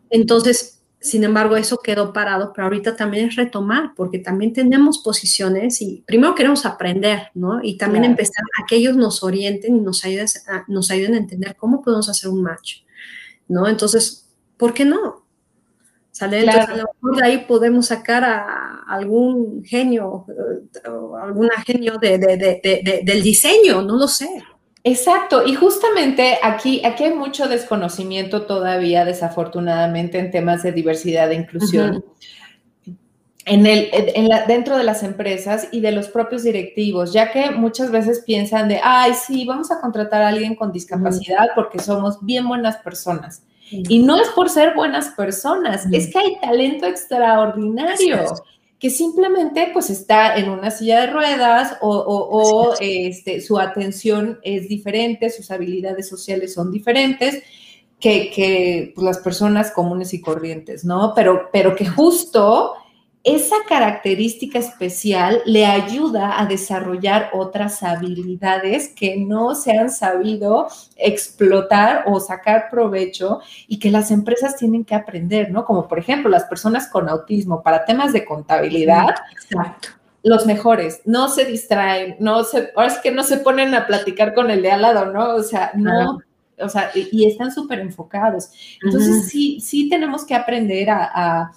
Entonces, 0.09 0.78
sin 1.01 1.22
embargo, 1.22 1.57
eso 1.57 1.78
quedó 1.78 2.12
parado, 2.12 2.53
pero 2.53 2.66
ahorita 2.66 2.96
también 2.96 3.28
es 3.28 3.36
retomar, 3.36 3.92
porque 3.94 4.18
también 4.18 4.53
tenemos 4.53 4.99
posiciones 4.99 5.80
y 5.80 6.03
primero 6.07 6.34
queremos 6.34 6.66
aprender, 6.66 7.30
¿no? 7.34 7.61
Y 7.62 7.76
también 7.76 8.05
empezar 8.05 8.44
a 8.61 8.66
que 8.66 8.76
ellos 8.76 8.96
nos 8.96 9.22
orienten 9.22 9.76
y 9.76 9.80
nos 9.80 10.05
ayuden 10.05 10.26
a, 10.49 10.64
nos 10.66 10.90
ayuden 10.90 11.14
a 11.14 11.18
entender 11.18 11.55
cómo 11.57 11.82
podemos 11.82 12.09
hacer 12.09 12.30
un 12.30 12.42
match, 12.42 12.82
¿no? 13.46 13.68
Entonces, 13.68 14.28
¿por 14.57 14.74
qué 14.74 14.84
no? 14.84 15.24
¿Sale? 16.11 16.40
Entonces, 16.40 16.68
a 16.68 16.76
lo 16.76 16.84
mejor 16.94 17.16
de 17.16 17.24
ahí 17.24 17.44
podemos 17.46 17.86
sacar 17.86 18.24
a 18.24 18.82
algún 18.88 19.62
genio, 19.64 20.26
eh, 20.28 20.88
o 20.88 21.16
alguna 21.16 21.62
genio 21.64 21.99
del 21.99 23.22
diseño, 23.22 23.82
no 23.82 23.96
lo 23.96 24.09
sé. 24.09 24.28
Exacto, 24.85 25.47
y 25.47 25.55
justamente 25.55 26.39
aquí, 26.43 26.85
aquí 26.85 27.05
hay 27.05 27.14
mucho 27.14 27.49
desconocimiento 27.49 28.47
todavía, 28.47 29.05
desafortunadamente, 29.05 30.18
en 30.18 30.31
temas 30.31 30.62
de 30.62 30.72
diversidad 30.72 31.31
e 31.31 31.35
inclusión. 31.35 32.05
En 33.45 33.66
el, 33.66 33.89
en 33.93 34.29
la, 34.29 34.45
dentro 34.45 34.76
de 34.76 34.85
las 34.85 35.03
empresas 35.03 35.68
y 35.72 35.81
de 35.81 35.91
los 35.91 36.09
propios 36.09 36.43
directivos, 36.43 37.14
ya 37.14 37.33
que 37.33 37.51
muchas 37.51 37.91
veces 37.91 38.22
piensan 38.26 38.68
de, 38.68 38.79
ay, 38.83 39.14
sí, 39.14 39.47
vamos 39.47 39.70
a 39.70 39.81
contratar 39.81 40.22
a 40.22 40.29
alguien 40.29 40.55
con 40.55 40.70
discapacidad 40.70 41.49
porque 41.55 41.79
somos 41.79 42.18
bien 42.24 42.47
buenas 42.47 42.76
personas. 42.76 43.43
Y 43.70 44.01
no 44.01 44.20
es 44.20 44.29
por 44.29 44.49
ser 44.51 44.74
buenas 44.74 45.09
personas, 45.09 45.87
es 45.93 46.12
que 46.12 46.18
hay 46.18 46.41
talento 46.41 46.87
extraordinario 46.87 48.24
que 48.79 48.91
simplemente 48.91 49.70
pues 49.72 49.91
está 49.91 50.37
en 50.37 50.51
una 50.51 50.70
silla 50.70 51.01
de 51.01 51.07
ruedas 51.09 51.76
o, 51.81 52.74
este, 52.81 53.41
su 53.41 53.59
atención 53.59 54.39
es 54.43 54.68
diferente, 54.68 55.31
sus 55.31 55.51
habilidades 55.51 56.09
sociales 56.09 56.55
son 56.55 56.70
diferentes 56.70 57.43
que, 57.99 58.93
pues, 58.95 59.05
las 59.05 59.18
personas 59.18 59.72
comunes 59.72 60.14
y 60.14 60.20
corrientes, 60.20 60.85
¿no? 60.85 61.12
Pero, 61.16 61.49
pero 61.53 61.74
que 61.74 61.87
justo 61.87 62.74
esa 63.25 63.57
característica 63.69 64.59
especial 64.59 65.43
le 65.45 65.66
ayuda 65.66 66.41
a 66.41 66.47
desarrollar 66.47 67.31
otras 67.33 67.83
habilidades 67.83 68.89
que 68.89 69.16
no 69.16 69.55
se 69.55 69.77
han 69.77 69.91
sabido 69.91 70.69
explotar 70.97 72.05
o 72.07 72.21
sacar 72.21 72.69
provecho 72.71 73.41
y 73.66 73.79
que 73.79 73.91
las 73.91 74.11
empresas 74.11 74.57
tienen 74.57 74.85
que 74.85 74.95
aprender, 74.95 75.51
¿no? 75.51 75.64
Como 75.64 75.89
por 75.89 75.99
ejemplo 75.99 76.31
las 76.31 76.45
personas 76.45 76.89
con 76.89 77.09
autismo 77.09 77.62
para 77.62 77.85
temas 77.85 78.12
de 78.12 78.25
contabilidad. 78.25 79.14
Exacto. 79.33 79.89
Los 80.23 80.47
mejores, 80.47 81.01
no 81.05 81.29
se 81.29 81.45
distraen, 81.45 82.16
no 82.21 82.45
se, 82.45 82.71
ahora 82.77 82.89
es 82.89 82.99
que 82.99 83.11
no 83.11 83.23
se 83.23 83.39
ponen 83.39 83.75
a 83.75 83.87
platicar 83.87 84.35
con 84.35 84.51
el 84.51 84.62
de 84.62 84.71
al 84.71 84.83
lado, 84.83 85.12
¿no? 85.12 85.35
O 85.35 85.43
sea, 85.43 85.71
no, 85.75 86.19
o 86.59 86.69
sea, 86.69 86.91
y, 86.95 87.25
están 87.25 87.53
súper 87.53 87.79
enfocados. 87.81 88.51
Entonces, 88.83 89.29
sí, 89.29 89.61
sí 89.61 89.89
tenemos 89.89 90.27
que 90.27 90.35
aprender 90.35 90.91
a 90.91 91.53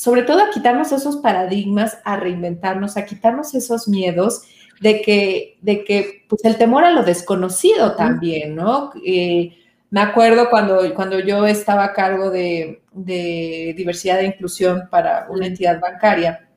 sobre 0.00 0.22
todo 0.22 0.42
a 0.42 0.48
quitarnos 0.48 0.92
esos 0.92 1.18
paradigmas, 1.18 1.98
a 2.04 2.16
reinventarnos, 2.16 2.96
a 2.96 3.04
quitarnos 3.04 3.54
esos 3.54 3.86
miedos 3.86 4.44
de 4.80 5.02
que, 5.02 5.58
de 5.60 5.84
que 5.84 6.24
pues 6.26 6.42
el 6.46 6.56
temor 6.56 6.84
a 6.84 6.90
lo 6.90 7.02
desconocido 7.02 7.94
también, 7.96 8.56
¿no? 8.56 8.92
Eh, 9.04 9.58
me 9.90 10.00
acuerdo 10.00 10.48
cuando, 10.48 10.94
cuando 10.94 11.20
yo 11.20 11.44
estaba 11.46 11.84
a 11.84 11.92
cargo 11.92 12.30
de, 12.30 12.80
diversidad 13.76 14.20
e 14.20 14.28
inclusión 14.28 14.88
para 14.90 15.26
una 15.28 15.44
entidad 15.44 15.78
bancaria, 15.78 16.48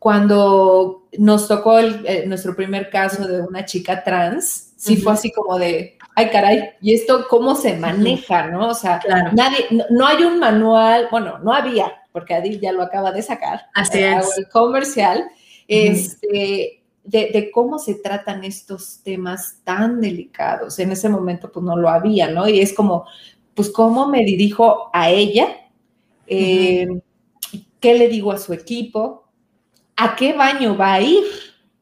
cuando 0.00 1.06
nos 1.18 1.46
tocó 1.46 1.78
eh, 1.78 2.24
nuestro 2.26 2.56
primer 2.56 2.90
caso 2.90 3.28
de 3.28 3.42
una 3.42 3.64
chica 3.64 4.02
trans, 4.02 4.72
sí 4.74 4.96
fue 4.96 5.12
así 5.12 5.30
como 5.30 5.56
de, 5.56 5.96
ay 6.16 6.30
caray, 6.30 6.70
¿y 6.80 6.94
esto 6.94 7.26
cómo 7.28 7.54
se 7.54 7.76
maneja, 7.76 8.48
no? 8.48 8.70
O 8.70 8.74
sea, 8.74 9.00
nadie, 9.34 9.68
no, 9.90 10.04
hay 10.04 10.24
un 10.24 10.40
manual, 10.40 11.06
bueno, 11.12 11.38
no 11.38 11.52
había, 11.52 11.99
porque 12.12 12.34
Adil 12.34 12.60
ya 12.60 12.72
lo 12.72 12.82
acaba 12.82 13.12
de 13.12 13.22
sacar, 13.22 13.66
Así 13.74 13.98
eh, 13.98 14.16
es. 14.18 14.38
el 14.38 14.48
comercial, 14.48 15.24
este, 15.68 16.82
de, 17.04 17.50
cómo 17.52 17.78
se 17.78 17.94
tratan 17.94 18.44
estos 18.44 19.00
temas 19.02 19.58
tan 19.64 20.00
delicados. 20.00 20.78
En 20.78 20.92
ese 20.92 21.08
momento, 21.08 21.50
pues 21.50 21.64
no 21.64 21.76
lo 21.76 21.88
había, 21.88 22.30
¿no? 22.30 22.48
Y 22.48 22.60
es 22.60 22.72
como, 22.72 23.06
pues, 23.54 23.70
¿cómo 23.70 24.08
me 24.08 24.24
dirijo 24.24 24.90
a 24.92 25.10
ella? 25.10 25.48
Eh, 26.26 26.88
¿Qué 27.80 27.94
le 27.94 28.08
digo 28.08 28.32
a 28.32 28.38
su 28.38 28.52
equipo? 28.52 29.24
¿A 29.96 30.16
qué 30.16 30.32
baño 30.32 30.76
va 30.76 30.94
a 30.94 31.00
ir? 31.00 31.24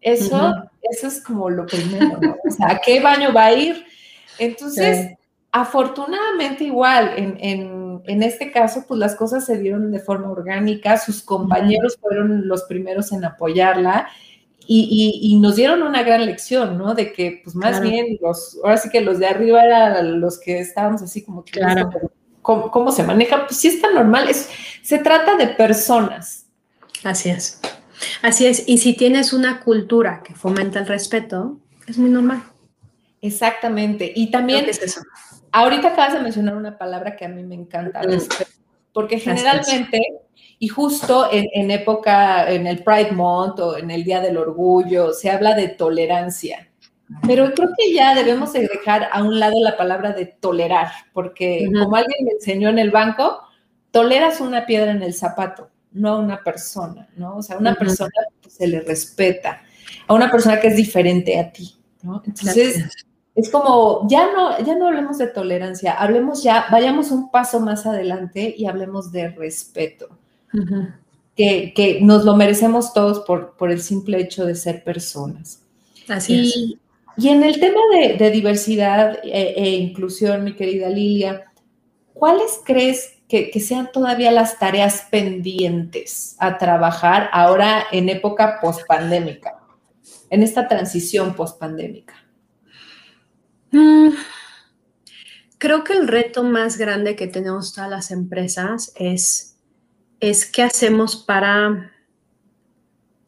Eso, 0.00 0.54
eso 0.82 1.06
es 1.08 1.22
como 1.22 1.50
lo 1.50 1.66
primero, 1.66 2.18
¿no? 2.20 2.36
O 2.46 2.50
sea, 2.50 2.70
¿a 2.70 2.80
qué 2.80 3.00
baño 3.00 3.32
va 3.32 3.46
a 3.46 3.52
ir? 3.52 3.84
Entonces, 4.38 5.16
afortunadamente 5.52 6.64
igual, 6.64 7.12
en, 7.16 7.38
este 8.06 8.50
caso, 8.50 8.84
pues 8.86 8.98
las 8.98 9.14
cosas 9.14 9.44
se 9.44 9.58
dieron 9.58 9.90
de 9.90 10.00
forma 10.00 10.30
orgánica, 10.30 10.98
sus 10.98 11.22
compañeros 11.22 11.98
fueron 12.00 12.48
los 12.48 12.64
primeros 12.64 13.12
en 13.12 13.24
apoyarla 13.24 14.08
y, 14.70 15.38
nos 15.40 15.56
dieron 15.56 15.82
una 15.82 16.02
gran 16.02 16.26
lección, 16.26 16.76
¿no? 16.76 16.94
De 16.94 17.12
que, 17.12 17.40
pues 17.42 17.56
más 17.56 17.80
bien, 17.80 18.18
los, 18.20 18.58
ahora 18.62 18.76
sí 18.76 18.90
que 18.90 19.00
los 19.00 19.18
de 19.18 19.26
arriba 19.26 19.64
eran 19.64 20.20
los 20.20 20.38
que 20.38 20.58
estábamos 20.58 21.00
así 21.00 21.24
como 21.24 21.42
que, 21.42 21.52
claro. 21.52 21.90
¿cómo, 22.42 22.92
se 22.92 23.02
maneja? 23.02 23.46
Pues 23.46 23.58
sí 23.58 23.68
está 23.68 23.90
normal, 23.90 24.28
es, 24.28 24.50
se 24.82 24.98
trata 24.98 25.36
de 25.36 25.48
personas. 25.48 26.46
Así 27.02 27.30
es. 27.30 27.60
Así 28.22 28.46
es, 28.46 28.64
y 28.66 28.78
si 28.78 28.94
tienes 28.94 29.32
una 29.32 29.60
cultura 29.60 30.22
que 30.22 30.34
fomenta 30.34 30.78
el 30.78 30.86
respeto, 30.86 31.58
es 31.86 31.96
muy 31.96 32.10
normal. 32.10 32.42
Exactamente. 33.22 34.12
Y 34.14 34.30
también, 34.30 34.66
ahorita 35.52 35.88
acabas 35.88 36.14
de 36.14 36.20
mencionar 36.20 36.56
una 36.56 36.78
palabra 36.78 37.16
que 37.16 37.24
a 37.24 37.28
mí 37.28 37.42
me 37.42 37.54
encanta, 37.54 38.00
porque 38.92 39.18
generalmente, 39.18 40.00
y 40.58 40.68
justo 40.68 41.28
en, 41.30 41.70
época, 41.70 42.50
en 42.50 42.66
el 42.66 42.82
Pride 42.82 43.12
Month 43.12 43.60
o 43.60 43.76
en 43.76 43.90
el 43.90 44.04
Día 44.04 44.20
del 44.20 44.36
Orgullo, 44.36 45.12
se 45.12 45.30
habla 45.30 45.54
de 45.54 45.68
tolerancia. 45.68 46.68
Pero 47.26 47.52
creo 47.54 47.70
que 47.76 47.94
ya 47.94 48.14
debemos 48.14 48.52
dejar 48.52 49.08
a 49.10 49.22
un 49.22 49.38
lado 49.38 49.54
la 49.62 49.76
palabra 49.76 50.12
de 50.12 50.26
tolerar, 50.26 50.88
porque 51.12 51.66
como 51.78 51.96
alguien 51.96 52.24
me 52.24 52.32
enseñó 52.32 52.68
en 52.68 52.78
el 52.78 52.90
banco, 52.90 53.40
toleras 53.90 54.40
una 54.40 54.66
piedra 54.66 54.90
en 54.90 55.02
el 55.02 55.14
zapato, 55.14 55.70
no 55.92 56.10
a 56.10 56.18
una 56.18 56.42
persona, 56.42 57.08
¿no? 57.16 57.36
O 57.36 57.42
sea, 57.42 57.56
a 57.56 57.58
una 57.58 57.74
persona 57.74 58.10
se 58.46 58.66
le 58.66 58.80
respeta, 58.80 59.62
a 60.06 60.14
una 60.14 60.30
persona 60.30 60.60
que 60.60 60.68
es 60.68 60.76
diferente 60.76 61.38
a 61.38 61.50
ti, 61.50 61.76
¿no? 62.02 62.22
Entonces, 62.26 62.84
es 63.38 63.50
como, 63.50 64.08
ya 64.08 64.32
no, 64.32 64.58
ya 64.64 64.74
no 64.74 64.88
hablemos 64.88 65.16
de 65.16 65.28
tolerancia, 65.28 65.92
hablemos 65.92 66.42
ya, 66.42 66.66
vayamos 66.72 67.12
un 67.12 67.30
paso 67.30 67.60
más 67.60 67.86
adelante 67.86 68.52
y 68.58 68.66
hablemos 68.66 69.12
de 69.12 69.28
respeto. 69.28 70.08
que, 71.36 72.00
nos 72.02 72.24
lo 72.24 72.34
merecemos 72.34 72.92
todos 72.92 73.20
por, 73.20 73.56
por 73.56 73.70
el 73.70 73.80
simple 73.80 74.20
hecho 74.20 74.44
de 74.44 74.56
ser 74.56 74.82
personas. 74.82 75.62
Así 76.08 76.34
y, 76.34 76.40
es. 76.40 76.78
Y 77.16 77.28
en 77.28 77.44
el 77.44 77.60
tema 77.60 77.78
de, 78.18 78.30
diversidad 78.32 79.20
e, 79.22 79.54
e, 79.56 79.70
inclusión, 79.76 80.42
mi 80.42 80.56
querida 80.56 80.88
Lilia, 80.88 81.52
¿cuáles 82.14 82.60
crees 82.64 83.18
que, 83.28 83.52
que, 83.52 83.60
sean 83.60 83.92
todavía 83.92 84.32
las 84.32 84.58
tareas 84.58 85.06
pendientes 85.12 86.34
a 86.40 86.58
trabajar 86.58 87.30
ahora 87.32 87.84
en 87.92 88.08
época 88.08 88.58
pospandémica, 88.60 89.60
en 90.28 90.42
esta 90.42 90.66
transición 90.66 91.34
pospandémica? 91.34 92.27
Mm, 93.70 94.10
creo 95.58 95.84
que 95.84 95.92
el 95.92 96.08
reto 96.08 96.42
más 96.42 96.78
grande 96.78 97.16
que 97.16 97.26
tenemos 97.26 97.72
todas 97.72 97.90
las 97.90 98.10
empresas 98.10 98.92
es 98.96 99.48
es 100.20 100.46
qué 100.46 100.62
hacemos 100.62 101.16
para 101.16 101.92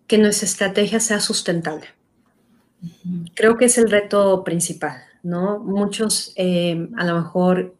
que 0.06 0.18
nuestra 0.18 0.46
estrategia 0.46 1.00
sea 1.00 1.20
sustentable. 1.20 1.86
Creo 3.34 3.56
que 3.56 3.66
es 3.66 3.78
el 3.78 3.90
reto 3.90 4.42
principal, 4.42 5.02
¿no? 5.22 5.58
Muchos 5.60 6.32
eh, 6.36 6.88
a 6.96 7.04
lo 7.04 7.16
mejor 7.16 7.76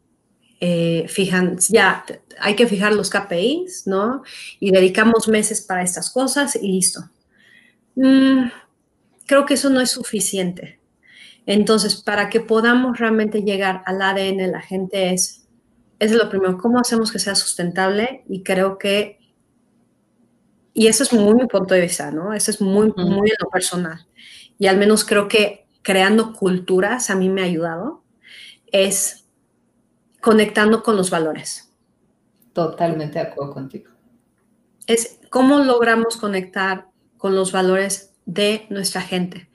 eh, 0.60 1.06
fijan, 1.08 1.58
ya 1.58 2.04
hay 2.38 2.54
que 2.54 2.66
fijar 2.66 2.92
los 2.92 3.10
KPIs, 3.10 3.86
¿no? 3.86 4.22
Y 4.60 4.70
dedicamos 4.70 5.26
meses 5.26 5.60
para 5.62 5.82
estas 5.82 6.10
cosas 6.10 6.54
y 6.54 6.70
listo. 6.70 7.10
Mm, 7.96 8.50
creo 9.26 9.46
que 9.46 9.54
eso 9.54 9.70
no 9.70 9.80
es 9.80 9.90
suficiente. 9.90 10.79
Entonces, 11.46 11.96
para 11.96 12.28
que 12.28 12.40
podamos 12.40 12.98
realmente 12.98 13.42
llegar 13.42 13.82
al 13.86 14.02
ADN 14.02 14.36
de 14.36 14.46
la 14.48 14.60
gente 14.60 15.12
es 15.12 15.40
es 16.00 16.12
lo 16.12 16.28
primero, 16.30 16.56
¿cómo 16.56 16.80
hacemos 16.80 17.12
que 17.12 17.18
sea 17.18 17.34
sustentable? 17.34 18.24
Y 18.26 18.42
creo 18.42 18.78
que, 18.78 19.20
y 20.72 20.86
eso 20.86 21.02
es 21.02 21.12
muy 21.12 21.34
mi 21.34 21.46
punto 21.46 21.74
de 21.74 21.82
vista, 21.82 22.10
¿no? 22.10 22.32
Eso 22.32 22.50
es 22.50 22.60
muy, 22.60 22.90
muy 22.96 23.28
en 23.28 23.36
lo 23.38 23.50
personal. 23.50 24.06
Y 24.58 24.66
al 24.66 24.78
menos 24.78 25.04
creo 25.04 25.28
que 25.28 25.66
creando 25.82 26.32
culturas 26.32 27.10
a 27.10 27.16
mí 27.16 27.28
me 27.28 27.42
ha 27.42 27.44
ayudado, 27.44 28.02
es 28.72 29.26
conectando 30.22 30.82
con 30.82 30.96
los 30.96 31.10
valores. 31.10 31.70
Totalmente 32.54 33.18
de 33.18 33.26
acuerdo 33.26 33.52
contigo. 33.52 33.90
Es 34.86 35.20
cómo 35.28 35.58
logramos 35.58 36.16
conectar 36.16 36.88
con 37.18 37.34
los 37.34 37.52
valores 37.52 38.14
de 38.24 38.66
nuestra 38.70 39.02
gente. 39.02 39.50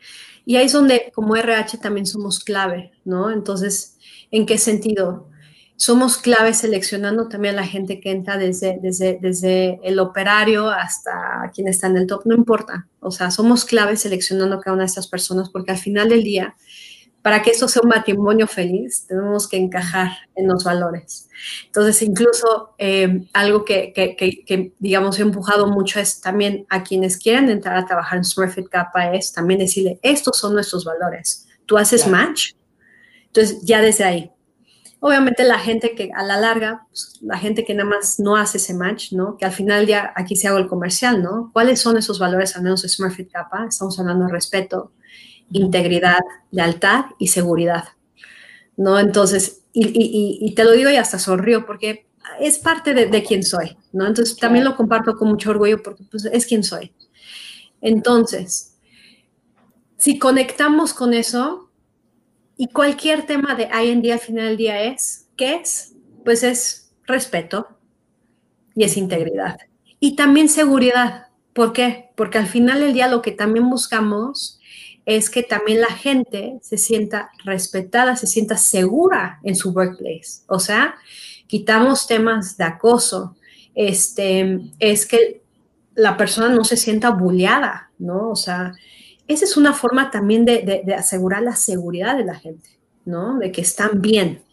Y 0.45 0.57
ahí 0.57 0.67
es 0.67 0.73
donde 0.73 1.11
como 1.13 1.35
RH 1.35 1.79
también 1.79 2.05
somos 2.05 2.39
clave, 2.39 2.91
¿no? 3.03 3.31
Entonces, 3.31 3.97
¿en 4.31 4.45
qué 4.45 4.57
sentido? 4.57 5.27
somos 5.77 6.17
claves 6.17 6.57
seleccionando 6.57 7.27
también 7.27 7.55
a 7.55 7.61
la 7.61 7.67
gente 7.67 7.99
que 7.99 8.11
entra 8.11 8.37
desde, 8.37 8.79
desde, 8.81 9.19
desde 9.21 9.79
el 9.83 9.99
operario 9.99 10.69
hasta 10.69 11.51
quien 11.53 11.67
está 11.67 11.87
en 11.87 11.97
el 11.97 12.07
top, 12.07 12.25
no 12.25 12.35
importa. 12.35 12.87
O 13.01 13.11
sea, 13.11 13.29
somos 13.29 13.65
claves 13.65 14.01
seleccionando 14.01 14.59
cada 14.61 14.73
una 14.73 14.83
de 14.83 14.87
estas 14.87 15.07
personas 15.07 15.49
porque 15.49 15.71
al 15.71 15.77
final 15.77 16.09
del 16.09 16.23
día, 16.23 16.55
para 17.26 17.41
que 17.41 17.49
esto 17.49 17.67
sea 17.67 17.82
un 17.82 17.89
matrimonio 17.89 18.45
feliz, 18.45 19.07
tenemos 19.07 19.47
que 19.47 19.57
encajar 19.57 20.11
en 20.36 20.47
los 20.47 20.63
valores. 20.63 21.28
Entonces, 21.65 22.03
incluso 22.03 22.76
eh, 22.78 23.26
algo 23.34 23.65
que, 23.65 23.93
que, 23.93 24.15
que, 24.15 24.73
digamos, 24.78 25.17
he 25.17 25.23
empujado 25.23 25.65
mucho 25.65 25.99
es 25.99 26.21
también 26.21 26.67
a 26.69 26.84
quienes 26.84 27.17
quieran 27.17 27.49
entrar 27.49 27.78
a 27.78 27.88
trabajar 27.88 28.19
en 28.19 28.26
Smurfit 28.26 28.69
Kappa 28.69 29.11
es 29.15 29.34
también 29.34 29.59
decirle, 29.59 29.99
estos 30.03 30.38
son 30.38 30.53
nuestros 30.53 30.86
valores. 30.86 31.47
Tú 31.65 31.80
haces 31.80 32.07
match. 32.07 32.51
Entonces, 33.26 33.57
ya 33.63 33.82
desde 33.82 34.03
ahí, 34.03 34.32
Obviamente 34.99 35.43
la 35.43 35.59
gente 35.59 35.93
que 35.93 36.09
a 36.15 36.23
la 36.23 36.39
larga, 36.39 36.88
pues, 36.89 37.19
la 37.21 37.38
gente 37.38 37.63
que 37.63 37.76
nada 37.76 37.89
más 37.89 38.19
no 38.19 38.38
hace 38.38 38.57
ese 38.57 38.73
match, 38.73 39.11
¿no? 39.11 39.38
Que 39.38 39.45
al 39.45 39.51
final 39.51 39.86
ya 39.86 40.11
aquí 40.15 40.36
se 40.36 40.47
hago 40.47 40.57
el 40.57 40.67
comercial, 40.67 41.21
¿no? 41.21 41.51
¿Cuáles 41.53 41.80
son 41.80 41.97
esos 41.97 42.17
valores, 42.17 42.55
al 42.55 42.63
menos 42.63 42.82
de 42.82 42.89
Smurfit 42.89 43.32
Kappa? 43.32 43.65
Estamos 43.67 43.99
hablando 43.99 44.26
de 44.26 44.32
respeto, 44.32 44.93
integridad, 45.51 46.19
lealtad 46.51 47.05
y 47.19 47.27
seguridad, 47.27 47.85
¿no? 48.77 48.99
Entonces, 48.99 49.63
y, 49.73 50.53
te 50.55 50.63
lo 50.63 50.71
digo 50.71 50.89
y 50.89 50.95
hasta 50.95 51.19
sonrío 51.19 51.65
porque 51.65 52.07
es 52.39 52.59
parte 52.59 52.93
de, 52.93 53.07
de 53.07 53.23
quien 53.23 53.43
soy, 53.43 53.77
¿no? 53.91 54.07
Entonces 54.07 54.37
también 54.37 54.65
lo 54.65 54.75
comparto 54.75 55.15
con 55.15 55.27
mucho 55.27 55.51
orgullo 55.51 55.81
porque 55.83 56.03
pues, 56.09 56.25
es 56.25 56.45
quien 56.45 56.63
soy. 56.63 56.93
Entonces, 57.81 58.77
si 59.97 60.17
conectamos 60.17 60.93
con 60.93 61.13
eso, 61.13 61.65
y 62.57 62.67
cualquier 62.67 63.25
tema 63.25 63.55
de 63.55 63.69
hoy 63.75 63.89
en 63.89 64.01
día 64.01 64.13
al 64.13 64.19
final 64.19 64.47
del 64.47 64.57
día 64.57 64.83
es, 64.83 65.27
¿qué 65.35 65.55
es? 65.55 65.93
Pues 66.23 66.43
es 66.43 66.93
respeto 67.05 67.67
y 68.75 68.83
es 68.83 68.97
integridad. 68.97 69.57
Y 69.99 70.15
también 70.15 70.49
seguridad. 70.49 71.27
¿Por 71.53 71.73
qué? 71.73 72.11
Porque 72.15 72.37
al 72.37 72.47
final 72.47 72.79
del 72.79 72.93
día 72.93 73.07
lo 73.07 73.21
que 73.21 73.31
también 73.31 73.69
buscamos 73.69 74.59
es 75.06 75.30
que 75.30 75.43
también 75.43 75.82
la 75.82 75.91
gente 75.91 76.58
se 76.62 76.78
sienta 76.78 77.30
respetada, 77.43 78.16
se 78.16 78.28
sienta 78.28 78.58
segura 78.58 79.39
en 79.43 79.56
su 79.56 79.72
workplace. 79.72 80.43
O 80.47 80.60
sea, 80.60 80.95
quitamos 81.47 82.08
temas 82.08 82.58
de 82.58 82.64
acoso. 82.64 83.36
Este, 83.76 84.62
es 84.80 85.06
que 85.06 85.43
la 85.93 86.18
persona 86.18 86.49
no 86.49 86.64
se 86.64 86.78
sienta 86.78 87.12
bulleada, 87.12 87.91
¿no? 87.99 88.30
O 88.30 88.36
sea, 88.36 88.74
esa 89.28 89.45
es 89.45 89.58
una 89.58 89.74
forma 89.74 90.10
también 90.12 90.45
de, 90.45 90.84
asegurar 90.97 91.43
la 91.43 91.56
seguridad 91.56 92.18
de 92.18 92.26
la 92.26 92.36
gente, 92.36 92.70
¿no? 93.06 93.38
De 93.38 93.51
que 93.51 93.62
están 93.62 94.01
bien. 94.01 94.43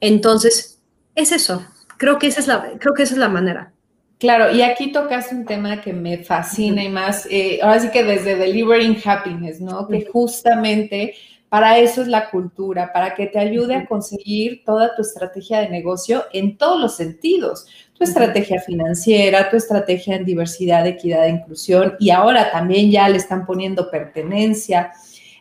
Entonces, 0.00 0.80
es 1.14 1.30
eso. 1.30 1.64
Creo 1.98 2.18
que 2.18 2.26
esa 2.26 2.40
es 2.40 2.48
la, 2.48 2.72
creo 2.78 2.94
que 2.94 3.04
esa 3.04 3.14
es 3.14 3.18
la 3.18 3.28
manera. 3.28 3.73
Claro, 4.18 4.54
y 4.54 4.62
aquí 4.62 4.92
tocas 4.92 5.32
un 5.32 5.44
tema 5.44 5.80
que 5.80 5.92
me 5.92 6.18
fascina 6.18 6.82
y 6.82 6.88
más, 6.88 7.26
eh, 7.30 7.58
ahora 7.62 7.80
sí 7.80 7.90
que 7.90 8.04
desde 8.04 8.36
Delivering 8.36 8.96
Happiness, 9.04 9.60
¿no? 9.60 9.86
Que 9.88 10.06
justamente 10.06 11.14
para 11.48 11.78
eso 11.78 12.02
es 12.02 12.08
la 12.08 12.30
cultura, 12.30 12.92
para 12.92 13.14
que 13.14 13.26
te 13.26 13.38
ayude 13.38 13.76
a 13.76 13.86
conseguir 13.86 14.64
toda 14.64 14.94
tu 14.96 15.02
estrategia 15.02 15.60
de 15.60 15.68
negocio 15.68 16.24
en 16.32 16.56
todos 16.56 16.80
los 16.80 16.96
sentidos. 16.96 17.66
Tu 17.96 18.02
estrategia 18.02 18.60
financiera, 18.60 19.50
tu 19.50 19.56
estrategia 19.56 20.16
en 20.16 20.24
diversidad, 20.24 20.86
equidad 20.86 21.26
e 21.26 21.30
inclusión, 21.30 21.94
y 22.00 22.10
ahora 22.10 22.50
también 22.50 22.90
ya 22.90 23.08
le 23.08 23.18
están 23.18 23.46
poniendo 23.46 23.88
pertenencia, 23.90 24.92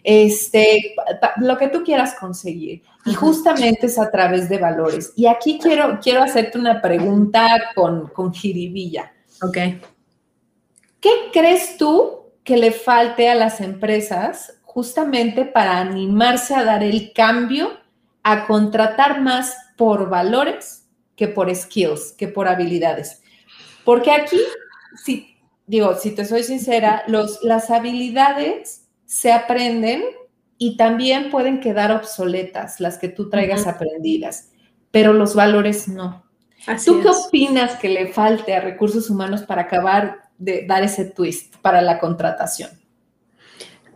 este, 0.04 0.96
lo 1.38 1.58
que 1.58 1.70
tú 1.70 1.84
quieras 1.84 2.16
conseguir. 2.20 2.84
Y 3.06 3.14
justamente 3.14 3.88
es 3.88 3.98
a 3.98 4.12
través 4.12 4.50
de 4.50 4.58
valores. 4.58 5.14
Y 5.16 5.28
aquí 5.28 5.60
quiero, 5.62 6.00
quiero 6.02 6.24
hacerte 6.24 6.58
una 6.58 6.82
pregunta 6.82 7.72
con, 7.76 8.08
con 8.08 8.34
jiribilla. 8.34 9.12
Ok. 9.42 9.58
¿Qué 11.00 11.12
crees 11.34 11.78
tú 11.78 12.24
que 12.44 12.58
le 12.58 12.72
falte 12.72 13.30
a 13.30 13.36
las 13.36 13.62
empresas 13.62 14.60
justamente 14.64 15.46
para 15.46 15.80
animarse 15.80 16.56
a 16.56 16.64
dar 16.64 16.84
el 16.84 17.14
cambio 17.14 17.78
a 18.24 18.48
contratar 18.48 19.22
más 19.22 19.56
por 19.78 20.10
valores 20.10 20.86
que 21.16 21.28
por 21.28 21.54
skills, 21.54 22.14
que 22.14 22.28
por 22.28 22.48
habilidades. 22.48 23.22
Porque 23.84 24.12
aquí, 24.12 24.40
si, 25.04 25.38
digo, 25.68 25.96
si 25.96 26.12
te 26.12 26.26
soy 26.26 26.44
sincera, 26.44 27.04
los, 27.08 27.44
las 27.44 27.70
habilidades 27.70 28.83
se 29.14 29.32
aprenden 29.32 30.04
y 30.58 30.78
también 30.78 31.30
pueden 31.30 31.60
quedar 31.60 31.92
obsoletas 31.92 32.80
las 32.80 32.98
que 32.98 33.10
tú 33.10 33.30
traigas 33.30 33.68
aprendidas, 33.68 34.52
pero 34.92 35.14
los 35.14 35.36
valores 35.36 35.88
no. 35.88 36.24
¿Tú 36.86 37.02
qué 37.02 37.10
opinas 37.10 37.76
que 37.78 37.90
le 37.90 38.14
falte 38.14 38.56
a 38.56 38.62
recursos 38.62 39.10
humanos 39.10 39.44
para 39.44 39.64
acabar 39.64 40.30
de 40.38 40.66
dar 40.66 40.84
ese 40.84 41.06
twist 41.06 41.58
para 41.58 41.82
la 41.82 42.00
contratación? 42.00 42.84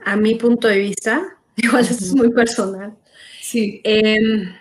a 0.07 0.15
mi 0.15 0.35
punto 0.35 0.69
de 0.69 0.77
vista, 0.79 1.37
igual 1.57 1.83
esto 1.83 2.05
es 2.05 2.15
muy 2.15 2.31
personal. 2.31 2.95
Sí. 3.41 3.81
Em, 3.83 4.55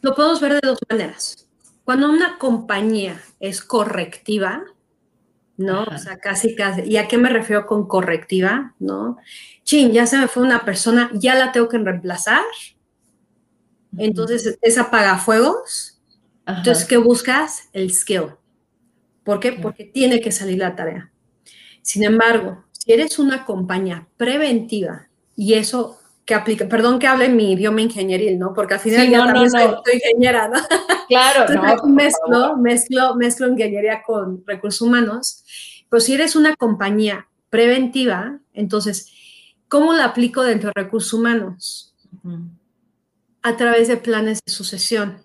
lo 0.00 0.14
podemos 0.14 0.40
ver 0.40 0.54
de 0.54 0.66
dos 0.66 0.78
maneras. 0.88 1.46
Cuando 1.84 2.08
una 2.08 2.38
compañía 2.38 3.20
es 3.38 3.60
correctiva, 3.60 4.64
¿no? 5.62 5.84
O 5.84 5.98
sea, 5.98 6.18
casi, 6.18 6.54
casi. 6.54 6.82
¿Y 6.82 6.96
a 6.96 7.08
qué 7.08 7.18
me 7.18 7.28
refiero 7.28 7.66
con 7.66 7.86
correctiva? 7.86 8.74
¿No? 8.78 9.16
Chin, 9.64 9.92
ya 9.92 10.06
se 10.06 10.18
me 10.18 10.28
fue 10.28 10.42
una 10.42 10.64
persona, 10.64 11.10
ya 11.14 11.34
la 11.34 11.52
tengo 11.52 11.68
que 11.68 11.78
reemplazar. 11.78 12.42
Entonces, 13.96 14.58
es 14.60 14.78
apagafuegos. 14.78 16.00
Entonces, 16.46 16.84
¿qué 16.84 16.96
buscas? 16.96 17.68
El 17.72 17.92
skill. 17.92 18.34
¿Por 19.24 19.40
qué? 19.40 19.52
Porque 19.52 19.84
tiene 19.84 20.20
que 20.20 20.32
salir 20.32 20.58
la 20.58 20.74
tarea. 20.74 21.12
Sin 21.82 22.02
embargo, 22.02 22.64
si 22.72 22.92
eres 22.92 23.18
una 23.18 23.44
compañía 23.44 24.08
preventiva, 24.16 25.08
y 25.36 25.54
eso 25.54 25.98
que 26.24 26.34
aplica, 26.34 26.68
perdón 26.68 26.98
que 26.98 27.06
hable 27.06 27.26
en 27.26 27.36
mi 27.36 27.52
idioma 27.52 27.80
ingenieril, 27.80 28.38
¿no? 28.38 28.54
Porque 28.54 28.74
al 28.74 28.80
final 28.80 29.08
ya 29.08 29.24
también 29.24 29.50
Soy, 29.50 29.74
ingeniera, 29.94 30.48
¿no? 30.48 30.60
Claro, 31.08 31.52
no, 31.54 31.86
mezclo, 31.88 32.56
mezclo, 32.56 33.14
mezclo 33.16 33.48
ingeniería 33.48 34.02
con 34.02 34.44
recursos 34.46 34.80
humanos. 34.82 35.44
Pero 35.88 36.00
si 36.00 36.14
eres 36.14 36.36
una 36.36 36.54
compañía 36.54 37.28
preventiva, 37.50 38.38
entonces, 38.54 39.10
¿cómo 39.68 39.92
la 39.92 40.06
aplico 40.06 40.42
dentro 40.42 40.70
de 40.74 40.82
recursos 40.82 41.12
humanos? 41.12 41.94
A 43.42 43.56
través 43.56 43.88
de 43.88 43.96
planes 43.96 44.40
de 44.46 44.52
sucesión, 44.52 45.22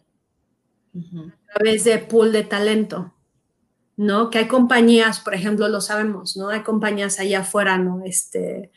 a 0.96 1.54
través 1.54 1.84
de 1.84 2.00
pool 2.00 2.32
de 2.32 2.44
talento, 2.44 3.14
¿no? 3.98 4.32
Que 4.32 4.40
hay 4.40 4.48
compañías, 4.48 5.20
por 5.20 5.36
ejemplo, 5.36 5.68
lo 5.68 5.80
sabemos, 5.80 6.36
¿no? 6.36 6.50
Hay 6.50 6.64
compañías 6.64 7.20
allá 7.20 7.42
afuera, 7.42 7.78
¿no? 7.78 8.02
Este, 8.04 8.72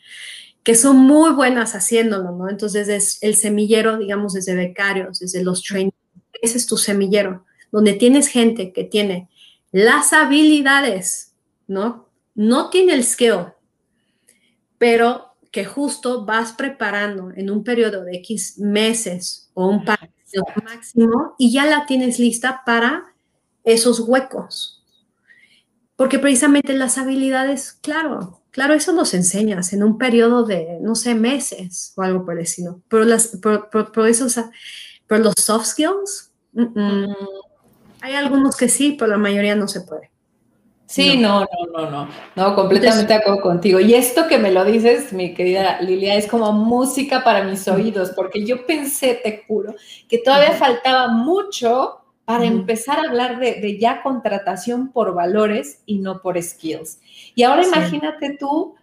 que 0.63 0.75
son 0.75 0.97
muy 0.97 1.31
buenas 1.31 1.75
haciéndolo, 1.75 2.31
¿no? 2.31 2.49
Entonces 2.49 2.87
es 2.87 3.17
el 3.21 3.35
semillero, 3.35 3.97
digamos, 3.97 4.33
desde 4.33 4.55
becarios, 4.55 5.19
desde 5.19 5.43
los 5.43 5.63
trainees, 5.63 5.93
ese 6.41 6.57
es 6.57 6.65
tu 6.67 6.77
semillero, 6.77 7.45
donde 7.71 7.93
tienes 7.93 8.27
gente 8.27 8.73
que 8.73 8.83
tiene 8.83 9.29
las 9.71 10.13
habilidades, 10.13 11.33
¿no? 11.67 12.09
No 12.35 12.69
tiene 12.69 12.93
el 12.93 13.03
skill, 13.03 13.53
pero 14.77 15.35
que 15.51 15.65
justo 15.65 16.25
vas 16.25 16.53
preparando 16.53 17.31
en 17.35 17.49
un 17.49 17.63
periodo 17.63 18.03
de 18.03 18.17
X 18.17 18.57
meses 18.57 19.51
o 19.53 19.67
un 19.67 19.83
par 19.83 20.09
máximo 20.63 21.35
y 21.37 21.51
ya 21.51 21.65
la 21.65 21.85
tienes 21.85 22.19
lista 22.19 22.61
para 22.65 23.13
esos 23.63 23.99
huecos. 23.99 24.83
Porque 25.95 26.19
precisamente 26.19 26.73
las 26.73 26.97
habilidades, 26.97 27.73
claro, 27.73 28.40
Claro, 28.51 28.73
eso 28.73 28.91
nos 28.91 29.13
enseñas 29.13 29.71
en 29.71 29.81
un 29.81 29.97
periodo 29.97 30.43
de, 30.43 30.77
no 30.81 30.95
sé, 30.95 31.15
meses 31.15 31.93
o 31.95 32.01
algo 32.01 32.25
por 32.25 32.35
decirlo. 32.35 32.81
Pero, 32.89 33.05
las, 33.05 33.37
por, 33.41 34.07
eso, 34.07 34.27
pero 35.07 35.23
los 35.23 35.35
soft 35.37 35.67
skills, 35.67 36.31
hay 38.01 38.13
algunos 38.13 38.57
que 38.57 38.67
sí, 38.67 38.97
pero 38.99 39.11
la 39.11 39.17
mayoría 39.17 39.55
no 39.55 39.69
se 39.69 39.81
puede. 39.81 40.11
Sí, 40.85 41.15
no, 41.15 41.39
no, 41.39 41.47
no, 41.71 41.89
no, 41.89 42.09
no, 42.35 42.55
completamente 42.55 43.13
de 43.13 43.19
acuerdo 43.19 43.39
contigo. 43.39 43.79
Y 43.79 43.93
esto 43.93 44.27
que 44.27 44.37
me 44.37 44.51
lo 44.51 44.65
dices, 44.65 45.13
mi 45.13 45.33
querida 45.33 45.79
Lilia, 45.79 46.15
es 46.15 46.27
como 46.27 46.51
música 46.51 47.23
para 47.23 47.45
mis 47.45 47.65
oídos, 47.69 48.11
porque 48.13 48.45
yo 48.45 48.65
pensé, 48.65 49.21
te 49.23 49.45
juro, 49.47 49.73
que 50.09 50.17
todavía 50.17 50.51
faltaba 50.51 51.07
mucho 51.07 52.00
para 52.31 52.45
empezar 52.45 52.97
a 52.97 53.09
hablar 53.09 53.39
de, 53.41 53.77
ya 53.77 54.01
contratación 54.01 54.87
por 54.93 55.13
valores 55.13 55.81
y 55.85 55.99
no 55.99 56.21
por 56.21 56.41
skills. 56.41 57.01
Y 57.35 57.43
ahora 57.43 57.67
imagínate 57.67 58.37
tú 58.39 58.75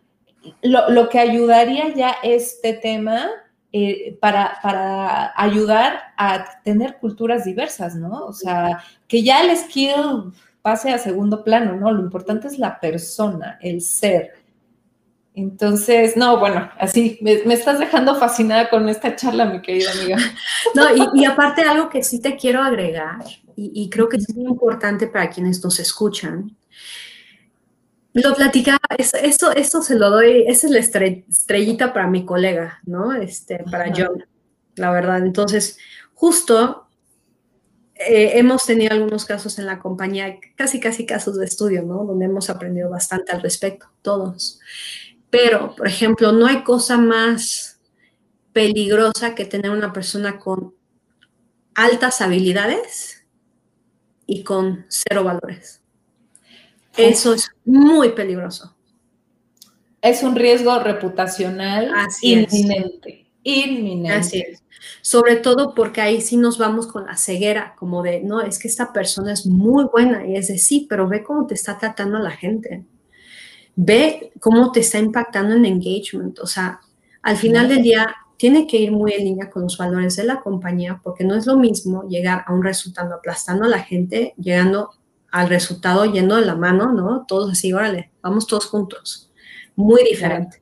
lo, 0.60 1.08
que 1.08 1.18
ayudaría 1.18 1.94
ya 1.94 2.16
este 2.22 2.74
tema 2.74 3.26
eh, 3.72 4.18
para, 4.20 4.58
para, 4.62 5.32
ayudar 5.34 6.12
a 6.18 6.60
tener 6.62 6.98
culturas 6.98 7.46
diversas, 7.46 7.94
¿no? 7.94 8.26
O 8.26 8.34
sea, 8.34 8.84
que 9.06 9.22
ya 9.22 9.40
el 9.40 9.56
skill 9.56 10.34
pase 10.60 10.90
a 10.90 10.98
segundo 10.98 11.42
plano, 11.42 11.74
¿no? 11.74 11.90
Lo 11.90 12.02
importante 12.02 12.48
es 12.48 12.58
la 12.58 12.78
persona, 12.78 13.58
el 13.62 13.80
ser. 13.80 14.34
Entonces, 15.38 16.16
no, 16.16 16.40
bueno, 16.40 16.68
así 16.80 17.16
me, 17.22 17.34
estás 17.54 17.78
dejando 17.78 18.16
fascinada 18.16 18.68
con 18.68 18.88
esta 18.88 19.14
charla, 19.14 19.44
mi 19.44 19.62
querida 19.62 19.92
amiga. 19.92 20.16
No, 20.74 20.84
y, 21.14 21.24
aparte 21.24 21.62
algo 21.62 21.88
que 21.88 22.02
sí 22.02 22.20
te 22.20 22.36
quiero 22.36 22.60
agregar, 22.60 23.24
y, 23.54 23.88
creo 23.88 24.08
que 24.08 24.16
es 24.16 24.34
muy 24.34 24.46
importante 24.46 25.06
para 25.06 25.30
quienes 25.30 25.62
nos 25.62 25.78
escuchan, 25.78 26.56
lo 28.12 28.34
platicaba, 28.34 28.80
eso, 28.98 29.52
eso, 29.52 29.82
se 29.82 29.94
lo 29.94 30.10
doy, 30.10 30.44
esa 30.48 30.66
es 30.66 30.72
la 30.72 30.80
estrellita 30.80 31.92
para 31.92 32.08
mi 32.08 32.24
colega, 32.24 32.80
¿no? 32.84 33.12
Este, 33.12 33.62
para 33.70 33.92
John, 33.96 34.26
la 34.74 34.90
verdad. 34.90 35.18
Entonces, 35.18 35.78
justo 36.14 36.88
eh, 37.94 38.38
hemos 38.38 38.66
tenido 38.66 38.92
algunos 38.92 39.24
casos 39.24 39.58
en 39.60 39.66
la 39.66 39.78
compañía, 39.78 40.38
casi, 40.56 40.80
casi 40.80 41.06
casos 41.06 41.38
de 41.38 41.44
estudio, 41.44 41.82
¿no? 41.82 42.04
Donde 42.04 42.26
hemos 42.26 42.50
aprendido 42.50 42.90
bastante 42.90 43.30
al 43.30 43.40
respecto, 43.40 43.86
todos. 44.02 44.60
Pero, 45.30 45.74
por 45.74 45.86
ejemplo, 45.86 46.32
no 46.32 46.46
hay 46.46 46.62
cosa 46.62 46.96
más 46.96 47.80
peligrosa 48.52 49.34
que 49.34 49.44
tener 49.44 49.70
una 49.70 49.92
persona 49.92 50.38
con 50.38 50.74
altas 51.74 52.20
habilidades 52.20 53.24
y 54.26 54.42
con 54.42 54.86
cero 54.88 55.24
valores. 55.24 55.82
Eso 56.96 57.34
es 57.34 57.50
muy 57.64 58.10
peligroso. 58.10 58.74
Es 60.00 60.22
un 60.22 60.34
riesgo 60.34 60.78
reputacional 60.80 61.92
inminente. 62.22 63.26
Inminente. 63.42 64.12
Así 64.12 64.40
es. 64.40 64.62
Sobre 65.02 65.36
todo 65.36 65.74
porque 65.74 66.00
ahí 66.00 66.20
sí 66.20 66.36
nos 66.36 66.58
vamos 66.58 66.86
con 66.86 67.06
la 67.06 67.16
ceguera, 67.16 67.74
como 67.76 68.02
de, 68.02 68.20
no, 68.20 68.40
es 68.40 68.58
que 68.58 68.68
esta 68.68 68.92
persona 68.92 69.32
es 69.32 69.46
muy 69.46 69.84
buena 69.84 70.26
y 70.26 70.36
es 70.36 70.48
de 70.48 70.58
sí, 70.58 70.86
pero 70.88 71.08
ve 71.08 71.22
cómo 71.22 71.46
te 71.46 71.54
está 71.54 71.78
tratando 71.78 72.18
la 72.18 72.30
gente 72.30 72.84
ve 73.80 74.32
cómo 74.40 74.72
te 74.72 74.80
está 74.80 74.98
impactando 74.98 75.54
en 75.54 75.64
engagement. 75.64 76.40
O 76.40 76.46
sea, 76.46 76.80
al 77.22 77.36
final 77.36 77.68
del 77.68 77.82
día 77.82 78.12
tiene 78.36 78.66
que 78.66 78.76
ir 78.76 78.90
muy 78.90 79.12
en 79.12 79.24
línea 79.24 79.50
con 79.50 79.62
los 79.62 79.78
valores 79.78 80.16
de 80.16 80.24
la 80.24 80.40
compañía 80.40 81.00
porque 81.02 81.22
no 81.22 81.36
es 81.36 81.46
lo 81.46 81.56
mismo 81.56 82.02
llegar 82.08 82.44
a 82.46 82.52
un 82.52 82.64
resultado 82.64 83.14
aplastando 83.14 83.64
a 83.64 83.68
la 83.68 83.78
gente, 83.78 84.34
llegando 84.36 84.90
al 85.30 85.48
resultado 85.48 86.04
yendo 86.06 86.34
de 86.36 86.46
la 86.46 86.56
mano, 86.56 86.92
¿no? 86.92 87.24
Todos 87.28 87.52
así, 87.52 87.72
órale, 87.72 88.10
vamos 88.20 88.48
todos 88.48 88.66
juntos. 88.66 89.30
Muy 89.76 90.02
diferente. 90.02 90.60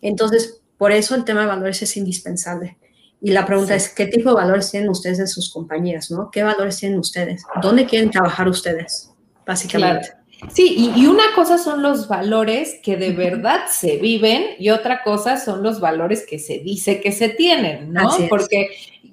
Entonces, 0.00 0.62
por 0.78 0.90
eso 0.90 1.14
el 1.14 1.24
tema 1.24 1.42
de 1.42 1.48
valores 1.48 1.82
es 1.82 1.96
indispensable. 1.98 2.78
Y 3.20 3.32
la 3.32 3.44
pregunta 3.44 3.74
es, 3.74 3.90
¿qué 3.90 4.06
tipo 4.06 4.30
de 4.30 4.36
valores 4.36 4.70
tienen 4.70 4.88
ustedes 4.88 5.18
en 5.18 5.28
sus 5.28 5.52
compañías, 5.52 6.10
no? 6.10 6.30
¿Qué 6.30 6.42
valores 6.42 6.78
tienen 6.78 6.98
ustedes? 6.98 7.42
¿Dónde 7.60 7.84
quieren 7.84 8.10
trabajar 8.10 8.48
ustedes? 8.48 9.10
Básicamente. 9.46 10.23
Sí, 10.52 10.92
y, 10.96 11.06
una 11.06 11.24
cosa 11.34 11.58
son 11.58 11.82
los 11.82 12.08
valores 12.08 12.78
que 12.82 12.96
de 12.96 13.12
verdad 13.12 13.66
se 13.68 13.96
viven 13.96 14.44
y 14.58 14.70
otra 14.70 15.02
cosa 15.02 15.38
son 15.38 15.62
los 15.62 15.80
valores 15.80 16.26
que 16.26 16.38
se 16.38 16.58
dice 16.58 17.00
que 17.00 17.12
se 17.12 17.28
tienen, 17.28 17.92
¿no? 17.92 18.10
Porque 18.28 18.70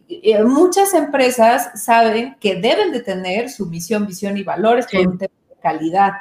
eh, 0.10 0.44
muchas 0.44 0.94
empresas 0.94 1.84
saben 1.84 2.36
que 2.40 2.56
deben 2.56 2.92
de 2.92 3.02
tener 3.02 3.50
su 3.50 3.66
misión, 3.66 4.08
visión 4.08 4.38
y 4.38 4.44
valores 4.44 4.88
por 4.92 5.08
un 5.08 5.18
tema 5.18 5.34
de 5.50 5.56
calidad, 5.62 6.12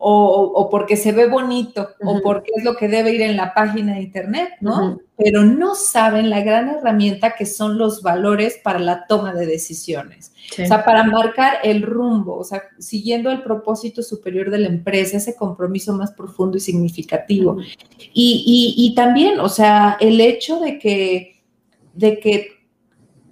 o, 0.00 0.68
porque 0.70 0.96
se 0.96 1.10
ve 1.10 1.26
bonito, 1.26 1.88
o 2.04 2.20
porque 2.22 2.52
es 2.56 2.64
lo 2.64 2.76
que 2.76 2.86
debe 2.86 3.12
ir 3.12 3.22
en 3.22 3.36
la 3.36 3.52
página 3.52 3.94
de 3.94 4.02
internet, 4.02 4.50
¿no? 4.60 5.00
Pero 5.16 5.42
no 5.44 5.74
saben 5.74 6.30
la 6.30 6.40
gran 6.40 6.68
herramienta 6.68 7.34
que 7.34 7.46
son 7.46 7.78
los 7.78 8.02
valores 8.02 8.60
para 8.62 8.78
la 8.78 9.06
toma 9.06 9.34
de 9.34 9.46
decisiones. 9.46 10.32
O 10.52 10.66
sea, 10.66 10.84
para 10.84 11.02
marcar 11.02 11.58
el 11.64 11.82
rumbo, 11.82 12.36
o 12.38 12.44
sea, 12.44 12.62
siguiendo 12.78 13.30
el 13.30 13.42
propósito 13.42 14.02
superior 14.02 14.50
de 14.50 14.58
la 14.58 14.68
empresa, 14.68 15.16
ese 15.16 15.34
compromiso 15.34 15.92
más 15.92 16.12
profundo 16.12 16.56
y 16.56 16.60
significativo. 16.60 17.58
y, 18.14 18.74
y, 18.76 18.94
también, 18.94 19.40
o 19.40 19.48
sea, 19.48 19.96
el 20.00 20.20
hecho 20.20 20.60
de 20.60 20.78
que, 20.78 21.42
de 21.94 22.20
que 22.20 22.57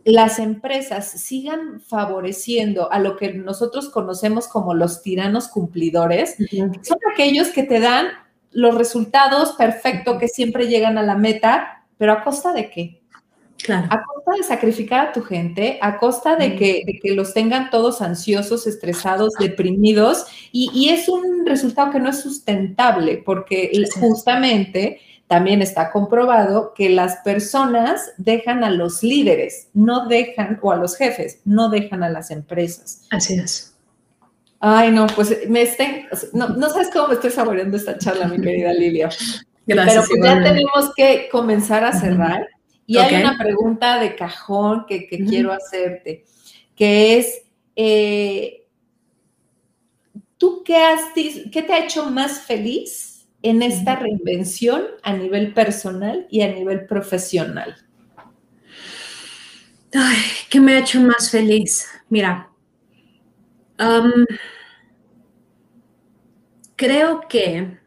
las 0.07 0.39
empresas 0.39 1.11
sigan 1.11 1.81
favoreciendo 1.81 2.93
a 2.93 3.01
lo 3.01 3.17
que 3.17 3.35
nosotros 3.35 3.89
conocemos 3.89 4.47
como 4.47 4.73
los 4.73 5.03
tiranos 5.03 5.49
cumplidores, 5.49 6.37
son 6.83 6.99
aquellos 7.13 7.49
que 7.49 7.65
te 7.65 7.81
dan 7.81 8.07
los 8.53 8.77
resultados 8.77 9.53
perfectos 9.53 10.19
que 10.21 10.29
siempre 10.29 10.69
llegan 10.69 10.97
a 10.97 11.03
la 11.03 11.17
meta, 11.17 11.85
pero 11.99 12.13
a 12.13 12.23
costa 12.23 12.53
de 12.53 12.71
qué? 12.71 13.03
Claro. 13.59 13.89
A 13.91 14.05
costa 14.05 14.33
de 14.37 14.45
sacrificar 14.45 15.09
a 15.09 15.13
tu 15.13 15.23
gente, 15.23 15.81
a 15.83 15.99
costa 15.99 16.37
de, 16.37 16.55
que, 16.55 16.85
que 17.03 17.13
los 17.13 17.35
tengan 17.35 17.69
todos 17.71 18.01
ansiosos, 18.01 18.69
estresados, 18.69 19.33
deprimidos, 19.41 20.27
y, 20.53 20.71
y, 20.73 20.91
es 20.91 21.09
un 21.09 21.45
resultado 21.45 21.91
que 21.91 21.99
no 21.99 22.11
es 22.11 22.21
sustentable, 22.21 23.23
porque 23.25 23.73
justamente 23.99 25.01
también 25.27 25.61
está 25.61 25.91
comprobado 25.91 26.73
que 26.75 26.89
las 26.89 27.17
personas 27.17 28.13
dejan 28.17 28.63
a 28.63 28.71
los 28.71 29.03
líderes, 29.03 29.69
no 29.75 30.07
dejan, 30.07 30.59
o 30.63 30.71
a 30.71 30.77
los 30.77 30.97
jefes, 30.97 31.41
no 31.45 31.69
dejan 31.69 32.03
a 32.05 32.11
las 32.11 32.31
empresas. 32.31 33.03
Así 33.11 33.35
es. 33.35 33.75
Ay, 34.61 34.91
no, 34.91 35.07
pues 35.09 35.49
me 35.49 35.63
estén, 35.63 36.07
no, 36.33 36.49
no 36.51 36.71
sabes 36.71 36.91
cómo 36.93 37.09
me 37.09 37.15
estoy 37.15 37.31
saboreando 37.31 37.77
esta 37.77 37.99
charla, 37.99 38.29
mi 38.29 38.41
querida 38.41 38.73
Lilia. 38.73 39.11
Gracias. 39.67 40.07
Pero 40.09 40.23
pues 40.23 40.33
ya 40.33 40.43
tenemos 40.43 40.95
que 40.97 41.29
comenzar 41.31 41.85
a 41.85 41.93
cerrar. 41.93 42.47
Y 42.87 42.99
hay 42.99 43.17
una 43.21 43.37
pregunta 43.37 43.99
de 43.99 44.15
cajón 44.15 44.87
que, 44.89 45.09
quiero 45.09 45.53
hacerte, 45.53 46.25
que 46.77 47.19
es, 47.19 47.43
eh, 47.75 48.65
¿tú 50.39 50.63
qué, 50.65 50.77
has, 50.77 51.01
qué 51.15 51.63
te 51.63 51.73
ha 51.73 51.85
hecho 51.85 52.09
más 52.11 52.43
feliz 52.43 53.16
en 53.49 53.63
esta 53.63 53.95
reinvención 53.95 54.83
a 55.05 55.13
nivel 55.13 55.55
personal 55.55 56.27
y 56.31 56.43
a 56.43 56.53
nivel 56.53 56.85
profesional? 56.87 57.77
Ay, 59.95 60.19
¿qué 60.51 60.61
me 60.61 60.75
ha 60.75 60.81
hecho 60.81 61.01
más 61.01 61.31
feliz? 61.31 61.87
Mira, 62.09 62.51
creo 66.75 67.21
que, 67.29 67.79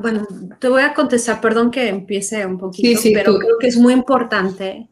bueno, 0.00 0.26
te 0.58 0.68
voy 0.68 0.82
a 0.82 0.92
contestar, 0.92 1.40
perdón 1.40 1.70
que 1.70 1.88
empiece 1.88 2.44
un 2.44 2.58
poquito, 2.58 3.00
pero 3.14 3.38
creo 3.38 3.58
que 3.60 3.68
es 3.68 3.76
muy 3.76 3.92
importante. 3.92 4.88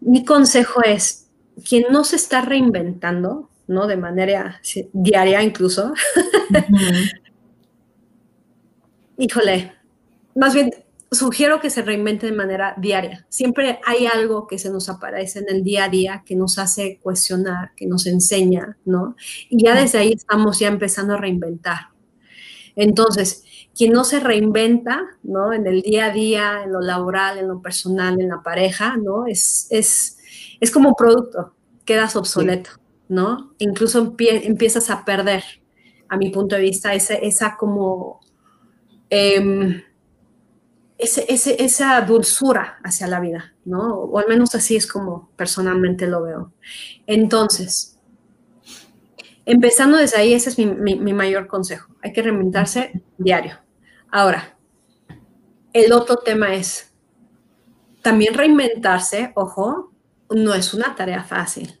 Mi 0.00 0.24
consejo 0.24 0.82
es, 0.82 1.28
quien 1.68 1.84
no 1.90 2.02
se 2.02 2.16
está 2.16 2.40
reinventando, 2.40 3.50
¿no? 3.66 3.86
De 3.86 3.98
manera 3.98 4.62
diaria 4.94 5.42
incluso, 5.42 5.92
híjole, 9.18 9.74
más 10.34 10.54
bien 10.54 10.72
sugiero 11.10 11.60
que 11.60 11.70
se 11.70 11.82
reinvente 11.82 12.26
de 12.26 12.32
manera 12.32 12.74
diaria. 12.78 13.26
Siempre 13.28 13.80
hay 13.84 14.06
algo 14.06 14.46
que 14.46 14.58
se 14.58 14.70
nos 14.70 14.88
aparece 14.88 15.40
en 15.40 15.46
el 15.48 15.64
día 15.64 15.84
a 15.84 15.88
día 15.88 16.22
que 16.24 16.36
nos 16.36 16.58
hace 16.58 16.98
cuestionar, 17.02 17.72
que 17.74 17.86
nos 17.86 18.06
enseña, 18.06 18.78
¿no? 18.84 19.16
Y 19.48 19.64
ya 19.64 19.74
desde 19.74 19.98
ahí 19.98 20.12
estamos 20.12 20.58
ya 20.58 20.68
empezando 20.68 21.14
a 21.14 21.16
reinventar. 21.16 21.88
Entonces, 22.76 23.44
quien 23.74 23.92
no 23.92 24.04
se 24.04 24.20
reinventa, 24.20 25.02
¿no? 25.22 25.52
En 25.52 25.66
el 25.66 25.82
día 25.82 26.06
a 26.06 26.12
día, 26.12 26.62
en 26.64 26.72
lo 26.72 26.80
laboral, 26.80 27.38
en 27.38 27.48
lo 27.48 27.60
personal, 27.60 28.20
en 28.20 28.28
la 28.28 28.42
pareja, 28.42 28.96
¿no? 28.96 29.26
Es, 29.26 29.66
es, 29.70 30.18
es 30.60 30.70
como 30.70 30.90
un 30.90 30.94
producto, 30.94 31.54
quedas 31.84 32.16
obsoleto, 32.16 32.70
¿no? 33.08 33.54
Incluso 33.58 34.14
empiezas 34.18 34.90
a 34.90 35.04
perder, 35.04 35.42
a 36.08 36.16
mi 36.16 36.30
punto 36.30 36.54
de 36.54 36.62
vista, 36.62 36.94
esa, 36.94 37.14
esa 37.14 37.56
como... 37.56 38.20
Em, 39.10 39.82
esa 40.98 42.00
dulzura 42.00 42.80
hacia 42.82 43.06
la 43.06 43.20
vida, 43.20 43.54
¿no? 43.64 43.94
O 43.94 44.18
al 44.18 44.26
menos 44.26 44.54
así 44.54 44.74
es 44.74 44.86
como 44.86 45.30
personalmente 45.36 46.08
lo 46.08 46.22
veo. 46.22 46.52
Entonces, 47.06 47.98
empezando 49.46 49.96
desde 49.96 50.18
ahí, 50.18 50.34
ese 50.34 50.50
es 50.50 50.58
mi, 50.58 51.12
mayor 51.12 51.46
consejo. 51.46 51.94
Hay 52.02 52.12
que 52.12 52.22
reinventarse 52.22 53.04
diario. 53.16 53.58
Ahora, 54.10 54.58
el 55.72 55.92
otro 55.92 56.16
tema 56.16 56.54
es, 56.54 56.92
también 58.02 58.34
reinventarse, 58.34 59.32
ojo, 59.36 59.92
no 60.30 60.52
es 60.52 60.74
una 60.74 60.96
tarea 60.96 61.22
fácil, 61.22 61.78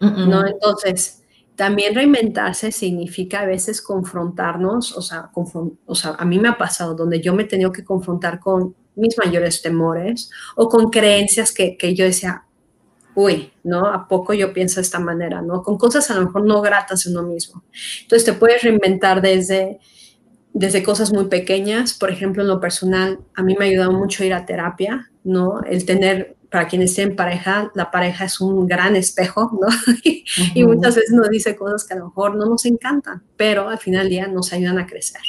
¿no? 0.00 0.46
Entonces, 0.46 1.23
también 1.56 1.94
reinventarse 1.94 2.72
significa 2.72 3.40
a 3.40 3.46
veces 3.46 3.80
confrontarnos, 3.80 4.96
o 4.96 5.02
sea, 5.02 5.30
a 6.18 6.24
mí 6.24 6.38
me 6.38 6.48
ha 6.48 6.58
pasado 6.58 6.94
donde 6.94 7.20
yo 7.20 7.34
me 7.34 7.44
he 7.44 7.46
tenido 7.46 7.72
que 7.72 7.84
confrontar 7.84 8.40
con 8.40 8.74
mis 8.96 9.16
mayores 9.18 9.62
temores 9.62 10.30
o 10.56 10.68
con 10.68 10.90
creencias 10.90 11.52
que, 11.52 11.76
que 11.76 11.94
yo 11.94 12.04
decía, 12.04 12.44
uy, 13.14 13.52
¿no? 13.62 13.86
¿A 13.86 14.08
poco 14.08 14.34
yo 14.34 14.52
pienso 14.52 14.76
de 14.76 14.82
esta 14.82 14.98
manera, 14.98 15.42
¿no? 15.42 15.62
Con 15.62 15.78
cosas 15.78 16.10
a 16.10 16.14
lo 16.14 16.26
mejor 16.26 16.44
no 16.44 16.60
gratas 16.60 17.06
en 17.06 17.16
uno 17.16 17.28
mismo. 17.28 17.64
Entonces 18.02 18.24
te 18.24 18.32
puedes 18.32 18.62
reinventar 18.62 19.22
desde, 19.22 19.78
desde 20.52 20.82
cosas 20.82 21.12
muy 21.12 21.26
pequeñas, 21.26 21.94
por 21.94 22.10
ejemplo, 22.10 22.42
en 22.42 22.48
lo 22.48 22.60
personal, 22.60 23.20
a 23.34 23.42
mí 23.42 23.54
me 23.58 23.64
ha 23.64 23.68
ayudado 23.68 23.92
mucho 23.92 24.24
ir 24.24 24.34
a 24.34 24.46
terapia, 24.46 25.10
¿no? 25.24 25.62
El 25.62 25.84
tener 25.84 26.36
para 26.54 26.68
quienes 26.68 26.90
estén 26.90 27.10
en 27.10 27.16
pareja, 27.16 27.72
la 27.74 27.90
pareja 27.90 28.26
es 28.26 28.40
un 28.40 28.68
gran 28.68 28.94
espejo, 28.94 29.50
¿no? 29.60 29.66
y 30.54 30.62
muchas 30.62 30.94
veces 30.94 31.10
nos 31.10 31.28
dice 31.28 31.56
cosas 31.56 31.82
que 31.82 31.94
a 31.94 31.96
lo 31.96 32.06
mejor 32.06 32.36
no 32.36 32.46
nos 32.46 32.64
encantan, 32.64 33.24
pero 33.36 33.68
al 33.68 33.78
final 33.78 34.02
del 34.02 34.10
día 34.10 34.28
nos 34.28 34.52
ayudan 34.52 34.78
a 34.78 34.86
crecer, 34.86 35.20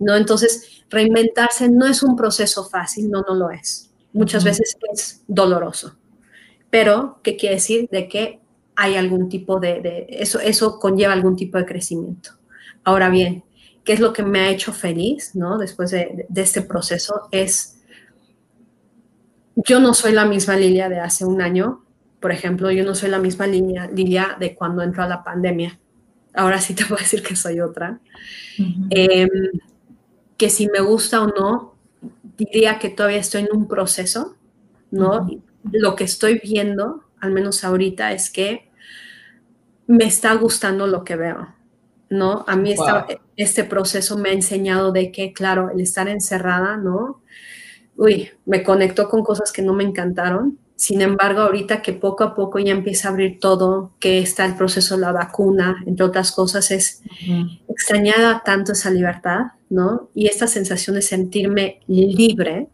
¿no? 0.00 0.16
Entonces, 0.16 0.82
reinventarse 0.90 1.68
no 1.68 1.86
es 1.86 2.02
un 2.02 2.16
proceso 2.16 2.68
fácil, 2.68 3.08
no, 3.08 3.20
no 3.20 3.36
lo 3.36 3.50
es. 3.50 3.92
Muchas 4.12 4.42
veces 4.42 4.76
es 4.92 5.22
doloroso, 5.28 5.96
pero 6.70 7.20
¿qué 7.22 7.36
quiere 7.36 7.54
decir? 7.54 7.88
De 7.92 8.08
que 8.08 8.40
hay 8.74 8.96
algún 8.96 9.28
tipo 9.28 9.60
de, 9.60 9.80
de, 9.80 10.06
eso, 10.08 10.40
eso 10.40 10.80
conlleva 10.80 11.12
algún 11.12 11.36
tipo 11.36 11.56
de 11.56 11.66
crecimiento. 11.66 12.30
Ahora 12.82 13.10
bien, 13.10 13.44
¿qué 13.84 13.92
es 13.92 14.00
lo 14.00 14.12
que 14.12 14.24
me 14.24 14.40
ha 14.40 14.50
hecho 14.50 14.72
feliz, 14.72 15.36
¿no? 15.36 15.56
Después 15.56 15.92
de, 15.92 16.26
de 16.28 16.42
este 16.42 16.62
proceso 16.62 17.28
es 17.30 17.81
yo 19.56 19.80
no 19.80 19.94
soy 19.94 20.12
la 20.12 20.24
misma 20.24 20.56
Lilia 20.56 20.88
de 20.88 21.00
hace 21.00 21.24
un 21.24 21.42
año, 21.42 21.84
por 22.22 22.30
ejemplo, 22.30 22.70
yo 22.70 22.84
no 22.84 22.94
soy 22.94 23.10
la 23.10 23.18
misma 23.18 23.48
Lilia, 23.48 23.90
Lilia 23.92 24.36
de 24.38 24.54
cuando 24.54 24.82
entró 24.82 25.02
a 25.02 25.08
la 25.08 25.24
pandemia. 25.24 25.78
Ahora 26.34 26.60
sí 26.60 26.72
te 26.72 26.84
puedo 26.86 27.02
decir 27.02 27.22
que 27.22 27.36
soy 27.36 27.60
otra. 27.60 28.00
Em, 28.90 29.28
que 30.36 30.48
si 30.48 30.68
me 30.68 30.80
gusta 30.80 31.20
o 31.20 31.26
no, 31.26 31.74
diría 32.36 32.78
que 32.78 32.88
todavía 32.90 33.18
estoy 33.18 33.42
en 33.42 33.48
un 33.52 33.66
proceso, 33.66 34.36
¿no? 34.90 35.28
Lo 35.70 35.96
que 35.96 36.04
estoy 36.04 36.40
viendo, 36.42 37.04
al 37.20 37.32
menos 37.32 37.64
ahorita, 37.64 38.12
es 38.12 38.30
que 38.30 38.70
me 39.86 40.04
está 40.04 40.34
gustando 40.34 40.86
lo 40.86 41.04
que 41.04 41.16
veo, 41.16 41.54
¿no? 42.08 42.44
A 42.46 42.56
mí 42.56 42.74
este 43.36 43.64
proceso 43.64 44.16
me 44.16 44.30
ha 44.30 44.32
enseñado 44.32 44.92
de 44.92 45.10
que, 45.10 45.32
claro, 45.32 45.70
el 45.70 45.80
estar 45.80 46.08
encerrada, 46.08 46.76
¿no? 46.76 47.20
Uy, 47.96 48.30
me 48.46 48.62
conectó 48.62 49.08
con 49.08 49.22
cosas 49.22 49.52
que 49.52 49.62
no 49.62 49.72
me 49.72 49.84
encantaron. 49.84 50.58
Sin 50.76 51.00
embargo, 51.00 51.42
ahorita 51.42 51.80
que 51.80 51.92
poco 51.92 52.24
a 52.24 52.34
poco 52.34 52.58
ya 52.58 52.72
empieza 52.72 53.08
a 53.08 53.12
abrir 53.12 53.38
todo, 53.38 53.92
que 54.00 54.18
está 54.18 54.44
el 54.44 54.56
proceso 54.56 54.96
de 54.96 55.02
la 55.02 55.12
vacuna, 55.12 55.82
entre 55.86 56.04
otras 56.04 56.32
cosas, 56.32 56.70
es 56.72 57.02
extrañada 57.68 58.42
tanto 58.44 58.72
esa 58.72 58.90
libertad, 58.90 59.52
¿no? 59.70 60.08
Y 60.14 60.26
esta 60.26 60.48
sensación 60.48 60.96
de 60.96 61.02
sentirme 61.02 61.80
libre 61.86 62.68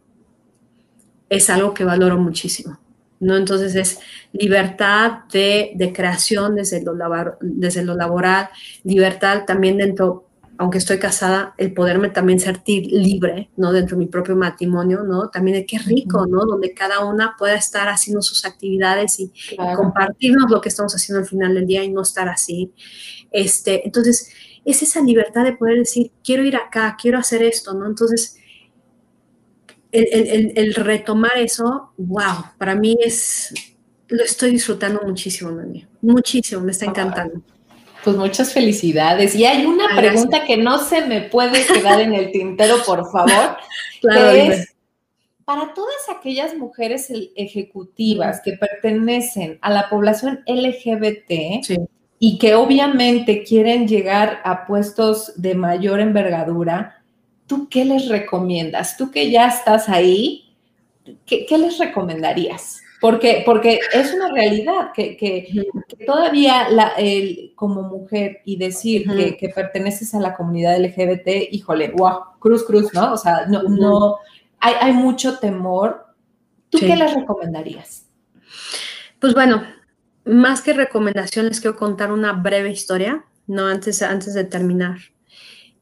es 1.29 1.49
algo 1.51 1.73
que 1.75 1.83
valoro 1.83 2.17
muchísimo, 2.17 2.79
¿no? 3.19 3.37
Entonces 3.37 3.75
es 3.75 3.99
libertad 4.31 5.25
de, 5.31 5.93
creación 5.95 6.55
desde 6.55 6.81
lo, 6.81 6.95
desde 7.41 7.83
lo 7.83 7.95
laboral, 7.95 8.49
libertad 8.83 9.45
también 9.45 9.77
dentro 9.77 10.28
aunque 10.59 10.77
estoy 10.77 10.99
casada, 10.99 11.55
el 11.57 11.73
poderme 11.73 12.09
también 12.09 12.37
sentir 12.37 12.87
libre, 12.91 13.49
¿no? 13.55 13.71
Dentro 13.71 13.95
de 13.95 14.03
mi 14.03 14.11
propio 14.11 14.35
matrimonio, 14.35 15.03
¿no? 15.03 15.29
También 15.29 15.55
de 15.55 15.65
qué 15.65 15.79
rico, 15.79 16.25
¿no? 16.27 16.45
Donde 16.45 16.73
cada 16.73 17.05
una 17.05 17.35
pueda 17.37 17.55
estar 17.55 17.87
haciendo 17.87 18.21
sus 18.21 18.43
actividades 18.43 19.21
y, 19.21 19.31
compartirnos 19.77 20.51
lo 20.51 20.59
que 20.59 20.67
estamos 20.67 20.93
haciendo 20.93 21.21
al 21.21 21.29
final 21.29 21.55
del 21.55 21.65
día 21.65 21.81
y 21.85 21.89
no 21.89 22.01
estar 22.01 22.27
así. 22.27 22.73
Este, 23.31 23.85
entonces, 23.85 24.33
es 24.65 24.81
esa 24.83 25.01
libertad 25.01 25.45
de 25.45 25.53
poder 25.53 25.77
decir, 25.77 26.11
quiero 26.25 26.43
ir 26.43 26.57
acá, 26.57 26.97
quiero 27.01 27.19
hacer 27.19 27.41
esto, 27.41 27.73
¿no? 27.73 27.87
Entonces, 27.87 28.35
el, 29.93 30.75
retomar 30.75 31.37
eso, 31.37 31.93
wow, 31.95 32.47
para 32.57 32.75
mí 32.75 32.97
es, 33.01 33.53
lo 34.09 34.25
estoy 34.25 34.51
disfrutando 34.51 35.03
muchísimo. 35.05 35.57
Muchísimo, 36.01 36.59
me 36.59 36.71
está 36.71 36.83
encantando. 36.83 37.41
Pues 38.03 38.15
muchas 38.15 38.53
felicidades. 38.53 39.35
Y 39.35 39.45
hay 39.45 39.65
una 39.65 39.95
pregunta 39.95 40.45
que 40.45 40.57
no 40.57 40.79
se 40.79 41.05
me 41.05 41.21
puede 41.21 41.65
quedar 41.65 41.99
en 41.99 42.13
el 42.13 42.31
tintero, 42.31 42.77
por 42.85 43.09
favor, 43.11 43.57
claro, 44.01 44.31
que 44.31 44.47
es 44.47 44.75
para 45.49 45.73
todas 45.73 46.07
aquellas 46.15 46.55
mujeres 46.55 47.11
ejecutivas 47.35 48.39
que 48.45 48.53
pertenecen 48.53 49.57
a 49.63 49.71
la 49.71 49.89
población 49.89 50.43
LGBT 50.45 51.65
y 52.19 52.37
que 52.37 52.53
obviamente 52.53 53.43
quieren 53.43 53.87
llegar 53.87 54.41
a 54.43 54.67
puestos 54.67 55.33
de 55.41 55.55
mayor 55.55 56.01
envergadura, 56.01 57.01
¿tú 57.47 57.67
qué 57.67 57.83
les 57.83 58.09
recomiendas? 58.09 58.95
Tú 58.95 59.09
que 59.09 59.31
ya 59.31 59.47
estás 59.47 59.89
ahí, 59.89 60.53
¿qué, 61.25 61.47
qué 61.47 61.57
les 61.57 61.79
recomendarías? 61.79 62.81
Porque, 63.01 63.43
porque 63.45 63.79
es 63.93 64.13
una 64.13 64.31
realidad 64.33 64.91
que, 64.93 65.71
todavía 66.05 66.69
la, 66.69 66.93
como 67.55 67.83
mujer 67.83 68.41
y 68.45 68.57
decir 68.57 69.05
que, 69.37 69.49
perteneces 69.49 70.13
a 70.13 70.19
la 70.19 70.35
comunidad 70.35 70.77
LGBT, 70.79 71.51
híjole, 71.51 71.91
wow, 71.91 72.19
cruz, 72.39 72.63
cruz, 72.63 72.93
¿no? 72.93 73.13
O 73.13 73.17
sea, 73.17 73.45
no, 73.47 73.63
no 73.63 74.17
hay, 74.59 74.73
hay, 74.81 74.93
mucho 74.93 75.39
temor. 75.39 76.07
¿Tú 76.69 76.79
qué 76.79 76.95
les 76.95 77.13
recomendarías? 77.13 78.05
Pues 79.19 79.33
bueno, 79.33 79.63
más 80.25 80.61
que 80.61 80.73
recomendaciones, 80.73 81.59
quiero 81.61 81.77
contar 81.77 82.11
una 82.11 82.33
breve 82.33 82.69
historia, 82.69 83.25
¿no? 83.47 83.65
Antes, 83.65 84.01
antes 84.01 84.33
de 84.33 84.43
terminar. 84.43 84.97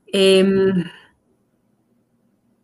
Em, 0.07 0.85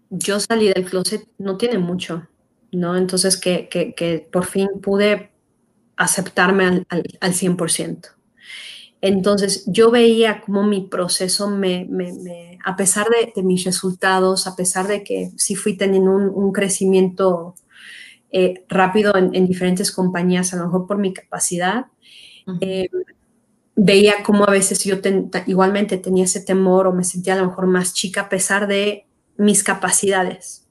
yo 0.09 0.39
salí 0.39 0.71
del 0.71 0.85
closet, 0.85 1.27
no 1.37 1.57
tiene 1.57 1.77
mucho, 1.77 2.27
¿no? 2.73 2.97
Entonces, 2.97 3.37
que, 3.37 4.27
por 4.31 4.45
fin 4.45 4.69
pude 4.81 5.31
aceptarme 5.95 6.65
al, 6.65 6.85
al, 6.89 7.33
100%. 7.33 8.09
Entonces, 9.01 9.65
yo 9.67 9.91
veía 9.91 10.41
cómo 10.41 10.63
mi 10.63 10.81
proceso 10.81 11.49
me, 11.49 11.87
a 12.63 12.75
pesar 12.75 13.07
de, 13.09 13.43
mis 13.43 13.65
resultados, 13.65 14.47
a 14.47 14.55
pesar 14.55 14.87
de 14.87 15.03
que 15.03 15.31
sí 15.35 15.55
fui 15.55 15.75
teniendo 15.75 16.11
un, 16.11 16.51
crecimiento 16.53 17.55
eh, 18.31 18.63
rápido 18.69 19.15
en, 19.15 19.45
diferentes 19.45 19.91
compañías, 19.91 20.53
a 20.53 20.57
lo 20.57 20.65
mejor 20.65 20.87
por 20.87 20.97
mi 20.97 21.13
capacidad, 21.13 21.87
eh, 22.61 22.89
veía 23.75 24.23
cómo 24.23 24.45
a 24.45 24.51
veces 24.51 24.83
yo 24.83 24.95
igualmente 25.47 25.97
tenía 25.97 26.23
ese 26.23 26.41
temor 26.41 26.87
o 26.87 26.93
me 26.93 27.03
sentía 27.03 27.33
a 27.33 27.37
lo 27.37 27.47
mejor 27.47 27.67
más 27.67 27.93
chica 27.93 28.21
a 28.21 28.29
pesar 28.29 28.67
de 28.67 29.05
mis 29.37 29.63
capacidades. 29.63 30.62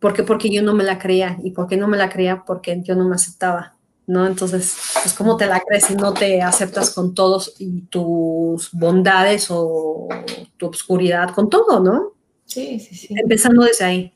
¿Por 0.00 0.14
qué? 0.14 0.22
Porque 0.22 0.50
yo 0.50 0.62
no 0.62 0.74
me 0.74 0.82
la 0.82 0.98
creía. 0.98 1.38
¿Y 1.44 1.50
por 1.50 1.68
qué 1.68 1.76
no 1.76 1.86
me 1.86 1.98
la 1.98 2.08
creía? 2.08 2.42
Porque 2.46 2.80
yo 2.82 2.96
no 2.96 3.06
me 3.06 3.14
aceptaba, 3.14 3.76
¿no? 4.06 4.26
Entonces, 4.26 4.74
pues, 5.02 5.14
¿cómo 5.14 5.36
te 5.36 5.46
la 5.46 5.60
crees 5.60 5.84
si 5.84 5.94
no 5.94 6.14
te 6.14 6.40
aceptas 6.40 6.90
con 6.90 7.14
todos 7.14 7.54
y 7.58 7.82
tus 7.82 8.70
bondades 8.72 9.48
o 9.50 10.08
tu 10.56 10.66
obscuridad, 10.66 11.34
con 11.34 11.50
todo, 11.50 11.80
¿no? 11.80 12.14
Sí, 12.46 12.80
sí, 12.80 12.94
sí. 12.94 13.14
Empezando 13.16 13.62
desde 13.62 13.84
ahí. 13.84 14.14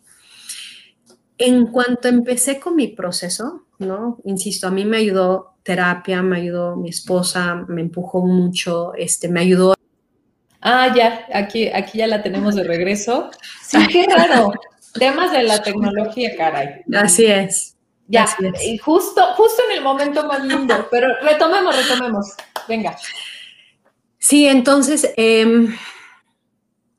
En 1.37 1.67
cuanto 1.67 2.09
empecé 2.09 2.59
con 2.59 2.77
mi 2.77 2.89
proceso, 2.89 3.67
¿no? 3.79 4.19
Insisto, 4.25 4.67
a 4.67 4.71
mí 4.71 4.87
me 4.87 4.97
ayudó 4.97 5.55
terapia, 5.63 6.23
me 6.23 6.39
ayudó 6.39 6.77
mi 6.77 6.89
esposa, 6.89 7.65
me 7.69 7.83
empujó 7.83 8.25
mucho, 8.25 8.95
este, 8.95 9.29
me 9.29 9.41
ayudó. 9.41 9.75
Ah, 10.61 10.95
ya, 10.97 11.27
aquí, 11.35 11.69
aquí 11.69 11.99
ya 11.99 12.07
la 12.07 12.23
tenemos 12.23 12.55
de 12.55 12.65
regreso. 12.65 13.31
Sí, 13.63 13.79
qué 13.89 14.07
raro. 14.07 14.53
Temas 14.95 15.33
de 15.33 15.43
la 15.43 15.63
tecnología, 15.63 16.37
caray. 16.37 16.83
Así 16.95 17.27
es. 17.27 17.75
Ya, 18.07 18.29
y 18.63 18.77
justo, 18.79 19.23
justo 19.35 19.63
en 19.71 19.79
el 19.79 19.83
momento 19.83 20.27
más 20.27 20.45
lindo, 20.45 20.89
pero 20.91 21.09
retomemos, 21.23 21.75
retomemos. 21.75 22.35
Venga. 22.69 22.97
Sí, 24.19 24.47
entonces, 24.47 25.13
em, 25.17 25.75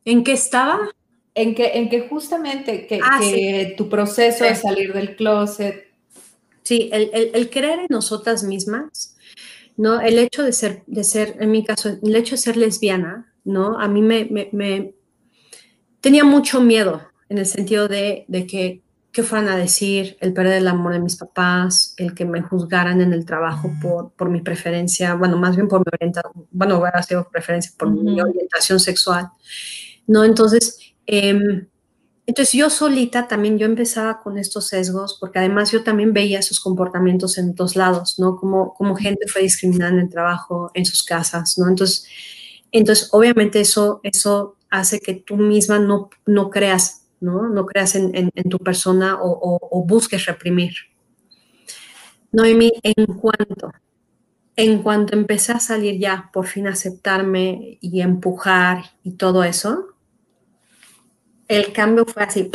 ¿en 0.03 0.23
qué 0.23 0.33
estaba? 0.33 0.79
En 1.35 1.53
que, 1.53 1.67
en 1.73 1.89
que 1.89 2.07
justamente 2.07 2.87
que, 2.87 2.99
ah, 3.03 3.19
tu 3.77 3.87
proceso 3.89 4.45
de 4.45 4.55
salir 4.55 4.93
del 4.93 5.15
closet. 5.15 5.87
Sí, 6.63 6.89
el, 6.91 7.31
el, 7.33 7.49
creer 7.49 7.79
en 7.79 7.87
nosotras 7.89 8.43
mismas, 8.43 9.15
¿no? 9.77 10.01
El 10.01 10.17
hecho 10.17 10.41
de 10.43 10.53
ser, 10.53 10.83
de 10.87 11.03
ser, 11.03 11.35
en 11.39 11.51
mi 11.51 11.63
caso, 11.63 11.97
el 12.01 12.15
hecho 12.15 12.35
de 12.35 12.41
ser 12.41 12.57
lesbiana, 12.57 13.31
¿no? 13.43 13.79
A 13.79 13.87
mí 13.87 14.01
me, 14.01 14.49
me, 14.51 14.93
tenía 16.01 16.23
mucho 16.23 16.61
miedo 16.61 17.11
en 17.29 17.37
el 17.37 17.45
sentido 17.45 17.87
de, 17.87 18.25
de 18.27 18.47
que 18.47 18.81
qué 19.15 19.23
fueran 19.23 19.47
a 19.47 19.55
decir, 19.55 20.17
el 20.19 20.33
perder 20.33 20.57
el 20.57 20.67
amor 20.67 20.91
de 20.91 20.99
mis 20.99 21.15
papás, 21.15 21.93
el 21.95 22.13
que 22.13 22.25
me 22.25 22.41
juzgaran 22.41 22.99
en 22.99 23.13
el 23.13 23.25
trabajo 23.25 23.71
por, 23.81 24.11
por 24.11 24.29
mi 24.29 24.41
preferencia, 24.41 25.15
bueno, 25.15 25.37
más 25.37 25.55
bien 25.55 25.69
por 25.69 25.79
mi 25.79 25.85
orientación, 25.93 26.47
bueno, 26.51 26.79
voy 26.79 26.89
a 26.93 26.97
decir 26.97 27.19
preferencia 27.31 27.71
por 27.77 27.89
mi 27.89 28.19
orientación 28.19 28.77
sexual, 28.81 29.29
¿no? 30.05 30.25
Entonces, 30.25 30.95
em, 31.05 31.65
entonces 32.25 32.53
yo 32.53 32.69
solita 32.69 33.25
también 33.25 33.57
yo 33.57 33.65
empezaba 33.65 34.21
con 34.21 34.37
estos 34.37 34.67
sesgos, 34.67 35.17
porque 35.17 35.39
además 35.39 35.71
yo 35.71 35.81
también 35.81 36.11
veía 36.11 36.39
esos 36.39 36.59
comportamientos 36.59 37.37
en 37.37 37.55
todos 37.55 37.77
lados, 37.77 38.19
¿no? 38.19 38.35
Como, 38.35 38.73
como 38.73 38.97
gente 38.97 39.27
fue 39.29 39.43
discriminada 39.43 39.93
en 39.93 39.99
el 39.99 40.09
trabajo, 40.09 40.71
en 40.73 40.85
sus 40.85 41.03
casas, 41.05 41.57
¿no? 41.57 41.69
Entonces, 41.69 42.05
entonces 42.73 43.07
obviamente 43.13 43.61
eso, 43.61 44.01
eso 44.03 44.57
hace 44.69 44.99
que 44.99 45.13
tú 45.13 45.37
misma 45.37 45.79
no, 45.79 46.09
no 46.25 46.49
creas 46.49 47.04
¿no? 47.25 47.49
No 47.49 47.65
creas 47.65 47.95
en, 47.95 48.31
tu 48.49 48.59
persona 48.59 49.17
o, 49.19 49.83
busques 49.85 50.25
reprimir. 50.25 50.73
Noemi, 52.31 52.71
en 52.83 53.05
cuanto, 53.05 53.71
en 54.55 54.83
cuanto 54.83 55.15
empecé 55.15 55.53
a 55.53 55.59
salir 55.59 55.99
ya, 55.99 56.29
por 56.31 56.47
fin 56.47 56.67
aceptarme 56.67 57.77
y 57.81 58.01
empujar 58.01 58.83
y 59.03 59.13
todo 59.13 59.43
eso, 59.43 59.87
el 61.47 61.73
cambio 61.73 62.05
fue 62.05 62.23
así, 62.23 62.51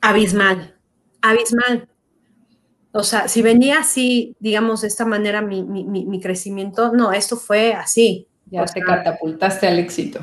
abismal, 0.00 0.76
abismal. 1.20 1.88
O 2.92 3.02
sea, 3.02 3.26
si 3.26 3.42
venía 3.42 3.80
así, 3.80 4.36
digamos, 4.38 4.82
de 4.82 4.88
esta 4.88 5.04
manera 5.04 5.42
mi, 5.42 6.20
crecimiento, 6.22 6.92
no, 6.92 7.12
esto 7.12 7.36
fue 7.36 7.74
así. 7.74 8.28
Ya 8.46 8.64
te 8.66 8.80
catapultaste 8.80 9.66
al 9.66 9.78
éxito. 9.78 10.20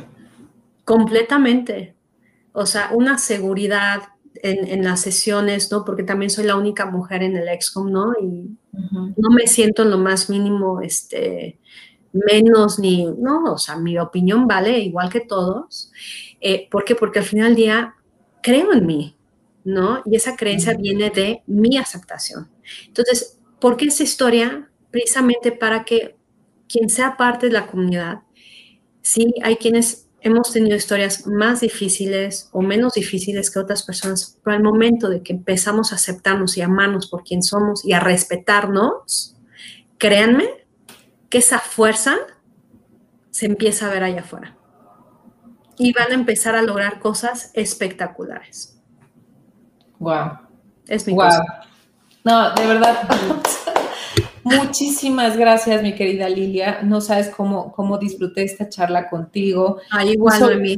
Completamente, 0.85 1.95
o 2.53 2.65
sea, 2.65 2.91
una 2.93 3.17
seguridad 3.17 4.03
en, 4.35 4.83
las 4.83 5.01
sesiones, 5.01 5.71
¿no? 5.71 5.83
Porque 5.85 6.03
también 6.03 6.29
soy 6.29 6.45
la 6.45 6.55
única 6.55 6.85
mujer 6.85 7.23
en 7.23 7.35
el 7.35 7.47
EXCOM, 7.47 7.91
¿no? 7.91 8.13
Y 8.19 8.57
no 8.71 9.29
me 9.29 9.47
siento 9.47 9.83
en 9.83 9.91
lo 9.91 9.97
más 9.97 10.29
mínimo, 10.29 10.81
este, 10.81 11.59
menos 12.13 12.79
ni, 12.79 13.05
no, 13.05 13.53
o 13.53 13.57
sea, 13.57 13.75
mi 13.77 13.97
opinión 13.97 14.47
vale 14.47 14.79
igual 14.79 15.09
que 15.09 15.21
todos. 15.21 15.91
Eh, 16.39 16.67
¿Por 16.69 16.83
qué? 16.83 16.95
Porque 16.95 17.19
al 17.19 17.25
final 17.25 17.49
del 17.49 17.55
día 17.55 17.95
creo 18.41 18.73
en 18.73 18.85
mí, 18.85 19.15
¿no? 19.63 20.01
Y 20.05 20.15
esa 20.15 20.35
creencia 20.35 20.75
viene 20.75 21.09
de 21.09 21.43
mi 21.47 21.77
aceptación. 21.77 22.49
Entonces, 22.87 23.39
¿por 23.59 23.77
qué 23.77 23.85
esa 23.85 24.03
historia? 24.03 24.69
Precisamente 24.89 25.51
para 25.51 25.83
que 25.83 26.15
quien 26.67 26.89
sea 26.89 27.17
parte 27.17 27.47
de 27.47 27.53
la 27.53 27.67
comunidad, 27.67 28.21
sí, 29.01 29.33
hay 29.43 29.57
quienes 29.57 30.09
hemos 30.21 30.51
tenido 30.51 30.75
historias 30.75 31.25
más 31.27 31.61
difíciles 31.61 32.49
o 32.51 32.61
menos 32.61 32.93
difíciles 32.93 33.49
que 33.49 33.59
otras 33.59 33.83
personas, 33.83 34.39
pero 34.43 34.55
al 34.55 34.63
momento 34.63 35.09
de 35.09 35.21
que 35.23 35.33
empezamos 35.33 35.91
a 35.91 35.95
aceptarnos 35.95 36.57
y 36.57 36.61
amarnos 36.61 37.07
por 37.07 37.23
quien 37.23 37.43
somos 37.43 37.83
y 37.83 37.93
a 37.93 37.99
respetarnos, 37.99 39.35
créanme 39.97 40.47
que 41.29 41.39
esa 41.39 41.59
fuerza 41.59 42.15
se 43.31 43.47
empieza 43.47 43.87
a 43.87 43.89
ver 43.89 44.03
allá 44.03 44.21
afuera. 44.21 44.55
Y 45.77 45.93
van 45.93 46.11
a 46.11 46.15
empezar 46.15 46.55
a 46.55 46.61
lograr 46.61 46.99
cosas 46.99 47.49
espectaculares. 47.55 48.79
Wow. 49.97 50.37
Es 50.87 51.07
mi 51.07 51.13
wow. 51.13 51.29
No, 52.23 52.53
de 52.53 52.67
verdad. 52.67 53.07
Muchísimas 54.43 55.37
gracias, 55.37 55.83
mi 55.83 55.93
querida 55.93 56.27
Lilia. 56.29 56.81
No 56.83 57.01
sabes 57.01 57.29
cómo, 57.29 57.71
cómo 57.71 57.97
disfruté 57.97 58.43
esta 58.43 58.69
charla 58.69 59.09
contigo. 59.09 59.77
Ah, 59.91 60.05
igual 60.05 60.53
a 60.53 60.55
mí. 60.57 60.77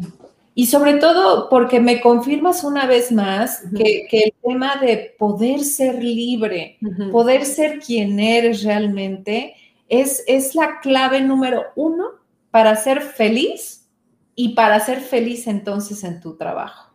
Y 0.56 0.68
sobre 0.68 0.96
todo 0.96 1.50
porque 1.50 1.80
me 1.80 2.00
confirmas 2.00 2.64
una 2.64 2.86
vez 2.86 3.12
más 3.12 3.64
que, 3.76 4.08
el 4.12 4.34
tema 4.44 4.76
de 4.76 5.16
poder 5.18 5.62
ser 5.62 6.04
libre, 6.04 6.78
poder 7.12 7.46
ser 7.46 7.80
quien 7.80 8.20
eres 8.20 8.64
realmente, 8.64 9.56
es, 9.90 10.24
es 10.28 10.54
la 10.54 10.80
clave 10.80 11.22
número 11.22 11.64
uno 11.76 12.06
para 12.52 12.76
ser 12.76 13.02
feliz 13.02 13.90
y 14.36 14.50
para 14.50 14.80
ser 14.80 15.00
feliz 15.00 15.48
entonces 15.48 16.04
en 16.04 16.20
tu 16.20 16.36
trabajo. 16.38 16.94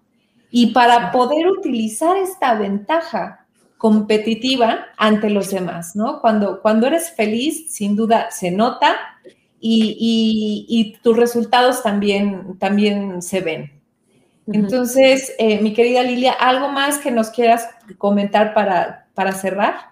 Y 0.50 0.68
para 0.68 1.10
poder 1.10 1.48
utilizar 1.48 2.16
esta 2.16 2.54
ventaja 2.54 3.47
competitiva 3.78 4.88
ante 4.96 5.30
los 5.30 5.50
demás, 5.50 5.94
¿no? 5.94 6.20
Cuando, 6.20 6.60
cuando 6.60 6.88
eres 6.88 7.12
feliz, 7.12 7.72
sin 7.72 7.94
duda 7.94 8.30
se 8.30 8.50
nota 8.50 8.96
y, 9.60 10.98
tus 11.02 11.16
resultados 11.16 11.82
también, 11.82 12.58
también 12.58 13.22
se 13.22 13.40
ven. 13.40 13.72
Entonces, 14.48 15.32
eh, 15.38 15.60
mi 15.60 15.74
querida 15.74 16.02
Lilia, 16.02 16.32
¿algo 16.32 16.68
más 16.68 16.98
que 16.98 17.10
nos 17.10 17.30
quieras 17.30 17.68
comentar 17.98 18.54
para, 18.54 19.06
para 19.14 19.32
cerrar? 19.32 19.90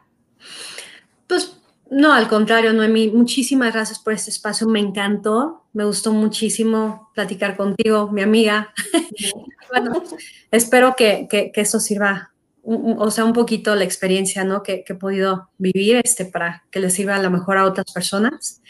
Pues 1.27 1.61
no, 1.91 2.13
al 2.13 2.27
contrario, 2.27 2.73
Noemí, 2.73 3.09
muchísimas 3.09 3.73
gracias 3.73 3.99
por 3.99 4.15
este 4.15 4.31
espacio, 4.31 4.67
me 4.67 4.81
encantó, 4.81 5.65
me 5.73 5.85
gustó 5.85 6.13
muchísimo 6.13 7.11
platicar 7.15 7.57
contigo, 7.57 8.11
mi 8.11 8.23
amiga. 8.23 8.73
bueno, 9.71 10.03
espero 10.51 10.95
que, 10.97 11.29
que, 11.31 11.53
que 11.53 11.61
eso 11.61 11.79
sirva 11.79 12.33
o 12.69 13.11
sea, 13.13 13.25
un 13.25 13.33
poquito 13.33 13.77
la 13.77 13.85
experiencia 13.85 14.43
¿no? 14.43 14.63
que, 14.65 14.85
he 14.87 14.95
podido 14.95 15.51
vivir 15.57 16.01
este, 16.03 16.25
para 16.25 16.65
que 16.71 16.81
les 16.81 16.95
sirva 16.95 17.15
a 17.15 17.23
lo 17.23 17.31
mejor 17.31 17.59
a 17.59 17.65
otras 17.65 17.93
personas. 17.93 18.61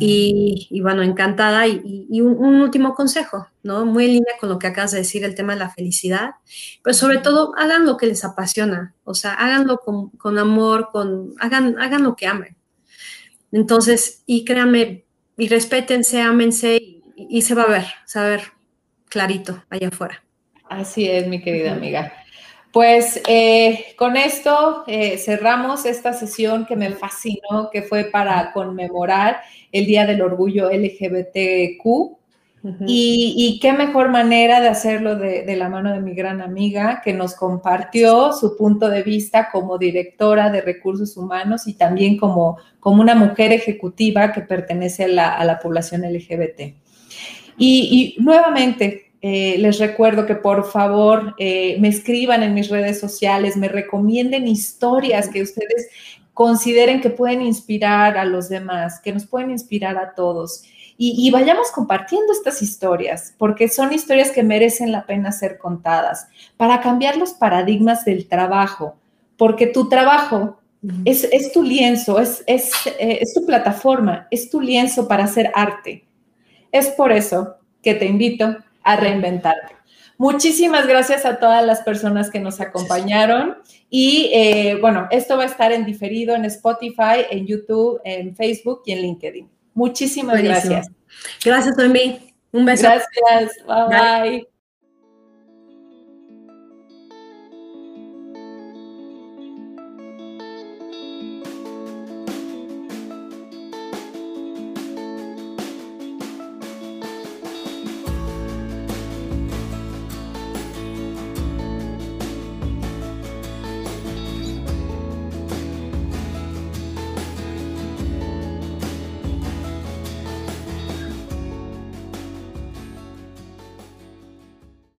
Y, 0.00 0.80
bueno, 0.82 1.02
encantada. 1.02 1.66
Y, 1.68 2.20
un, 2.20 2.60
último 2.60 2.94
consejo, 2.94 3.46
¿no? 3.62 3.86
Muy 3.86 4.06
en 4.06 4.12
línea 4.14 4.34
con 4.40 4.48
lo 4.48 4.58
que 4.58 4.66
acabas 4.66 4.90
de 4.90 4.98
decir, 4.98 5.24
el 5.24 5.36
tema 5.36 5.52
de 5.52 5.60
la 5.60 5.70
felicidad. 5.70 6.30
Pero 6.82 6.94
sobre 6.94 7.18
todo, 7.18 7.52
hagan 7.56 7.86
lo 7.86 7.96
que 7.96 8.06
les 8.06 8.24
apasiona. 8.24 8.94
O 9.04 9.14
sea, 9.14 9.34
háganlo 9.34 9.78
con, 9.78 10.10
con 10.10 10.38
amor, 10.38 10.88
con, 10.90 11.34
hagan, 11.38 11.78
hagan 11.78 12.02
lo 12.02 12.16
que 12.16 12.26
amen. 12.26 12.56
Entonces, 13.52 14.24
y 14.26 14.44
créanme, 14.44 15.04
y 15.38 15.48
respétense, 15.48 16.20
ámense, 16.20 16.76
y, 16.76 17.02
y 17.16 17.42
se 17.42 17.54
va 17.54 17.62
a 17.62 17.68
ver, 17.68 17.86
se 18.06 18.18
va 18.18 18.26
a 18.26 18.30
ver 18.30 18.42
clarito 19.08 19.62
allá 19.70 19.88
afuera. 19.88 20.24
Así 20.68 21.08
es, 21.08 21.28
mi 21.28 21.40
querida 21.40 21.72
amiga. 21.72 22.12
Pues 22.76 23.22
eh, 23.26 23.94
con 23.96 24.18
esto 24.18 24.84
eh, 24.86 25.16
cerramos 25.16 25.86
esta 25.86 26.12
sesión 26.12 26.66
que 26.66 26.76
me 26.76 26.90
fascinó, 26.90 27.70
que 27.72 27.80
fue 27.80 28.04
para 28.04 28.52
conmemorar 28.52 29.38
el 29.72 29.86
Día 29.86 30.04
del 30.04 30.20
Orgullo 30.20 30.68
LGBTQ. 30.70 32.18
y, 32.86 33.58
qué 33.62 33.72
mejor 33.72 34.10
manera 34.10 34.60
de 34.60 34.68
hacerlo 34.68 35.16
de, 35.16 35.56
la 35.56 35.70
mano 35.70 35.90
de 35.90 36.02
mi 36.02 36.12
gran 36.12 36.42
amiga 36.42 37.00
que 37.02 37.14
nos 37.14 37.34
compartió 37.34 38.34
su 38.34 38.58
punto 38.58 38.90
de 38.90 39.02
vista 39.02 39.48
como 39.50 39.78
directora 39.78 40.50
de 40.50 40.60
recursos 40.60 41.16
humanos 41.16 41.66
y 41.66 41.78
también 41.78 42.18
como, 42.18 42.58
como 42.78 43.00
una 43.00 43.14
mujer 43.14 43.54
ejecutiva 43.54 44.32
que 44.32 44.42
pertenece 44.42 45.04
a 45.04 45.44
la, 45.44 45.58
población 45.62 46.02
LGBT. 46.02 46.74
y 47.56 48.16
nuevamente, 48.18 49.05
eh, 49.28 49.58
les 49.58 49.80
recuerdo 49.80 50.24
que 50.24 50.36
por 50.36 50.70
favor 50.70 51.34
eh, 51.36 51.78
me 51.80 51.88
escriban 51.88 52.44
en 52.44 52.54
mis 52.54 52.68
redes 52.68 53.00
sociales, 53.00 53.56
me 53.56 53.66
recomienden 53.66 54.46
historias 54.46 55.28
que 55.28 55.42
ustedes 55.42 55.88
consideren 56.32 57.00
que 57.00 57.10
pueden 57.10 57.42
inspirar 57.42 58.18
a 58.18 58.24
los 58.24 58.48
demás, 58.48 59.00
que 59.00 59.12
nos 59.12 59.26
pueden 59.26 59.50
inspirar 59.50 59.98
a 59.98 60.14
todos. 60.14 60.62
Y, 60.96 61.28
vayamos 61.32 61.72
compartiendo 61.72 62.32
estas 62.32 62.62
historias, 62.62 63.34
porque 63.36 63.68
son 63.68 63.92
historias 63.92 64.30
que 64.30 64.44
merecen 64.44 64.92
la 64.92 65.06
pena 65.06 65.32
ser 65.32 65.58
contadas, 65.58 66.28
para 66.56 66.80
cambiar 66.80 67.16
los 67.16 67.32
paradigmas 67.32 68.04
del 68.04 68.28
trabajo, 68.28 68.94
porque 69.36 69.66
tu 69.66 69.88
trabajo 69.88 70.60
es, 71.04 71.52
tu 71.52 71.64
lienzo, 71.64 72.20
es, 72.20 72.44
es, 72.46 72.70
eh, 73.00 73.18
es 73.20 73.34
tu 73.34 73.44
plataforma, 73.44 74.28
es 74.30 74.48
tu 74.50 74.60
lienzo 74.60 75.08
para 75.08 75.24
hacer 75.24 75.50
arte. 75.52 76.06
Es 76.70 76.90
por 76.90 77.10
eso 77.10 77.56
que 77.82 77.94
te 77.94 78.06
invito 78.06 78.56
a 78.86 78.96
reinventarte. 78.96 79.76
Muchísimas 80.18 80.86
gracias 80.86 81.26
a 81.26 81.38
todas 81.38 81.64
las 81.66 81.82
personas 81.82 82.30
que 82.30 82.40
nos 82.40 82.60
acompañaron 82.60 83.58
y 83.90 84.30
eh, 84.32 84.78
bueno, 84.80 85.08
esto 85.10 85.36
va 85.36 85.42
a 85.42 85.46
estar 85.46 85.72
en 85.72 85.84
diferido 85.84 86.34
en 86.34 86.46
Spotify, 86.46 87.26
en 87.30 87.46
YouTube, 87.46 88.00
en 88.04 88.34
Facebook 88.34 88.82
y 88.86 88.92
en 88.92 89.02
LinkedIn. 89.02 89.50
Muchísimas 89.74 90.42
gracias. 90.42 90.88
Gracias, 91.44 91.76
Noemí. 91.76 92.34
Un 92.52 92.64
beso. 92.64 92.84
Gracias. 92.84 93.52
bye. 93.66 94.30
bye. 94.30 94.55